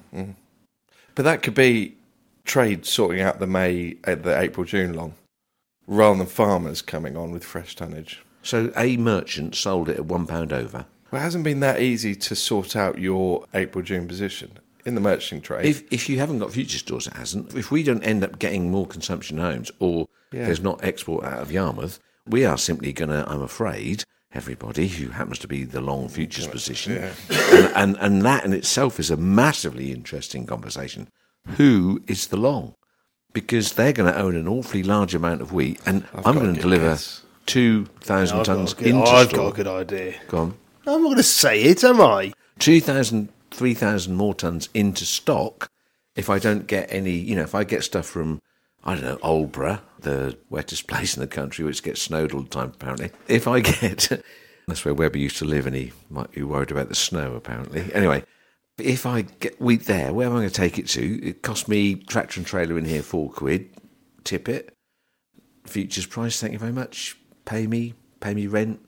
But 1.14 1.22
that 1.24 1.42
could 1.42 1.54
be 1.54 1.96
trade 2.44 2.84
sorting 2.86 3.20
out 3.20 3.38
the 3.40 3.46
May, 3.46 3.96
uh, 4.04 4.16
the 4.16 4.38
April, 4.38 4.64
June 4.64 4.92
long, 4.94 5.14
rather 5.86 6.18
than 6.18 6.26
farmers 6.26 6.82
coming 6.82 7.16
on 7.16 7.30
with 7.30 7.44
fresh 7.44 7.74
tonnage. 7.76 8.22
So 8.42 8.72
a 8.76 8.96
merchant 8.96 9.54
sold 9.54 9.88
it 9.88 9.96
at 9.96 10.04
one 10.06 10.26
pound 10.26 10.52
over. 10.52 10.86
Well, 11.10 11.20
it 11.22 11.24
hasn't 11.24 11.44
been 11.44 11.60
that 11.60 11.80
easy 11.80 12.14
to 12.16 12.34
sort 12.34 12.76
out 12.76 12.98
your 12.98 13.46
April, 13.54 13.82
June 13.84 14.06
position 14.08 14.58
in 14.84 14.94
the 14.94 15.00
merchanting 15.00 15.40
trade. 15.42 15.64
If 15.64 15.84
if 15.90 16.08
you 16.08 16.18
haven't 16.18 16.40
got 16.40 16.52
future 16.52 16.78
stores, 16.78 17.06
it 17.06 17.14
hasn't. 17.14 17.54
If 17.54 17.70
we 17.70 17.82
don't 17.82 18.02
end 18.02 18.22
up 18.24 18.38
getting 18.38 18.70
more 18.70 18.86
consumption 18.86 19.38
homes, 19.38 19.70
or 19.78 20.08
Yeah. 20.32 20.46
there's 20.46 20.60
not 20.60 20.82
export 20.84 21.24
out 21.24 21.40
of 21.40 21.52
Yarmouth, 21.52 22.00
we 22.26 22.44
are 22.44 22.58
simply 22.58 22.92
going 22.92 23.10
to, 23.10 23.24
I'm 23.30 23.40
afraid, 23.42 24.04
everybody 24.34 24.88
who 24.88 25.10
happens 25.10 25.38
to 25.40 25.48
be 25.48 25.64
the 25.64 25.80
long 25.80 26.08
futures 26.08 26.46
position, 26.46 27.12
and, 27.30 27.72
and 27.76 27.96
and 28.00 28.22
that 28.22 28.44
in 28.44 28.52
itself 28.52 29.00
is 29.00 29.10
a 29.10 29.16
massively 29.16 29.92
interesting 29.92 30.46
conversation. 30.46 31.08
Who 31.56 32.02
is 32.06 32.28
the 32.28 32.36
long? 32.36 32.74
Because 33.32 33.72
they're 33.72 33.92
going 33.92 34.12
to 34.12 34.18
own 34.18 34.36
an 34.36 34.46
awfully 34.48 34.82
large 34.82 35.14
amount 35.14 35.40
of 35.40 35.52
wheat, 35.52 35.80
and 35.86 36.04
I've 36.14 36.26
I'm 36.26 36.34
going 36.38 36.54
to 36.54 36.60
deliver 36.60 36.90
guess. 36.90 37.22
two 37.46 37.86
thousand 38.00 38.40
I've, 38.40 38.46
tons 38.46 38.74
good, 38.74 38.86
into 38.88 39.02
I've 39.02 39.32
got 39.32 39.48
a 39.48 39.52
good 39.52 39.66
idea. 39.66 40.14
Go 40.28 40.38
on. 40.38 40.54
I'm 40.86 41.02
not 41.02 41.08
going 41.08 41.16
to 41.16 41.22
say 41.22 41.62
it, 41.62 41.82
am 41.82 42.00
I? 42.00 42.32
2,000, 42.58 43.30
3,000 43.50 44.14
more 44.14 44.34
tons 44.34 44.68
into 44.74 45.06
stock 45.06 45.70
if 46.14 46.28
I 46.28 46.38
don't 46.38 46.66
get 46.66 46.92
any, 46.92 47.12
you 47.12 47.34
know, 47.34 47.42
if 47.42 47.54
I 47.54 47.64
get 47.64 47.82
stuff 47.82 48.06
from, 48.06 48.40
I 48.84 48.94
don't 48.94 49.04
know, 49.04 49.16
Aldborough, 49.16 49.80
the 50.00 50.36
wettest 50.50 50.86
place 50.86 51.16
in 51.16 51.20
the 51.20 51.26
country, 51.26 51.64
which 51.64 51.82
gets 51.82 52.02
snowed 52.02 52.34
all 52.34 52.42
the 52.42 52.48
time, 52.50 52.72
apparently. 52.74 53.10
If 53.26 53.48
I 53.48 53.60
get, 53.60 54.08
that's 54.68 54.84
where 54.84 54.92
Webber 54.94 55.18
used 55.18 55.38
to 55.38 55.46
live 55.46 55.66
and 55.66 55.74
he 55.74 55.92
might 56.10 56.32
be 56.32 56.42
worried 56.42 56.70
about 56.70 56.90
the 56.90 56.94
snow, 56.94 57.34
apparently. 57.34 57.90
Anyway, 57.94 58.24
if 58.78 59.06
I 59.06 59.22
get 59.22 59.60
wheat 59.60 59.86
there, 59.86 60.12
where 60.12 60.26
am 60.26 60.34
I 60.34 60.40
going 60.40 60.50
to 60.50 60.54
take 60.54 60.78
it 60.78 60.88
to? 60.88 61.26
It 61.26 61.42
cost 61.42 61.66
me 61.66 61.94
tractor 61.94 62.40
and 62.40 62.46
trailer 62.46 62.76
in 62.76 62.84
here 62.84 63.02
four 63.02 63.30
quid, 63.30 63.70
tip 64.22 64.48
it. 64.48 64.74
Futures 65.64 66.06
price, 66.06 66.38
thank 66.38 66.52
you 66.52 66.58
very 66.58 66.72
much. 66.72 67.16
Pay 67.46 67.66
me, 67.66 67.94
pay 68.20 68.34
me 68.34 68.46
rent. 68.46 68.80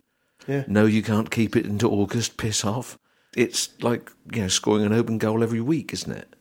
Yeah. 0.46 0.64
No, 0.66 0.84
you 0.84 1.02
can't 1.02 1.30
keep 1.30 1.56
it 1.56 1.64
into 1.64 1.88
August. 1.90 2.36
Piss 2.36 2.64
off. 2.64 2.98
It's 3.34 3.70
like 3.82 4.10
you 4.32 4.42
know 4.42 4.48
scoring 4.48 4.84
an 4.84 4.92
open 4.92 5.18
goal 5.18 5.42
every 5.42 5.60
week, 5.60 5.92
isn't 5.92 6.12
it? 6.12 6.35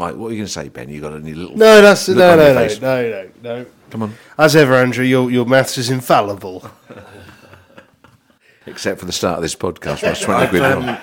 Right, 0.00 0.16
what 0.16 0.28
are 0.28 0.30
you 0.30 0.38
going 0.38 0.46
to 0.46 0.52
say, 0.52 0.70
Ben? 0.70 0.88
You 0.88 0.98
got 1.02 1.12
any 1.12 1.34
little? 1.34 1.54
No, 1.58 1.82
that's 1.82 2.08
no, 2.08 2.14
no, 2.14 2.54
no, 2.54 2.66
no, 2.80 3.10
no, 3.10 3.30
no. 3.42 3.66
Come 3.90 4.04
on. 4.04 4.14
As 4.38 4.56
ever, 4.56 4.72
Andrew, 4.76 5.04
your 5.04 5.30
your 5.30 5.44
maths 5.44 5.76
is 5.76 5.90
infallible. 5.90 6.70
Except 8.66 8.98
for 8.98 9.04
the 9.04 9.12
start 9.12 9.36
of 9.36 9.42
this 9.42 9.54
podcast, 9.54 10.00
where 10.02 10.08
I 10.08 10.12
was 10.12 10.20
twenty 10.20 10.48
quid 10.48 10.62
wrong. 10.62 10.98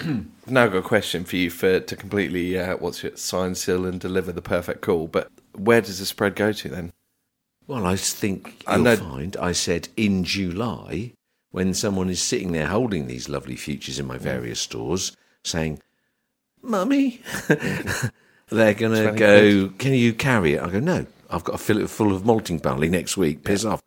um, 0.00 0.32
now 0.46 0.66
got 0.66 0.78
a 0.78 0.82
question 0.82 1.24
for 1.24 1.36
you 1.36 1.50
for 1.50 1.78
to 1.78 1.94
completely 1.94 2.58
uh, 2.58 2.78
what's 2.78 3.04
it 3.04 3.18
sign 3.18 3.54
seal 3.54 3.84
and 3.84 4.00
deliver 4.00 4.32
the 4.32 4.40
perfect 4.40 4.80
call. 4.80 5.08
But 5.08 5.30
where 5.54 5.82
does 5.82 5.98
the 5.98 6.06
spread 6.06 6.34
go 6.34 6.52
to 6.52 6.68
then? 6.70 6.94
Well, 7.66 7.84
I 7.84 7.96
think 7.96 8.62
I 8.66 8.76
you'll 8.76 8.84
know- 8.84 8.96
find 8.96 9.36
I 9.36 9.52
said 9.52 9.88
in 9.94 10.24
July 10.24 11.12
when 11.50 11.74
someone 11.74 12.08
is 12.08 12.22
sitting 12.22 12.52
there 12.52 12.68
holding 12.68 13.08
these 13.08 13.28
lovely 13.28 13.56
futures 13.56 13.98
in 13.98 14.06
my 14.06 14.16
various 14.16 14.60
stores, 14.60 15.14
saying, 15.44 15.82
"Mummy," 16.62 17.20
they're 18.50 18.74
going 18.74 18.92
to 18.92 19.12
go. 19.12 19.68
Can 19.78 19.94
you 19.94 20.12
carry 20.12 20.54
it? 20.54 20.62
I 20.62 20.70
go, 20.70 20.80
no. 20.80 21.06
I've 21.30 21.44
got 21.44 21.52
to 21.52 21.58
fill 21.58 21.78
it 21.78 21.90
full 21.90 22.12
of 22.14 22.24
malting 22.24 22.58
barley 22.58 22.88
next 22.88 23.16
week. 23.16 23.44
Piss 23.44 23.64
off. 23.64 23.82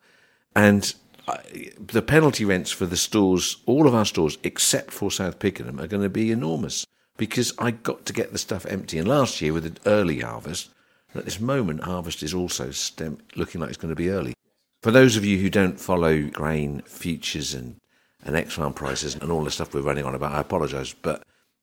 And 0.54 0.94
I, 1.26 1.70
the 1.78 2.02
penalty 2.02 2.44
rents 2.44 2.70
for 2.70 2.86
the 2.86 2.96
stores, 2.96 3.56
all 3.66 3.86
of 3.86 3.94
our 3.94 4.04
stores 4.04 4.38
except 4.44 4.92
for 4.92 5.10
South 5.10 5.38
Pickenham, 5.38 5.80
are 5.80 5.86
going 5.86 6.02
to 6.02 6.08
be 6.08 6.30
enormous 6.30 6.86
because 7.16 7.52
I 7.58 7.72
got 7.72 8.06
to 8.06 8.12
get 8.12 8.32
the 8.32 8.38
stuff 8.38 8.66
empty. 8.66 8.98
And 8.98 9.08
last 9.08 9.40
year 9.40 9.52
with 9.52 9.66
an 9.66 9.78
early 9.86 10.20
harvest, 10.20 10.70
and 11.12 11.20
at 11.20 11.24
this 11.24 11.40
moment, 11.40 11.82
harvest 11.82 12.22
is 12.22 12.32
also 12.32 12.70
stem, 12.70 13.18
looking 13.36 13.60
like 13.60 13.70
it's 13.70 13.78
going 13.78 13.90
to 13.92 13.96
be 13.96 14.10
early. 14.10 14.34
For 14.82 14.90
those 14.90 15.16
of 15.16 15.24
you 15.24 15.38
who 15.38 15.50
don't 15.50 15.78
follow 15.78 16.22
grain 16.22 16.82
futures 16.82 17.54
and, 17.54 17.76
and 18.24 18.34
ex-farm 18.34 18.72
prices 18.72 19.14
and 19.14 19.30
all 19.30 19.44
the 19.44 19.50
stuff 19.50 19.74
we're 19.74 19.82
running 19.82 20.04
on 20.04 20.14
about, 20.14 20.32
I 20.32 20.40
apologise. 20.40 20.94
But 20.94 21.22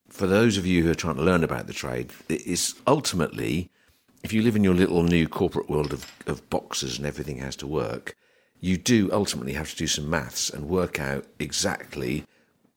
for 0.10 0.28
those 0.28 0.58
of 0.58 0.66
you 0.66 0.84
who 0.84 0.92
are 0.92 0.96
trying 0.96 1.16
to 1.16 1.22
learn 1.22 1.44
about 1.44 1.68
the 1.68 1.74
trade, 1.74 2.12
it 2.28 2.46
is 2.46 2.76
ultimately, 2.88 3.70
if 4.24 4.34
you 4.34 4.42
live 4.42 4.56
in 4.56 4.64
your 4.64 4.74
little 4.74 5.04
new 5.04 5.28
corporate 5.28 5.70
world 5.70 5.94
of, 5.94 6.12
of 6.28 6.48
boxes 6.50 6.98
and 6.98 7.06
everything 7.06 7.38
has 7.38 7.56
to 7.58 7.68
work, 7.68 8.16
you 8.60 8.78
do 8.78 9.10
ultimately 9.12 9.54
have 9.54 9.70
to 9.72 9.78
do 9.78 9.88
some 9.88 10.10
maths 10.10 10.50
and 10.50 10.68
work 10.68 11.00
out 11.00 11.26
exactly 11.40 12.26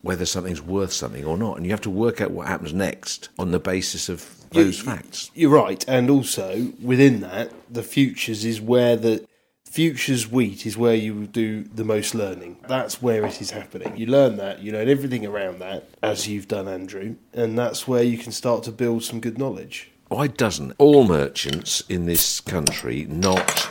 whether 0.00 0.26
something's 0.26 0.62
worth 0.62 0.92
something 0.92 1.24
or 1.24 1.36
not. 1.36 1.56
And 1.56 1.64
you 1.64 1.72
have 1.72 1.80
to 1.82 1.90
work 1.90 2.20
out 2.20 2.30
what 2.30 2.48
happens 2.48 2.72
next 2.72 3.28
on 3.38 3.50
the 3.50 3.60
basis 3.60 4.08
of 4.08 4.28
those 4.50 4.78
facts. 4.80 5.30
You're 5.34 5.50
right, 5.50 5.84
and 5.88 6.10
also 6.10 6.72
within 6.82 7.20
that, 7.20 7.52
the 7.72 7.82
futures 7.82 8.44
is 8.44 8.60
where 8.60 8.96
the 8.96 9.26
futures 9.72 10.30
wheat 10.30 10.66
is 10.66 10.76
where 10.76 10.94
you 10.94 11.26
do 11.26 11.62
the 11.62 11.82
most 11.84 12.14
learning. 12.14 12.58
That's 12.68 13.00
where 13.00 13.24
it 13.24 13.40
is 13.40 13.52
happening. 13.52 13.96
You 13.96 14.04
learn 14.04 14.36
that, 14.36 14.60
you 14.60 14.70
learn 14.70 14.86
everything 14.86 15.24
around 15.24 15.60
that, 15.60 15.88
as 16.02 16.28
you've 16.28 16.46
done, 16.46 16.68
Andrew, 16.68 17.16
and 17.32 17.58
that's 17.58 17.88
where 17.88 18.02
you 18.02 18.18
can 18.18 18.32
start 18.32 18.62
to 18.64 18.70
build 18.70 19.02
some 19.02 19.18
good 19.18 19.38
knowledge. 19.38 19.90
Why 20.08 20.26
doesn't 20.26 20.74
all 20.76 21.04
merchants 21.04 21.82
in 21.88 22.04
this 22.04 22.42
country 22.42 23.06
not 23.06 23.70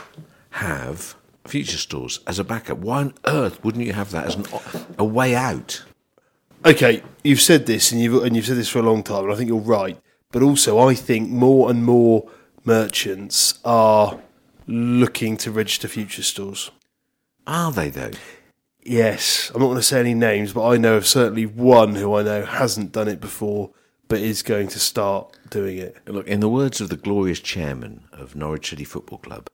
have 0.50 1.14
future 1.44 1.78
stores 1.78 2.18
as 2.26 2.40
a 2.40 2.44
backup? 2.44 2.78
Why 2.78 3.02
on 3.02 3.14
earth 3.26 3.62
wouldn't 3.64 3.86
you 3.86 3.92
have 3.92 4.10
that 4.10 4.26
as 4.26 4.34
an, 4.34 4.46
a 4.98 5.04
way 5.04 5.36
out? 5.36 5.84
Okay, 6.66 7.04
you've 7.22 7.40
said 7.40 7.66
this, 7.66 7.92
and 7.92 8.00
you've 8.00 8.24
and 8.24 8.34
you've 8.34 8.46
said 8.46 8.56
this 8.56 8.68
for 8.68 8.80
a 8.80 8.82
long 8.82 9.04
time, 9.04 9.22
and 9.22 9.32
I 9.32 9.36
think 9.36 9.48
you're 9.48 9.58
right. 9.58 10.00
But 10.32 10.42
also, 10.42 10.80
I 10.80 10.94
think 10.94 11.30
more 11.30 11.70
and 11.70 11.84
more 11.84 12.28
merchants 12.64 13.60
are 13.64 14.18
looking 14.72 15.36
to 15.36 15.50
register 15.50 15.86
future 15.86 16.22
stores. 16.22 16.70
Are 17.46 17.70
they 17.70 17.90
though? 17.90 18.12
Yes, 18.82 19.50
I'm 19.54 19.60
not 19.60 19.66
going 19.66 19.76
to 19.76 19.82
say 19.82 20.00
any 20.00 20.14
names, 20.14 20.52
but 20.52 20.66
I 20.66 20.76
know 20.76 20.96
of 20.96 21.06
certainly 21.06 21.46
one 21.46 21.94
who 21.94 22.14
I 22.14 22.22
know 22.22 22.44
hasn't 22.44 22.92
done 22.92 23.06
it 23.06 23.20
before, 23.20 23.70
but 24.08 24.18
is 24.20 24.42
going 24.42 24.68
to 24.68 24.80
start 24.80 25.36
doing 25.50 25.78
it. 25.78 25.96
Look, 26.06 26.26
in 26.26 26.40
the 26.40 26.48
words 26.48 26.80
of 26.80 26.88
the 26.88 26.96
glorious 26.96 27.38
chairman 27.38 28.08
of 28.12 28.34
Norwich 28.34 28.70
City 28.70 28.84
Football 28.84 29.18
Club, 29.18 29.50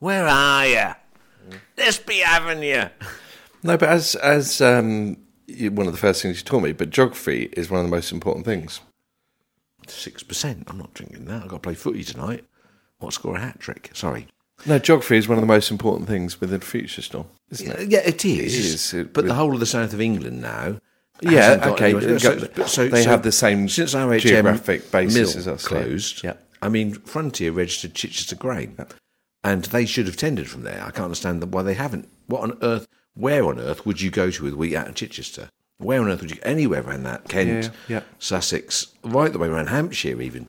where 0.00 0.26
are 0.26 0.66
you? 0.66 1.58
Let's 1.76 1.98
be 1.98 2.18
having 2.18 2.62
you. 2.62 2.84
No, 3.60 3.76
but 3.76 3.88
as 3.88 4.14
as 4.14 4.60
um, 4.60 5.16
one 5.48 5.88
of 5.88 5.92
the 5.92 5.98
first 5.98 6.22
things 6.22 6.38
you 6.38 6.44
taught 6.44 6.62
me, 6.62 6.72
but 6.72 6.90
geography 6.90 7.48
is 7.54 7.68
one 7.68 7.80
of 7.80 7.86
the 7.86 7.90
most 7.90 8.12
important 8.12 8.46
things. 8.46 8.80
Six 9.88 10.22
percent. 10.22 10.62
I'm 10.68 10.78
not 10.78 10.94
drinking 10.94 11.24
that. 11.24 11.42
I've 11.42 11.48
got 11.48 11.56
to 11.56 11.60
play 11.60 11.74
footy 11.74 12.04
tonight. 12.04 12.44
What 12.98 13.12
score 13.12 13.36
a 13.36 13.40
hat 13.40 13.60
trick? 13.60 13.90
Sorry. 13.94 14.26
No, 14.66 14.78
geography 14.78 15.16
is 15.16 15.28
one 15.28 15.38
of 15.38 15.42
the 15.42 15.46
most 15.46 15.70
important 15.70 16.08
things 16.08 16.40
within 16.40 16.60
future 16.60 17.00
store, 17.02 17.26
isn't 17.50 17.70
it? 17.70 17.88
Yeah, 17.90 18.00
it 18.00 18.24
is. 18.24 18.54
It 18.54 18.58
is, 18.74 18.94
it- 18.94 19.12
but 19.12 19.26
the 19.26 19.34
whole 19.34 19.54
of 19.54 19.60
the 19.60 19.66
south 19.66 19.92
of 19.92 20.00
England 20.00 20.40
now. 20.42 20.80
Yeah, 21.20 21.30
hasn't 21.58 21.62
got 21.64 21.72
okay, 21.82 22.18
so, 22.18 22.88
go- 22.88 22.88
they 22.90 23.02
have 23.04 23.22
the 23.24 23.32
same 23.32 23.68
since 23.68 23.92
RHM 23.94 24.20
geographic 24.20 24.90
basis 24.92 25.34
as 25.34 25.48
us, 25.48 25.64
yeah. 25.64 25.68
closed. 25.68 26.22
Yeah. 26.24 26.34
I 26.62 26.68
mean, 26.68 26.94
Frontier 26.94 27.50
registered 27.52 27.94
Chichester 27.94 28.36
Grain, 28.36 28.76
and 29.42 29.64
they 29.66 29.84
should 29.84 30.06
have 30.06 30.16
tendered 30.16 30.48
from 30.48 30.62
there. 30.62 30.80
I 30.80 30.90
can't 30.90 31.04
understand 31.06 31.52
why 31.52 31.62
they 31.62 31.74
haven't. 31.74 32.08
What 32.26 32.42
on 32.42 32.58
earth? 32.62 32.86
Where 33.14 33.44
on 33.44 33.58
earth 33.58 33.84
would 33.84 34.00
you 34.00 34.10
go 34.12 34.30
to 34.30 34.44
with 34.44 34.54
wheat 34.54 34.76
out 34.76 34.88
of 34.88 34.94
Chichester? 34.94 35.50
Where 35.78 36.00
on 36.00 36.08
earth 36.08 36.20
would 36.20 36.30
you 36.30 36.38
anywhere 36.44 36.82
around 36.82 37.02
that? 37.04 37.28
Kent, 37.28 37.70
Yeah, 37.88 37.96
yeah. 37.96 38.02
Sussex, 38.20 38.88
right 39.02 39.32
the 39.32 39.38
way 39.40 39.48
around 39.48 39.68
Hampshire, 39.68 40.20
even. 40.20 40.48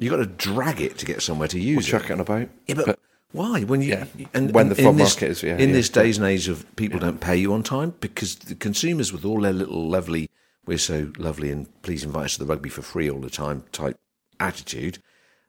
You 0.00 0.10
got 0.10 0.16
to 0.16 0.26
drag 0.26 0.80
it 0.80 0.98
to 0.98 1.06
get 1.06 1.22
somewhere 1.22 1.48
to 1.48 1.58
use 1.60 1.86
Chuck 1.86 2.00
it. 2.00 2.08
Chuck 2.08 2.10
it 2.10 2.14
on 2.14 2.20
a 2.20 2.24
boat. 2.24 2.48
Yeah, 2.66 2.74
but, 2.76 2.98
why? 3.32 3.62
When 3.62 3.82
you 3.82 3.90
Yeah. 3.90 4.06
and 4.34 4.52
When 4.52 4.68
the 4.70 4.74
this- 4.74 4.84
market 4.84 5.30
is- 5.30 5.42
yeah, 5.42 5.56
in 5.58 5.68
yeah. 5.68 5.74
this 5.74 5.88
days 5.88 6.16
and 6.18 6.26
age 6.26 6.48
of 6.48 6.64
people 6.76 6.98
don't 6.98 7.20
pay 7.20 7.36
you 7.36 7.52
on 7.52 7.62
time 7.62 7.94
because 8.00 8.34
the 8.36 8.54
consumers 8.54 9.12
with 9.12 9.24
all 9.24 9.40
their 9.42 9.52
little 9.52 9.88
lovely 9.88 10.28
we're 10.66 10.78
so 10.78 11.10
lovely 11.18 11.50
and 11.50 11.66
please 11.82 12.02
invite 12.04 12.26
us 12.26 12.32
to 12.34 12.40
the 12.40 12.46
rugby 12.46 12.68
for 12.68 12.82
free 12.82 13.10
all 13.10 13.20
the 13.20 13.30
time 13.30 13.64
type 13.72 13.98
attitude, 14.38 14.98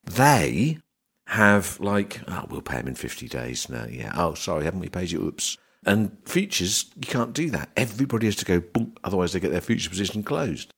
they 0.03 0.77
have 1.27 1.79
like 1.79 2.21
oh 2.27 2.45
we'll 2.49 2.61
pay 2.61 2.77
them 2.77 2.87
in 2.87 2.95
fifty 2.95 3.27
days 3.27 3.69
no 3.69 3.85
yeah 3.89 4.11
oh 4.15 4.33
sorry 4.33 4.65
haven't 4.65 4.79
we 4.79 4.89
paid 4.89 5.11
you 5.11 5.21
oops 5.21 5.57
and 5.85 6.11
futures 6.25 6.85
you 6.95 7.07
can't 7.07 7.33
do 7.33 7.49
that 7.49 7.69
everybody 7.77 8.25
has 8.27 8.35
to 8.35 8.45
go 8.45 8.59
boom 8.59 8.93
otherwise 9.03 9.31
they 9.31 9.39
get 9.39 9.51
their 9.51 9.61
future 9.61 9.89
position 9.89 10.23
closed 10.23 10.73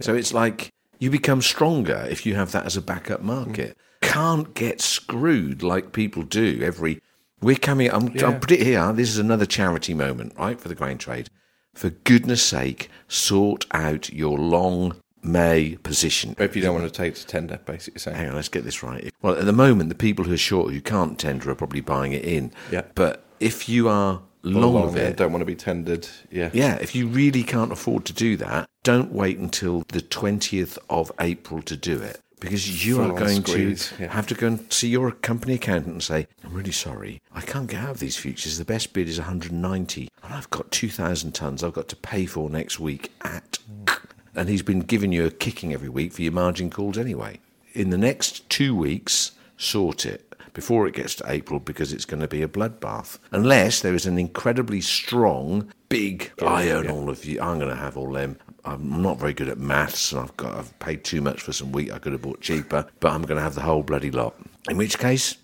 so 0.00 0.14
it's 0.14 0.32
like 0.32 0.70
you 0.98 1.10
become 1.10 1.42
stronger 1.42 2.06
if 2.10 2.26
you 2.26 2.34
have 2.34 2.52
that 2.52 2.66
as 2.66 2.76
a 2.76 2.82
backup 2.82 3.22
market. 3.22 3.76
Can't 4.00 4.54
get 4.54 4.80
screwed 4.80 5.62
like 5.62 5.92
people 5.92 6.22
do 6.22 6.60
every. 6.62 7.00
We're 7.40 7.56
coming. 7.56 7.90
I'm, 7.90 8.08
Yeah. 8.14 8.26
I'm 8.28 8.40
put 8.40 8.50
it 8.52 8.62
here. 8.62 8.92
This 8.92 9.08
is 9.08 9.18
another 9.18 9.46
charity 9.46 9.94
moment, 9.94 10.34
right, 10.38 10.60
for 10.60 10.68
the 10.68 10.74
grain 10.74 10.98
trade. 10.98 11.28
For 11.74 11.90
goodness 11.90 12.42
sake, 12.42 12.90
sort 13.06 13.66
out 13.72 14.10
your 14.10 14.38
long 14.38 14.96
May 15.22 15.76
position. 15.82 16.34
If 16.38 16.56
you 16.56 16.62
don't 16.62 16.74
want 16.74 16.86
to 16.86 16.96
take 16.96 17.14
to 17.16 17.26
tender, 17.26 17.60
basically 17.64 18.00
saying. 18.00 18.16
Hang 18.16 18.28
on, 18.28 18.34
let's 18.34 18.48
get 18.48 18.64
this 18.64 18.82
right. 18.82 19.12
Well, 19.22 19.36
at 19.36 19.44
the 19.46 19.52
moment, 19.52 19.88
the 19.88 19.94
people 19.94 20.24
who 20.24 20.32
are 20.32 20.36
short, 20.38 20.72
who 20.72 20.80
can't 20.80 21.18
tender, 21.18 21.50
are 21.50 21.54
probably 21.54 21.80
buying 21.80 22.12
it 22.12 22.24
in. 22.24 22.52
Yeah. 22.70 22.82
But 22.94 23.24
if 23.40 23.68
you 23.68 23.88
are 23.88 24.22
long, 24.42 24.74
Long 24.74 24.84
of 24.84 24.96
and 24.96 25.08
it, 25.08 25.16
don't 25.16 25.32
want 25.32 25.42
to 25.42 25.46
be 25.46 25.54
tendered. 25.54 26.08
Yeah. 26.30 26.50
yeah, 26.52 26.76
if 26.76 26.94
you 26.94 27.08
really 27.08 27.42
can't 27.42 27.72
afford 27.72 28.04
to 28.06 28.12
do 28.12 28.36
that, 28.38 28.68
don't 28.82 29.12
wait 29.12 29.38
until 29.38 29.84
the 29.88 30.00
20th 30.00 30.78
of 30.88 31.12
April 31.20 31.62
to 31.62 31.76
do 31.76 32.00
it. 32.00 32.20
Because 32.40 32.86
you 32.86 33.00
are 33.00 33.08
Full-on 33.08 33.18
going 33.18 33.44
squeeze, 33.44 33.88
to 33.88 34.02
yeah. 34.04 34.12
have 34.12 34.28
to 34.28 34.34
go 34.34 34.46
and 34.46 34.72
see 34.72 34.88
your 34.88 35.10
company 35.10 35.54
accountant 35.54 35.92
and 35.94 36.02
say, 36.02 36.28
I'm 36.44 36.54
really 36.54 36.70
sorry, 36.70 37.20
I 37.32 37.40
can't 37.40 37.68
get 37.68 37.82
out 37.82 37.90
of 37.90 37.98
these 37.98 38.16
futures. 38.16 38.58
The 38.58 38.64
best 38.64 38.92
bid 38.92 39.08
is 39.08 39.18
190, 39.18 40.08
and 40.22 40.34
I've 40.34 40.48
got 40.50 40.70
2,000 40.70 41.32
tonnes 41.32 41.64
I've 41.64 41.72
got 41.72 41.88
to 41.88 41.96
pay 41.96 42.26
for 42.26 42.48
next 42.48 42.78
week 42.78 43.12
at. 43.22 43.58
And 44.34 44.48
he's 44.48 44.62
been 44.62 44.80
giving 44.80 45.10
you 45.10 45.26
a 45.26 45.32
kicking 45.32 45.72
every 45.72 45.88
week 45.88 46.12
for 46.12 46.22
your 46.22 46.30
margin 46.30 46.70
calls 46.70 46.96
anyway. 46.96 47.40
In 47.72 47.90
the 47.90 47.98
next 47.98 48.48
two 48.48 48.72
weeks, 48.72 49.32
sort 49.56 50.06
it 50.06 50.27
before 50.58 50.88
it 50.88 50.94
gets 50.94 51.14
to 51.14 51.24
April 51.30 51.60
because 51.60 51.92
it's 51.92 52.04
going 52.04 52.18
to 52.18 52.26
be 52.26 52.42
a 52.42 52.48
bloodbath. 52.48 53.20
Unless 53.30 53.82
there 53.82 53.94
is 53.94 54.06
an 54.06 54.18
incredibly 54.18 54.80
strong, 54.80 55.72
big, 55.88 56.32
I 56.42 56.70
own 56.70 56.90
all 56.90 57.08
of 57.08 57.24
you, 57.24 57.40
I'm 57.40 57.60
going 57.60 57.70
to 57.70 57.76
have 57.76 57.96
all 57.96 58.10
them. 58.10 58.36
I'm 58.64 59.00
not 59.00 59.20
very 59.20 59.32
good 59.32 59.48
at 59.48 59.56
maths 59.58 60.10
and 60.10 60.20
I've 60.20 60.36
got 60.36 60.56
I've 60.56 60.76
paid 60.80 61.04
too 61.04 61.20
much 61.20 61.42
for 61.42 61.52
some 61.52 61.70
wheat 61.70 61.92
I 61.92 62.00
could 62.00 62.10
have 62.10 62.22
bought 62.22 62.40
cheaper, 62.40 62.88
but 62.98 63.12
I'm 63.12 63.22
going 63.22 63.36
to 63.36 63.42
have 63.42 63.54
the 63.54 63.60
whole 63.60 63.84
bloody 63.84 64.10
lot. 64.10 64.34
In 64.68 64.76
which 64.76 64.98
case, 64.98 65.36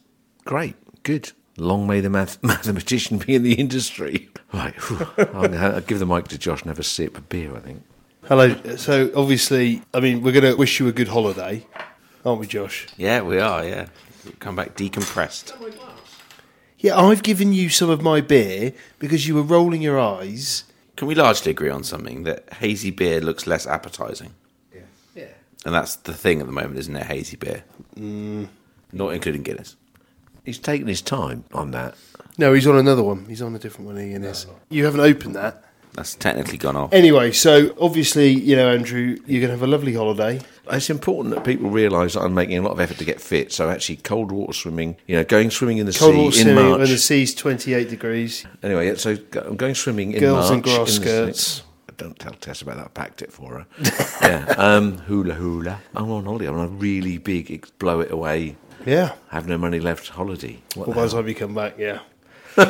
great, 0.44 0.74
good. 1.04 1.30
Long 1.58 1.86
may 1.86 2.00
the 2.00 2.10
math- 2.10 2.42
mathematician 2.42 3.18
be 3.18 3.36
in 3.36 3.44
the 3.44 3.54
industry. 3.54 4.30
Right. 4.52 4.74
I'm 5.16 5.42
gonna, 5.42 5.56
I'll 5.58 5.80
give 5.80 6.00
the 6.00 6.06
mic 6.06 6.26
to 6.28 6.38
Josh 6.38 6.62
and 6.62 6.70
have 6.70 6.80
a 6.80 6.82
sip 6.82 7.16
of 7.16 7.28
beer, 7.28 7.54
I 7.54 7.60
think. 7.60 7.84
Hello. 8.24 8.52
So 8.76 9.12
obviously, 9.14 9.82
I 9.94 10.00
mean, 10.00 10.22
we're 10.22 10.32
going 10.32 10.52
to 10.52 10.56
wish 10.56 10.80
you 10.80 10.88
a 10.88 10.92
good 10.92 11.08
holiday, 11.08 11.64
aren't 12.24 12.40
we, 12.40 12.48
Josh? 12.48 12.88
Yeah, 12.96 13.22
we 13.22 13.38
are. 13.38 13.64
Yeah, 13.64 13.86
come 14.38 14.56
back 14.56 14.76
decompressed. 14.76 15.52
Yeah, 16.78 16.98
I've 16.98 17.22
given 17.22 17.52
you 17.52 17.70
some 17.70 17.88
of 17.88 18.02
my 18.02 18.20
beer 18.20 18.72
because 18.98 19.26
you 19.26 19.34
were 19.34 19.42
rolling 19.42 19.80
your 19.80 19.98
eyes. 19.98 20.64
Can 20.96 21.08
we 21.08 21.14
largely 21.14 21.50
agree 21.50 21.70
on 21.70 21.82
something 21.82 22.24
that 22.24 22.52
hazy 22.54 22.90
beer 22.90 23.20
looks 23.20 23.46
less 23.46 23.66
appetizing? 23.66 24.34
Yeah. 24.72 24.80
Yeah. 25.14 25.28
And 25.64 25.74
that's 25.74 25.96
the 25.96 26.12
thing 26.12 26.40
at 26.40 26.46
the 26.46 26.52
moment, 26.52 26.78
isn't 26.78 26.94
it? 26.94 27.06
Hazy 27.06 27.36
beer, 27.36 27.64
mm. 27.96 28.48
not 28.92 29.14
including 29.14 29.42
Guinness. 29.42 29.76
He's 30.44 30.58
taking 30.58 30.86
his 30.86 31.00
time 31.00 31.44
on 31.54 31.70
that. 31.70 31.94
No, 32.36 32.52
he's 32.52 32.66
on 32.66 32.76
another 32.76 33.02
one. 33.02 33.24
He's 33.26 33.40
on 33.40 33.54
a 33.54 33.58
different 33.58 33.86
one. 33.86 33.98
Ian 33.98 34.24
is. 34.24 34.46
You 34.68 34.84
haven't 34.84 35.00
opened 35.00 35.36
that. 35.36 35.63
That's 35.94 36.14
technically 36.16 36.58
gone 36.58 36.74
off. 36.76 36.92
Anyway, 36.92 37.30
so 37.32 37.74
obviously, 37.80 38.28
you 38.30 38.56
know, 38.56 38.68
Andrew, 38.70 39.16
you're 39.26 39.40
going 39.40 39.42
to 39.42 39.56
have 39.56 39.62
a 39.62 39.66
lovely 39.66 39.94
holiday. 39.94 40.40
It's 40.70 40.90
important 40.90 41.34
that 41.34 41.44
people 41.44 41.70
realise 41.70 42.14
that 42.14 42.22
I'm 42.22 42.34
making 42.34 42.58
a 42.58 42.62
lot 42.62 42.72
of 42.72 42.80
effort 42.80 42.98
to 42.98 43.04
get 43.04 43.20
fit. 43.20 43.52
So 43.52 43.70
actually, 43.70 43.96
cold 43.96 44.32
water 44.32 44.52
swimming, 44.52 44.96
you 45.06 45.14
know, 45.16 45.22
going 45.24 45.50
swimming 45.50 45.78
in 45.78 45.86
the 45.86 45.92
Cold 45.92 46.14
sea 46.14 46.18
water 46.18 46.36
in 46.38 46.42
swimming 46.46 46.64
March. 46.70 46.78
when 46.80 46.88
the 46.88 46.98
sea's 46.98 47.34
28 47.34 47.88
degrees. 47.88 48.44
Anyway, 48.62 48.94
so 48.96 49.16
I'm 49.46 49.56
going 49.56 49.74
swimming 49.76 50.12
in 50.12 50.20
Girls 50.20 50.50
in 50.50 50.60
grass 50.62 50.86
the- 50.98 51.04
skirts. 51.04 51.62
Don't 51.96 52.18
tell 52.18 52.32
Tess 52.32 52.60
about 52.60 52.76
that. 52.78 52.86
I 52.86 52.88
packed 52.88 53.22
it 53.22 53.32
for 53.32 53.58
her. 53.58 53.66
yeah, 54.20 54.52
um, 54.58 54.98
hula 54.98 55.34
hula. 55.34 55.78
I'm 55.94 56.10
on 56.10 56.24
holiday. 56.24 56.48
I'm 56.48 56.58
on 56.58 56.64
a 56.64 56.68
really 56.68 57.18
big, 57.18 57.52
ex- 57.52 57.70
blow 57.70 58.00
it 58.00 58.10
away, 58.10 58.56
Yeah. 58.84 59.12
have 59.28 59.46
no 59.46 59.56
money 59.58 59.78
left 59.78 60.08
holiday. 60.08 60.58
What 60.74 60.88
Well, 60.88 60.94
the 60.96 61.00
by 61.02 61.04
the 61.06 61.08
hell? 61.12 61.20
time 61.20 61.28
you 61.28 61.34
come 61.36 61.54
back, 61.54 61.78
yeah. 61.78 62.00
He'll 62.56 62.66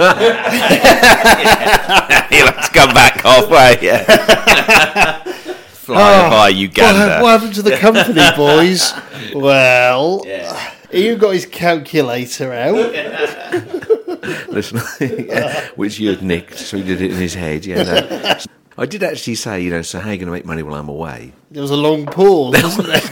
have 2.46 2.64
to 2.64 2.70
come 2.72 2.94
back 2.94 3.20
halfway. 3.22 3.78
Yeah. 3.82 5.22
Flying 5.84 6.26
oh, 6.26 6.30
by 6.30 6.44
What, 6.46 6.54
Uganda. 6.54 7.20
what 7.22 7.30
happened 7.32 7.54
to 7.56 7.62
the 7.62 7.76
company, 7.76 8.22
boys? 8.36 8.92
well, 9.34 10.24
Ian 10.92 11.18
got 11.18 11.30
his 11.34 11.44
calculator 11.46 12.52
out. 12.52 12.92
Listen, 14.48 14.80
yeah, 15.28 15.68
which 15.76 15.98
you 15.98 16.08
had 16.10 16.22
nicked, 16.22 16.58
so 16.58 16.78
he 16.78 16.82
did 16.82 17.02
it 17.02 17.10
in 17.10 17.18
his 17.18 17.34
head. 17.34 17.66
Yeah, 17.66 17.82
no. 17.82 18.38
I 18.76 18.86
did 18.86 19.02
actually 19.02 19.34
say, 19.36 19.60
you 19.60 19.70
know, 19.70 19.82
so 19.82 20.00
how 20.00 20.08
are 20.08 20.12
you 20.12 20.18
going 20.18 20.26
to 20.26 20.32
make 20.32 20.46
money 20.46 20.62
while 20.62 20.74
I'm 20.74 20.88
away? 20.88 21.32
There 21.50 21.62
was 21.62 21.70
a 21.70 21.76
long 21.76 22.06
pause, 22.06 22.54
wasn't 22.62 22.88
there? 22.88 23.02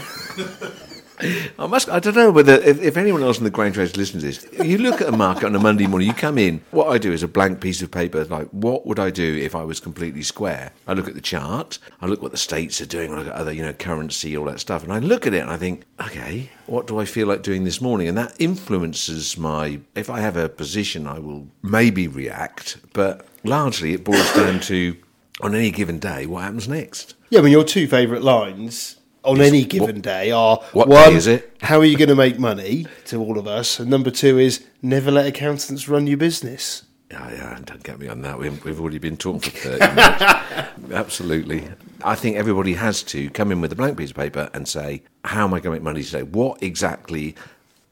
Oh, 1.59 1.65
I 1.65 1.67
must. 1.67 1.89
I 1.89 1.99
don't 1.99 2.15
know 2.15 2.31
whether 2.31 2.53
if, 2.53 2.81
if 2.81 2.97
anyone 2.97 3.23
else 3.23 3.37
in 3.37 3.43
the 3.43 3.49
grain 3.49 3.73
trade 3.73 3.95
listens 3.95 4.23
to 4.23 4.49
this. 4.49 4.67
You 4.67 4.77
look 4.77 5.01
at 5.01 5.07
a 5.07 5.11
market 5.11 5.45
on 5.45 5.55
a 5.55 5.59
Monday 5.59 5.87
morning. 5.87 6.07
You 6.07 6.13
come 6.13 6.37
in. 6.37 6.61
What 6.71 6.87
I 6.87 6.97
do 6.97 7.11
is 7.11 7.23
a 7.23 7.27
blank 7.27 7.61
piece 7.61 7.81
of 7.81 7.91
paper. 7.91 8.23
Like, 8.25 8.47
what 8.49 8.85
would 8.85 8.99
I 8.99 9.09
do 9.09 9.37
if 9.37 9.55
I 9.55 9.63
was 9.63 9.79
completely 9.79 10.23
square? 10.23 10.71
I 10.87 10.93
look 10.93 11.07
at 11.07 11.15
the 11.15 11.21
chart. 11.21 11.79
I 12.01 12.07
look 12.07 12.21
what 12.21 12.31
the 12.31 12.37
states 12.37 12.81
are 12.81 12.85
doing. 12.85 13.13
I 13.13 13.17
look 13.17 13.27
at 13.27 13.33
other, 13.33 13.51
you 13.51 13.63
know, 13.63 13.73
currency, 13.73 14.35
all 14.35 14.45
that 14.45 14.59
stuff, 14.59 14.83
and 14.83 14.91
I 14.91 14.99
look 14.99 15.27
at 15.27 15.33
it 15.33 15.39
and 15.39 15.51
I 15.51 15.57
think, 15.57 15.83
okay, 16.01 16.49
what 16.65 16.87
do 16.87 16.99
I 16.99 17.05
feel 17.05 17.27
like 17.27 17.43
doing 17.43 17.63
this 17.63 17.81
morning? 17.81 18.07
And 18.07 18.17
that 18.17 18.35
influences 18.39 19.37
my. 19.37 19.79
If 19.95 20.09
I 20.09 20.19
have 20.19 20.37
a 20.37 20.49
position, 20.49 21.07
I 21.07 21.19
will 21.19 21.47
maybe 21.61 22.07
react, 22.07 22.77
but 22.93 23.27
largely 23.43 23.93
it 23.93 24.03
boils 24.03 24.33
down 24.33 24.59
to 24.61 24.97
on 25.41 25.55
any 25.55 25.71
given 25.71 25.99
day 25.99 26.25
what 26.25 26.43
happens 26.43 26.67
next. 26.67 27.15
yeah, 27.29 27.39
I 27.39 27.41
mean, 27.41 27.51
your 27.51 27.63
two 27.63 27.87
favourite 27.87 28.21
lines 28.21 28.97
on 29.23 29.41
any 29.41 29.63
given 29.63 30.01
day 30.01 30.31
are 30.31 30.57
what 30.73 30.87
one, 30.87 31.11
day 31.11 31.15
is 31.15 31.27
it? 31.27 31.55
how 31.61 31.79
are 31.79 31.85
you 31.85 31.97
going 31.97 32.09
to 32.09 32.15
make 32.15 32.39
money 32.39 32.85
to 33.05 33.19
all 33.21 33.37
of 33.37 33.47
us? 33.47 33.79
And 33.79 33.89
number 33.89 34.11
two 34.11 34.37
is 34.37 34.65
never 34.81 35.11
let 35.11 35.25
accountants 35.25 35.87
run 35.87 36.07
your 36.07 36.17
business. 36.17 36.83
Yeah, 37.11 37.31
yeah, 37.31 37.59
don't 37.63 37.83
get 37.83 37.99
me 37.99 38.07
on 38.07 38.21
that. 38.23 38.39
We've, 38.39 38.63
we've 38.65 38.81
already 38.81 38.97
been 38.97 39.17
talking 39.17 39.51
for 39.51 39.77
30 39.77 39.95
minutes. 39.95 40.91
Absolutely. 40.91 41.67
I 42.03 42.15
think 42.15 42.37
everybody 42.37 42.73
has 42.73 43.03
to 43.03 43.29
come 43.29 43.51
in 43.51 43.61
with 43.61 43.71
a 43.71 43.75
blank 43.75 43.99
piece 43.99 44.09
of 44.09 44.15
paper 44.15 44.49
and 44.53 44.67
say, 44.67 45.03
how 45.23 45.43
am 45.43 45.53
I 45.53 45.59
going 45.59 45.75
to 45.75 45.79
make 45.79 45.83
money 45.83 46.03
today? 46.03 46.23
What 46.23 46.63
exactly 46.63 47.35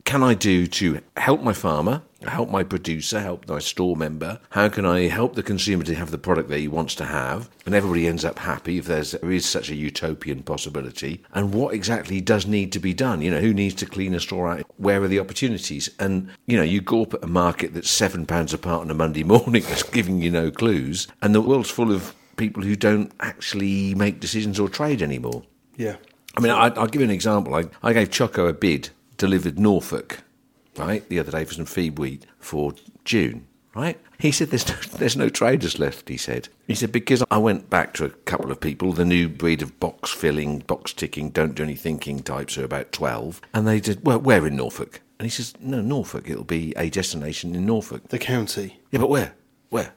can 0.04 0.22
I 0.22 0.34
do 0.34 0.66
to 0.66 1.00
help 1.16 1.42
my 1.42 1.52
farmer, 1.52 2.02
help 2.26 2.50
my 2.50 2.62
producer, 2.62 3.20
help 3.20 3.48
my 3.48 3.58
store 3.58 3.96
member? 3.96 4.40
How 4.50 4.68
can 4.68 4.84
I 4.84 5.08
help 5.08 5.34
the 5.34 5.42
consumer 5.42 5.84
to 5.84 5.94
have 5.94 6.10
the 6.10 6.18
product 6.18 6.48
that 6.48 6.58
he 6.58 6.68
wants 6.68 6.94
to 6.96 7.04
have? 7.04 7.48
And 7.64 7.74
everybody 7.74 8.06
ends 8.06 8.24
up 8.24 8.38
happy 8.38 8.78
if 8.78 8.86
there's, 8.86 9.12
there 9.12 9.30
is 9.30 9.46
such 9.46 9.70
a 9.70 9.74
utopian 9.74 10.42
possibility. 10.42 11.22
And 11.32 11.54
what 11.54 11.74
exactly 11.74 12.20
does 12.20 12.46
need 12.46 12.72
to 12.72 12.78
be 12.78 12.92
done? 12.92 13.22
You 13.22 13.30
know, 13.30 13.40
who 13.40 13.54
needs 13.54 13.74
to 13.76 13.86
clean 13.86 14.14
a 14.14 14.20
store 14.20 14.48
out? 14.48 14.66
Where 14.76 15.02
are 15.02 15.08
the 15.08 15.20
opportunities? 15.20 15.88
And, 15.98 16.30
you 16.46 16.56
know, 16.56 16.62
you 16.62 16.80
go 16.80 17.02
up 17.02 17.14
at 17.14 17.24
a 17.24 17.28
market 17.28 17.74
that's 17.74 17.90
seven 17.90 18.26
pounds 18.26 18.52
apart 18.52 18.82
on 18.82 18.90
a 18.90 18.94
Monday 18.94 19.22
morning 19.24 19.62
that's 19.62 19.82
giving 19.82 20.20
you 20.20 20.30
no 20.30 20.50
clues. 20.50 21.06
And 21.22 21.34
the 21.34 21.40
world's 21.40 21.70
full 21.70 21.92
of 21.92 22.14
people 22.36 22.62
who 22.62 22.76
don't 22.76 23.12
actually 23.20 23.94
make 23.94 24.20
decisions 24.20 24.58
or 24.58 24.68
trade 24.68 25.02
anymore. 25.02 25.42
Yeah. 25.76 25.96
I 26.36 26.40
mean, 26.40 26.50
I, 26.50 26.68
I'll 26.68 26.86
give 26.86 27.00
you 27.00 27.06
an 27.06 27.10
example. 27.10 27.54
I, 27.54 27.64
I 27.82 27.92
gave 27.92 28.10
Choco 28.10 28.46
a 28.46 28.52
bid, 28.52 28.90
delivered 29.22 29.56
Norfolk, 29.56 30.24
right, 30.76 31.08
the 31.08 31.20
other 31.20 31.30
day 31.30 31.44
for 31.44 31.54
some 31.54 31.64
feed 31.64 31.96
wheat 31.96 32.26
for 32.40 32.74
June, 33.04 33.46
right? 33.72 33.96
He 34.18 34.32
said, 34.32 34.50
there's 34.50 34.68
no, 34.68 34.74
there's 34.98 35.16
no 35.16 35.28
traders 35.28 35.78
left, 35.78 36.08
he 36.08 36.16
said. 36.16 36.48
He 36.66 36.74
said, 36.74 36.90
because 36.90 37.22
I 37.30 37.38
went 37.38 37.70
back 37.70 37.94
to 37.94 38.04
a 38.04 38.10
couple 38.10 38.50
of 38.50 38.60
people, 38.60 38.92
the 38.92 39.04
new 39.04 39.28
breed 39.28 39.62
of 39.62 39.78
box 39.78 40.10
filling, 40.10 40.58
box 40.58 40.92
ticking, 40.92 41.30
don't 41.30 41.54
do 41.54 41.62
any 41.62 41.76
thinking 41.76 42.18
types 42.18 42.58
are 42.58 42.64
about 42.64 42.90
12. 42.90 43.40
And 43.54 43.68
they 43.68 43.80
said, 43.80 44.04
well, 44.04 44.18
where 44.18 44.44
in 44.44 44.56
Norfolk? 44.56 45.00
And 45.20 45.26
he 45.26 45.30
says, 45.30 45.54
no, 45.60 45.80
Norfolk. 45.80 46.28
It'll 46.28 46.42
be 46.42 46.74
a 46.76 46.90
destination 46.90 47.54
in 47.54 47.64
Norfolk. 47.64 48.08
The 48.08 48.18
county. 48.18 48.80
Yeah, 48.90 48.98
but 48.98 49.08
where? 49.08 49.36
Where? 49.68 49.94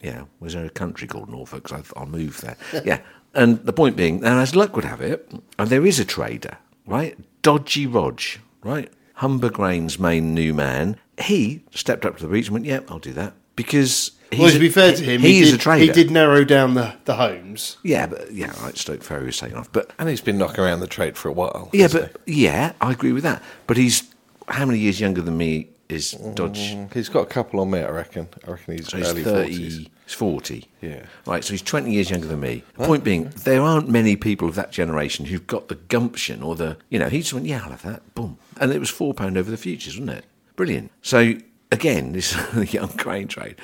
Yeah, 0.00 0.26
was 0.38 0.54
there 0.54 0.64
a 0.64 0.70
country 0.70 1.08
called 1.08 1.28
Norfolk? 1.28 1.72
I'll 1.96 2.06
move 2.06 2.40
there. 2.40 2.56
yeah, 2.84 3.00
and 3.34 3.66
the 3.66 3.72
point 3.72 3.96
being, 3.96 4.18
and 4.18 4.38
as 4.38 4.54
luck 4.54 4.76
would 4.76 4.84
have 4.84 5.00
it, 5.00 5.28
and 5.58 5.68
there 5.70 5.84
is 5.84 5.98
a 5.98 6.04
trader, 6.04 6.58
right? 6.86 7.18
Dodgy 7.42 7.86
Rog, 7.86 8.20
right? 8.64 8.90
Humber 9.14 9.50
Grain's 9.50 9.98
main 9.98 10.34
new 10.34 10.52
man. 10.52 10.96
He 11.20 11.62
stepped 11.70 12.04
up 12.04 12.16
to 12.16 12.22
the 12.22 12.28
breach 12.28 12.46
and 12.46 12.54
went, 12.54 12.64
"Yeah, 12.66 12.80
I'll 12.88 12.98
do 12.98 13.12
that," 13.12 13.34
because 13.54 14.10
he's 14.30 14.40
well, 14.40 14.50
to 14.50 14.58
be 14.58 14.68
fair 14.68 14.94
to 14.94 15.04
him, 15.04 15.20
he, 15.20 15.34
he, 15.34 15.40
is 15.40 15.50
did, 15.50 15.60
a 15.60 15.62
trader. 15.62 15.84
He 15.84 15.92
did 15.92 16.10
narrow 16.10 16.44
down 16.44 16.74
the, 16.74 16.96
the 17.04 17.14
homes. 17.14 17.76
Yeah, 17.84 18.06
but 18.06 18.32
yeah, 18.32 18.52
right. 18.62 18.76
Stoke 18.76 19.02
Ferry 19.02 19.26
was 19.26 19.38
taken 19.38 19.56
off, 19.56 19.70
but 19.72 19.92
And 19.98 20.08
he's 20.08 20.20
been 20.20 20.38
knocking 20.38 20.64
around 20.64 20.80
the 20.80 20.88
trade 20.88 21.16
for 21.16 21.28
a 21.28 21.32
while. 21.32 21.70
yeah, 21.72 21.82
hasn't 21.82 22.12
but 22.12 22.22
yeah, 22.26 22.72
I 22.80 22.90
agree 22.90 23.12
with 23.12 23.22
that. 23.22 23.42
But 23.68 23.76
he's 23.76 24.12
how 24.48 24.66
many 24.66 24.78
years 24.78 25.00
younger 25.00 25.22
than 25.22 25.36
me? 25.36 25.68
Is 25.88 26.14
mm, 26.14 26.34
Dodge? 26.34 26.58
he? 26.58 26.86
he's 26.94 27.08
got 27.08 27.20
a 27.20 27.26
couple 27.26 27.60
on 27.60 27.70
me, 27.70 27.80
I 27.80 27.90
reckon. 27.90 28.28
I 28.46 28.52
reckon 28.52 28.78
he's 28.78 28.88
So 28.88 28.96
he's 28.96 29.10
early 29.10 29.22
30, 29.22 29.52
40s. 29.52 29.88
he's 30.06 30.14
40. 30.14 30.68
Yeah. 30.80 31.06
Right, 31.26 31.44
so 31.44 31.52
he's 31.52 31.62
20 31.62 31.92
years 31.92 32.10
younger 32.10 32.26
than 32.26 32.40
me. 32.40 32.62
The 32.78 32.86
point 32.86 33.04
being, 33.04 33.30
there 33.44 33.60
aren't 33.60 33.88
many 33.88 34.16
people 34.16 34.48
of 34.48 34.54
that 34.54 34.72
generation 34.72 35.26
who've 35.26 35.46
got 35.46 35.68
the 35.68 35.74
gumption 35.74 36.42
or 36.42 36.56
the, 36.56 36.78
you 36.88 36.98
know, 36.98 37.08
he 37.08 37.18
just 37.18 37.34
went, 37.34 37.44
yeah, 37.46 37.62
I'll 37.64 37.70
have 37.70 37.82
that. 37.82 38.14
Boom. 38.14 38.38
And 38.60 38.72
it 38.72 38.78
was 38.78 38.90
£4 38.90 39.36
over 39.36 39.50
the 39.50 39.56
futures, 39.56 39.98
wasn't 39.98 40.18
it? 40.18 40.24
Brilliant. 40.56 40.90
So, 41.02 41.34
again, 41.72 42.12
this 42.12 42.36
young 42.72 42.90
grain 42.96 43.28
trade, 43.28 43.56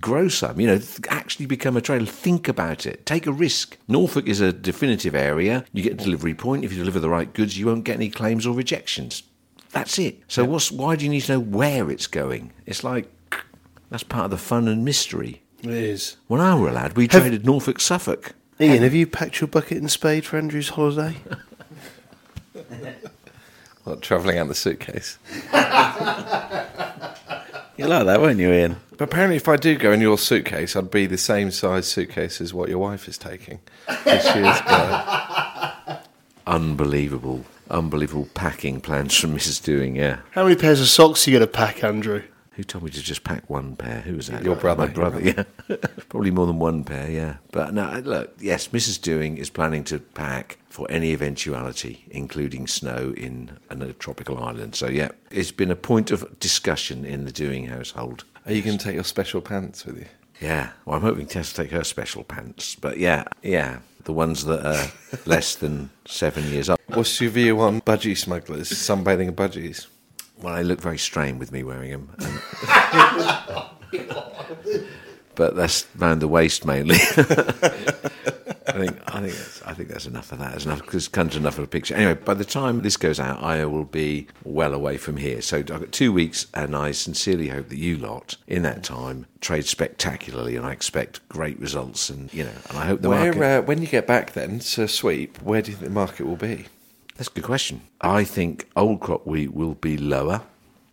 grow 0.00 0.28
some, 0.28 0.60
you 0.60 0.66
know, 0.66 0.78
th- 0.78 1.00
actually 1.08 1.46
become 1.46 1.76
a 1.76 1.80
trader. 1.80 2.04
Think 2.06 2.48
about 2.48 2.86
it. 2.86 3.06
Take 3.06 3.26
a 3.26 3.32
risk. 3.32 3.76
Norfolk 3.88 4.26
is 4.26 4.40
a 4.40 4.52
definitive 4.52 5.14
area. 5.14 5.64
You 5.72 5.82
get 5.82 5.92
a 5.94 6.04
delivery 6.04 6.34
point. 6.34 6.64
If 6.64 6.72
you 6.72 6.78
deliver 6.78 6.98
the 7.00 7.08
right 7.08 7.32
goods, 7.32 7.58
you 7.58 7.66
won't 7.66 7.84
get 7.84 7.96
any 7.96 8.10
claims 8.10 8.46
or 8.46 8.54
rejections. 8.54 9.22
That's 9.70 9.98
it. 9.98 10.20
So, 10.26 10.44
what's, 10.44 10.72
why 10.72 10.96
do 10.96 11.04
you 11.04 11.10
need 11.10 11.22
to 11.22 11.32
know 11.34 11.40
where 11.40 11.90
it's 11.90 12.08
going? 12.08 12.52
It's 12.66 12.82
like, 12.82 13.08
that's 13.90 14.02
part 14.02 14.24
of 14.26 14.30
the 14.32 14.38
fun 14.38 14.66
and 14.66 14.84
mystery. 14.84 15.42
It 15.62 15.70
is. 15.70 16.16
When 16.26 16.40
I 16.40 16.54
were 16.58 16.68
a 16.68 16.72
lad, 16.72 16.96
we 16.96 17.04
Have- 17.10 17.22
traded 17.22 17.44
Norfolk 17.46 17.80
Suffolk. 17.80 18.32
Ian, 18.60 18.82
have 18.82 18.94
you 18.94 19.06
packed 19.06 19.40
your 19.40 19.48
bucket 19.48 19.78
and 19.78 19.90
spade 19.90 20.26
for 20.26 20.36
Andrew's 20.36 20.70
holiday? 20.70 21.16
What, 23.84 24.02
travelling 24.02 24.38
out 24.38 24.48
the 24.48 24.54
suitcase. 24.54 25.18
You 27.80 27.86
like 27.86 28.04
that, 28.04 28.20
won't 28.20 28.38
you, 28.38 28.52
Ian? 28.52 28.76
But 28.90 29.04
apparently, 29.04 29.36
if 29.36 29.48
I 29.48 29.56
do 29.56 29.74
go 29.74 29.90
in 29.90 30.02
your 30.02 30.18
suitcase, 30.18 30.76
I'd 30.76 30.90
be 30.90 31.06
the 31.06 31.16
same 31.16 31.50
size 31.50 31.88
suitcase 31.88 32.38
as 32.42 32.52
what 32.52 32.68
your 32.68 32.76
wife 32.76 33.08
is 33.08 33.16
taking. 33.16 33.58
This 34.04 34.34
year's 34.34 34.60
go. 34.60 35.96
Unbelievable, 36.46 37.46
unbelievable 37.70 38.28
packing 38.34 38.82
plans 38.82 39.16
from 39.16 39.34
Mrs. 39.34 39.64
Dewing, 39.64 39.96
yeah. 39.96 40.18
How 40.32 40.42
many 40.42 40.56
pairs 40.56 40.82
of 40.82 40.88
socks 40.88 41.26
are 41.26 41.30
you 41.30 41.38
going 41.38 41.48
to 41.48 41.50
pack, 41.50 41.82
Andrew? 41.82 42.22
Who 42.60 42.64
told 42.64 42.84
me 42.84 42.90
to 42.90 43.00
just 43.00 43.24
pack 43.24 43.48
one 43.48 43.74
pair? 43.74 44.02
Who 44.02 44.16
was 44.16 44.26
that? 44.26 44.44
Your 44.44 44.54
brother. 44.54 44.86
My 44.86 44.92
brother, 44.92 45.18
yeah. 45.18 45.44
Probably 46.10 46.30
more 46.30 46.46
than 46.46 46.58
one 46.58 46.84
pair, 46.84 47.10
yeah. 47.10 47.36
But 47.52 47.72
no, 47.72 48.02
look, 48.04 48.34
yes, 48.38 48.68
Mrs. 48.68 49.00
Dewing 49.00 49.38
is 49.38 49.48
planning 49.48 49.82
to 49.84 49.98
pack 49.98 50.58
for 50.68 50.86
any 50.90 51.14
eventuality, 51.14 52.04
including 52.10 52.66
snow 52.66 53.14
in 53.16 53.56
a 53.70 53.94
tropical 53.94 54.44
island. 54.44 54.74
So, 54.74 54.88
yeah, 54.88 55.08
it's 55.30 55.52
been 55.52 55.70
a 55.70 55.74
point 55.74 56.10
of 56.10 56.38
discussion 56.38 57.06
in 57.06 57.24
the 57.24 57.32
Dewing 57.32 57.68
household. 57.68 58.24
Are 58.44 58.52
you 58.52 58.60
going 58.60 58.76
to 58.76 58.84
take 58.84 58.96
your 58.96 59.04
special 59.04 59.40
pants 59.40 59.86
with 59.86 59.96
you? 59.96 60.06
Yeah, 60.42 60.72
well, 60.84 60.96
I'm 60.96 61.02
hoping 61.02 61.28
Tess 61.28 61.54
to 61.54 61.62
take 61.62 61.70
her 61.70 61.82
special 61.82 62.24
pants. 62.24 62.74
But 62.74 62.98
yeah, 62.98 63.24
yeah, 63.42 63.78
the 64.04 64.12
ones 64.12 64.44
that 64.44 64.66
are 64.66 64.92
less 65.24 65.54
than 65.54 65.88
seven 66.04 66.44
years 66.50 66.68
old. 66.68 66.78
What's 66.88 67.18
your 67.22 67.30
view 67.30 67.58
on 67.60 67.80
budgie 67.80 68.18
smugglers, 68.18 68.68
sunbathing 68.68 69.28
in 69.28 69.34
budgies? 69.34 69.86
Well, 70.42 70.54
they 70.54 70.64
look 70.64 70.80
very 70.80 70.98
strained 70.98 71.38
with 71.38 71.52
me 71.52 71.62
wearing 71.62 71.90
them. 71.90 72.10
And... 72.18 72.40
but 75.34 75.56
that's 75.56 75.86
round 75.96 76.22
the 76.22 76.28
waist 76.28 76.64
mainly. 76.64 76.96
I 78.66 78.72
think 78.72 79.00
I 79.06 79.20
think 79.20 79.34
that's, 79.34 79.62
I 79.62 79.74
think 79.74 79.88
that's 79.88 80.06
enough 80.06 80.32
of 80.32 80.38
that. 80.38 80.54
It's 80.54 80.64
enough 80.64 80.82
because 80.82 81.08
comes 81.08 81.36
enough 81.36 81.58
of 81.58 81.64
a 81.64 81.66
picture. 81.66 81.94
Anyway, 81.94 82.14
by 82.14 82.34
the 82.34 82.44
time 82.44 82.82
this 82.82 82.96
goes 82.96 83.18
out, 83.18 83.42
I 83.42 83.64
will 83.64 83.84
be 83.84 84.28
well 84.44 84.74
away 84.74 84.96
from 84.96 85.16
here. 85.16 85.42
So 85.42 85.58
I've 85.58 85.66
got 85.66 85.92
two 85.92 86.12
weeks, 86.12 86.46
and 86.54 86.76
I 86.76 86.92
sincerely 86.92 87.48
hope 87.48 87.68
that 87.68 87.78
you 87.78 87.96
lot 87.96 88.36
in 88.46 88.62
that 88.62 88.84
time 88.84 89.26
trade 89.40 89.64
spectacularly, 89.64 90.56
and 90.56 90.64
I 90.64 90.72
expect 90.72 91.26
great 91.28 91.58
results. 91.58 92.10
And 92.10 92.32
you 92.32 92.44
know, 92.44 92.52
and 92.68 92.78
I 92.78 92.86
hope 92.86 93.02
the 93.02 93.08
Where, 93.08 93.32
market. 93.32 93.42
uh, 93.42 93.62
when 93.62 93.82
you 93.82 93.88
get 93.88 94.06
back 94.06 94.32
then 94.32 94.60
to 94.60 94.86
sweep, 94.86 95.40
where 95.42 95.62
do 95.62 95.72
you 95.72 95.76
think 95.76 95.88
the 95.88 95.94
market 95.94 96.26
will 96.26 96.36
be? 96.36 96.66
That's 97.20 97.28
a 97.28 97.32
good 97.34 97.44
question. 97.44 97.82
I 98.00 98.24
think 98.24 98.66
old 98.74 99.00
crop 99.00 99.26
wheat 99.26 99.52
will 99.52 99.74
be 99.74 99.98
lower 99.98 100.40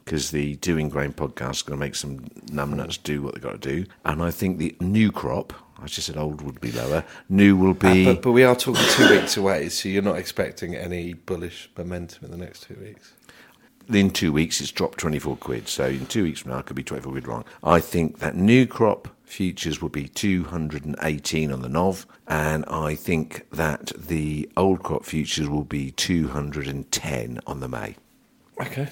because 0.03 0.31
the 0.31 0.55
Dewing 0.55 0.89
Grain 0.89 1.13
podcast 1.13 1.51
is 1.51 1.61
going 1.61 1.79
to 1.79 1.85
make 1.85 1.95
some 1.95 2.19
numbnuts 2.47 3.01
do 3.01 3.21
what 3.21 3.33
they've 3.33 3.41
got 3.41 3.61
to 3.61 3.75
do. 3.75 3.85
And 4.03 4.21
I 4.21 4.31
think 4.31 4.57
the 4.57 4.75
new 4.81 5.09
crop, 5.09 5.53
I 5.79 5.85
just 5.85 6.07
said 6.07 6.17
old 6.17 6.41
would 6.41 6.59
be 6.59 6.73
lower, 6.73 7.05
new 7.29 7.55
will 7.55 7.73
be. 7.73 8.05
Uh, 8.05 8.15
but, 8.15 8.23
but 8.23 8.31
we 8.33 8.43
are 8.43 8.57
talking 8.57 8.83
two 8.89 9.09
weeks 9.09 9.37
away, 9.37 9.69
so 9.69 9.87
you're 9.87 10.03
not 10.03 10.17
expecting 10.17 10.75
any 10.75 11.13
bullish 11.13 11.69
momentum 11.77 12.25
in 12.25 12.31
the 12.31 12.45
next 12.45 12.63
two 12.63 12.75
weeks. 12.75 13.13
In 13.89 14.11
two 14.11 14.31
weeks, 14.33 14.61
it's 14.61 14.71
dropped 14.71 14.97
24 14.99 15.37
quid. 15.37 15.67
So 15.67 15.85
in 15.85 16.05
two 16.07 16.23
weeks 16.23 16.41
from 16.41 16.51
now, 16.51 16.59
I 16.59 16.61
could 16.61 16.75
be 16.75 16.83
24 16.83 17.11
quid 17.11 17.27
wrong. 17.27 17.45
I 17.63 17.79
think 17.79 18.19
that 18.19 18.35
new 18.35 18.65
crop 18.67 19.07
futures 19.23 19.81
will 19.81 19.89
be 19.89 20.07
218 20.07 21.51
on 21.51 21.61
the 21.61 21.69
NOV, 21.69 22.05
and 22.27 22.65
I 22.65 22.95
think 22.95 23.45
that 23.51 23.91
the 23.97 24.49
old 24.55 24.83
crop 24.83 25.05
futures 25.05 25.49
will 25.49 25.65
be 25.65 25.91
210 25.91 27.39
on 27.45 27.59
the 27.59 27.67
May. 27.67 27.95
Okay. 28.61 28.87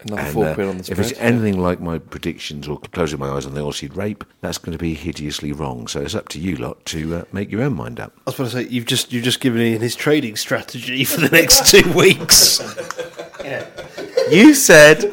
Another 0.00 0.22
And, 0.22 0.32
four 0.34 0.46
uh, 0.48 0.54
quid 0.54 0.68
on 0.68 0.78
the 0.78 0.84
spread. 0.84 0.98
if 0.98 1.10
it's 1.12 1.18
anything 1.20 1.58
like 1.58 1.80
my 1.80 1.98
predictions 1.98 2.68
or 2.68 2.78
closing 2.78 3.18
my 3.18 3.30
eyes 3.30 3.46
on 3.46 3.54
the 3.54 3.60
oilseed 3.62 3.96
rape, 3.96 4.22
that's 4.42 4.58
going 4.58 4.76
to 4.76 4.82
be 4.82 4.92
hideously 4.94 5.50
wrong. 5.52 5.86
So 5.86 6.00
it's 6.02 6.14
up 6.14 6.28
to 6.30 6.38
you 6.40 6.56
lot 6.56 6.84
to 6.86 7.16
uh, 7.16 7.24
make 7.32 7.50
your 7.50 7.62
own 7.62 7.74
mind 7.74 7.98
up. 8.00 8.12
I 8.26 8.30
was 8.30 8.36
going 8.36 8.50
to 8.50 8.56
say 8.56 8.68
you've 8.68 8.84
just 8.84 9.12
you've 9.12 9.24
just 9.24 9.40
given 9.40 9.62
Ian 9.62 9.80
his 9.80 9.96
trading 9.96 10.36
strategy 10.36 11.04
for 11.06 11.20
the 11.22 11.30
next 11.30 11.70
two 11.70 11.90
weeks. 11.94 12.60
You 14.30 14.54
said. 14.54 15.04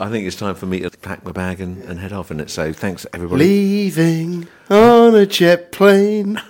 I 0.00 0.08
think 0.10 0.26
it's 0.26 0.36
time 0.36 0.54
for 0.54 0.66
me 0.66 0.80
to 0.80 0.90
pack 0.90 1.24
my 1.24 1.32
bag 1.32 1.60
and, 1.60 1.82
and 1.82 1.98
head 1.98 2.12
off 2.12 2.30
in 2.30 2.38
it. 2.40 2.50
So 2.50 2.72
thanks 2.72 3.04
everybody. 3.12 3.44
Leaving 3.44 4.48
on 4.70 5.14
a 5.14 5.26
jet 5.26 5.72
plane. 5.72 6.40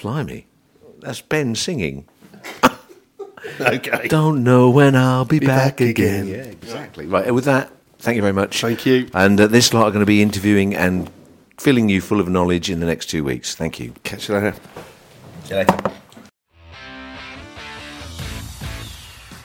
Blimey, 0.00 0.46
that's 1.00 1.20
Ben 1.20 1.54
singing. 1.54 2.06
Okay. 3.60 4.08
Don't 4.08 4.44
know 4.44 4.70
when 4.70 4.94
I'll 4.94 5.24
be, 5.24 5.38
back, 5.40 5.78
back 5.78 5.80
again. 5.80 6.26
again. 6.26 6.26
Yeah, 6.28 6.50
exactly. 6.50 7.06
Right, 7.06 7.32
with 7.34 7.44
that, 7.44 7.70
thank 7.98 8.16
you 8.16 8.22
very 8.22 8.32
much. 8.32 8.60
Thank 8.60 8.86
you. 8.86 9.08
And 9.14 9.40
uh, 9.40 9.46
this 9.48 9.74
lot 9.74 9.86
are 9.86 9.90
going 9.90 10.00
to 10.00 10.06
be 10.06 10.22
interviewing 10.22 10.74
and 10.74 11.10
filling 11.58 11.88
you 11.88 12.00
full 12.00 12.20
of 12.20 12.28
knowledge 12.28 12.70
in 12.70 12.80
the 12.80 12.86
next 12.86 13.06
two 13.06 13.24
weeks. 13.24 13.54
Thank 13.54 13.80
you. 13.80 13.94
Catch 14.04 14.28
you 14.28 14.36
later 14.36 14.54
you 15.52 15.58
later. 15.58 15.92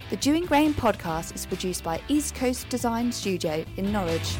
The 0.09 0.17
Dewing 0.17 0.45
Grain 0.45 0.73
podcast 0.73 1.35
is 1.35 1.45
produced 1.45 1.83
by 1.83 2.01
East 2.07 2.35
Coast 2.35 2.67
Design 2.69 3.11
Studio 3.11 3.63
in 3.77 3.91
Norwich. 3.91 4.37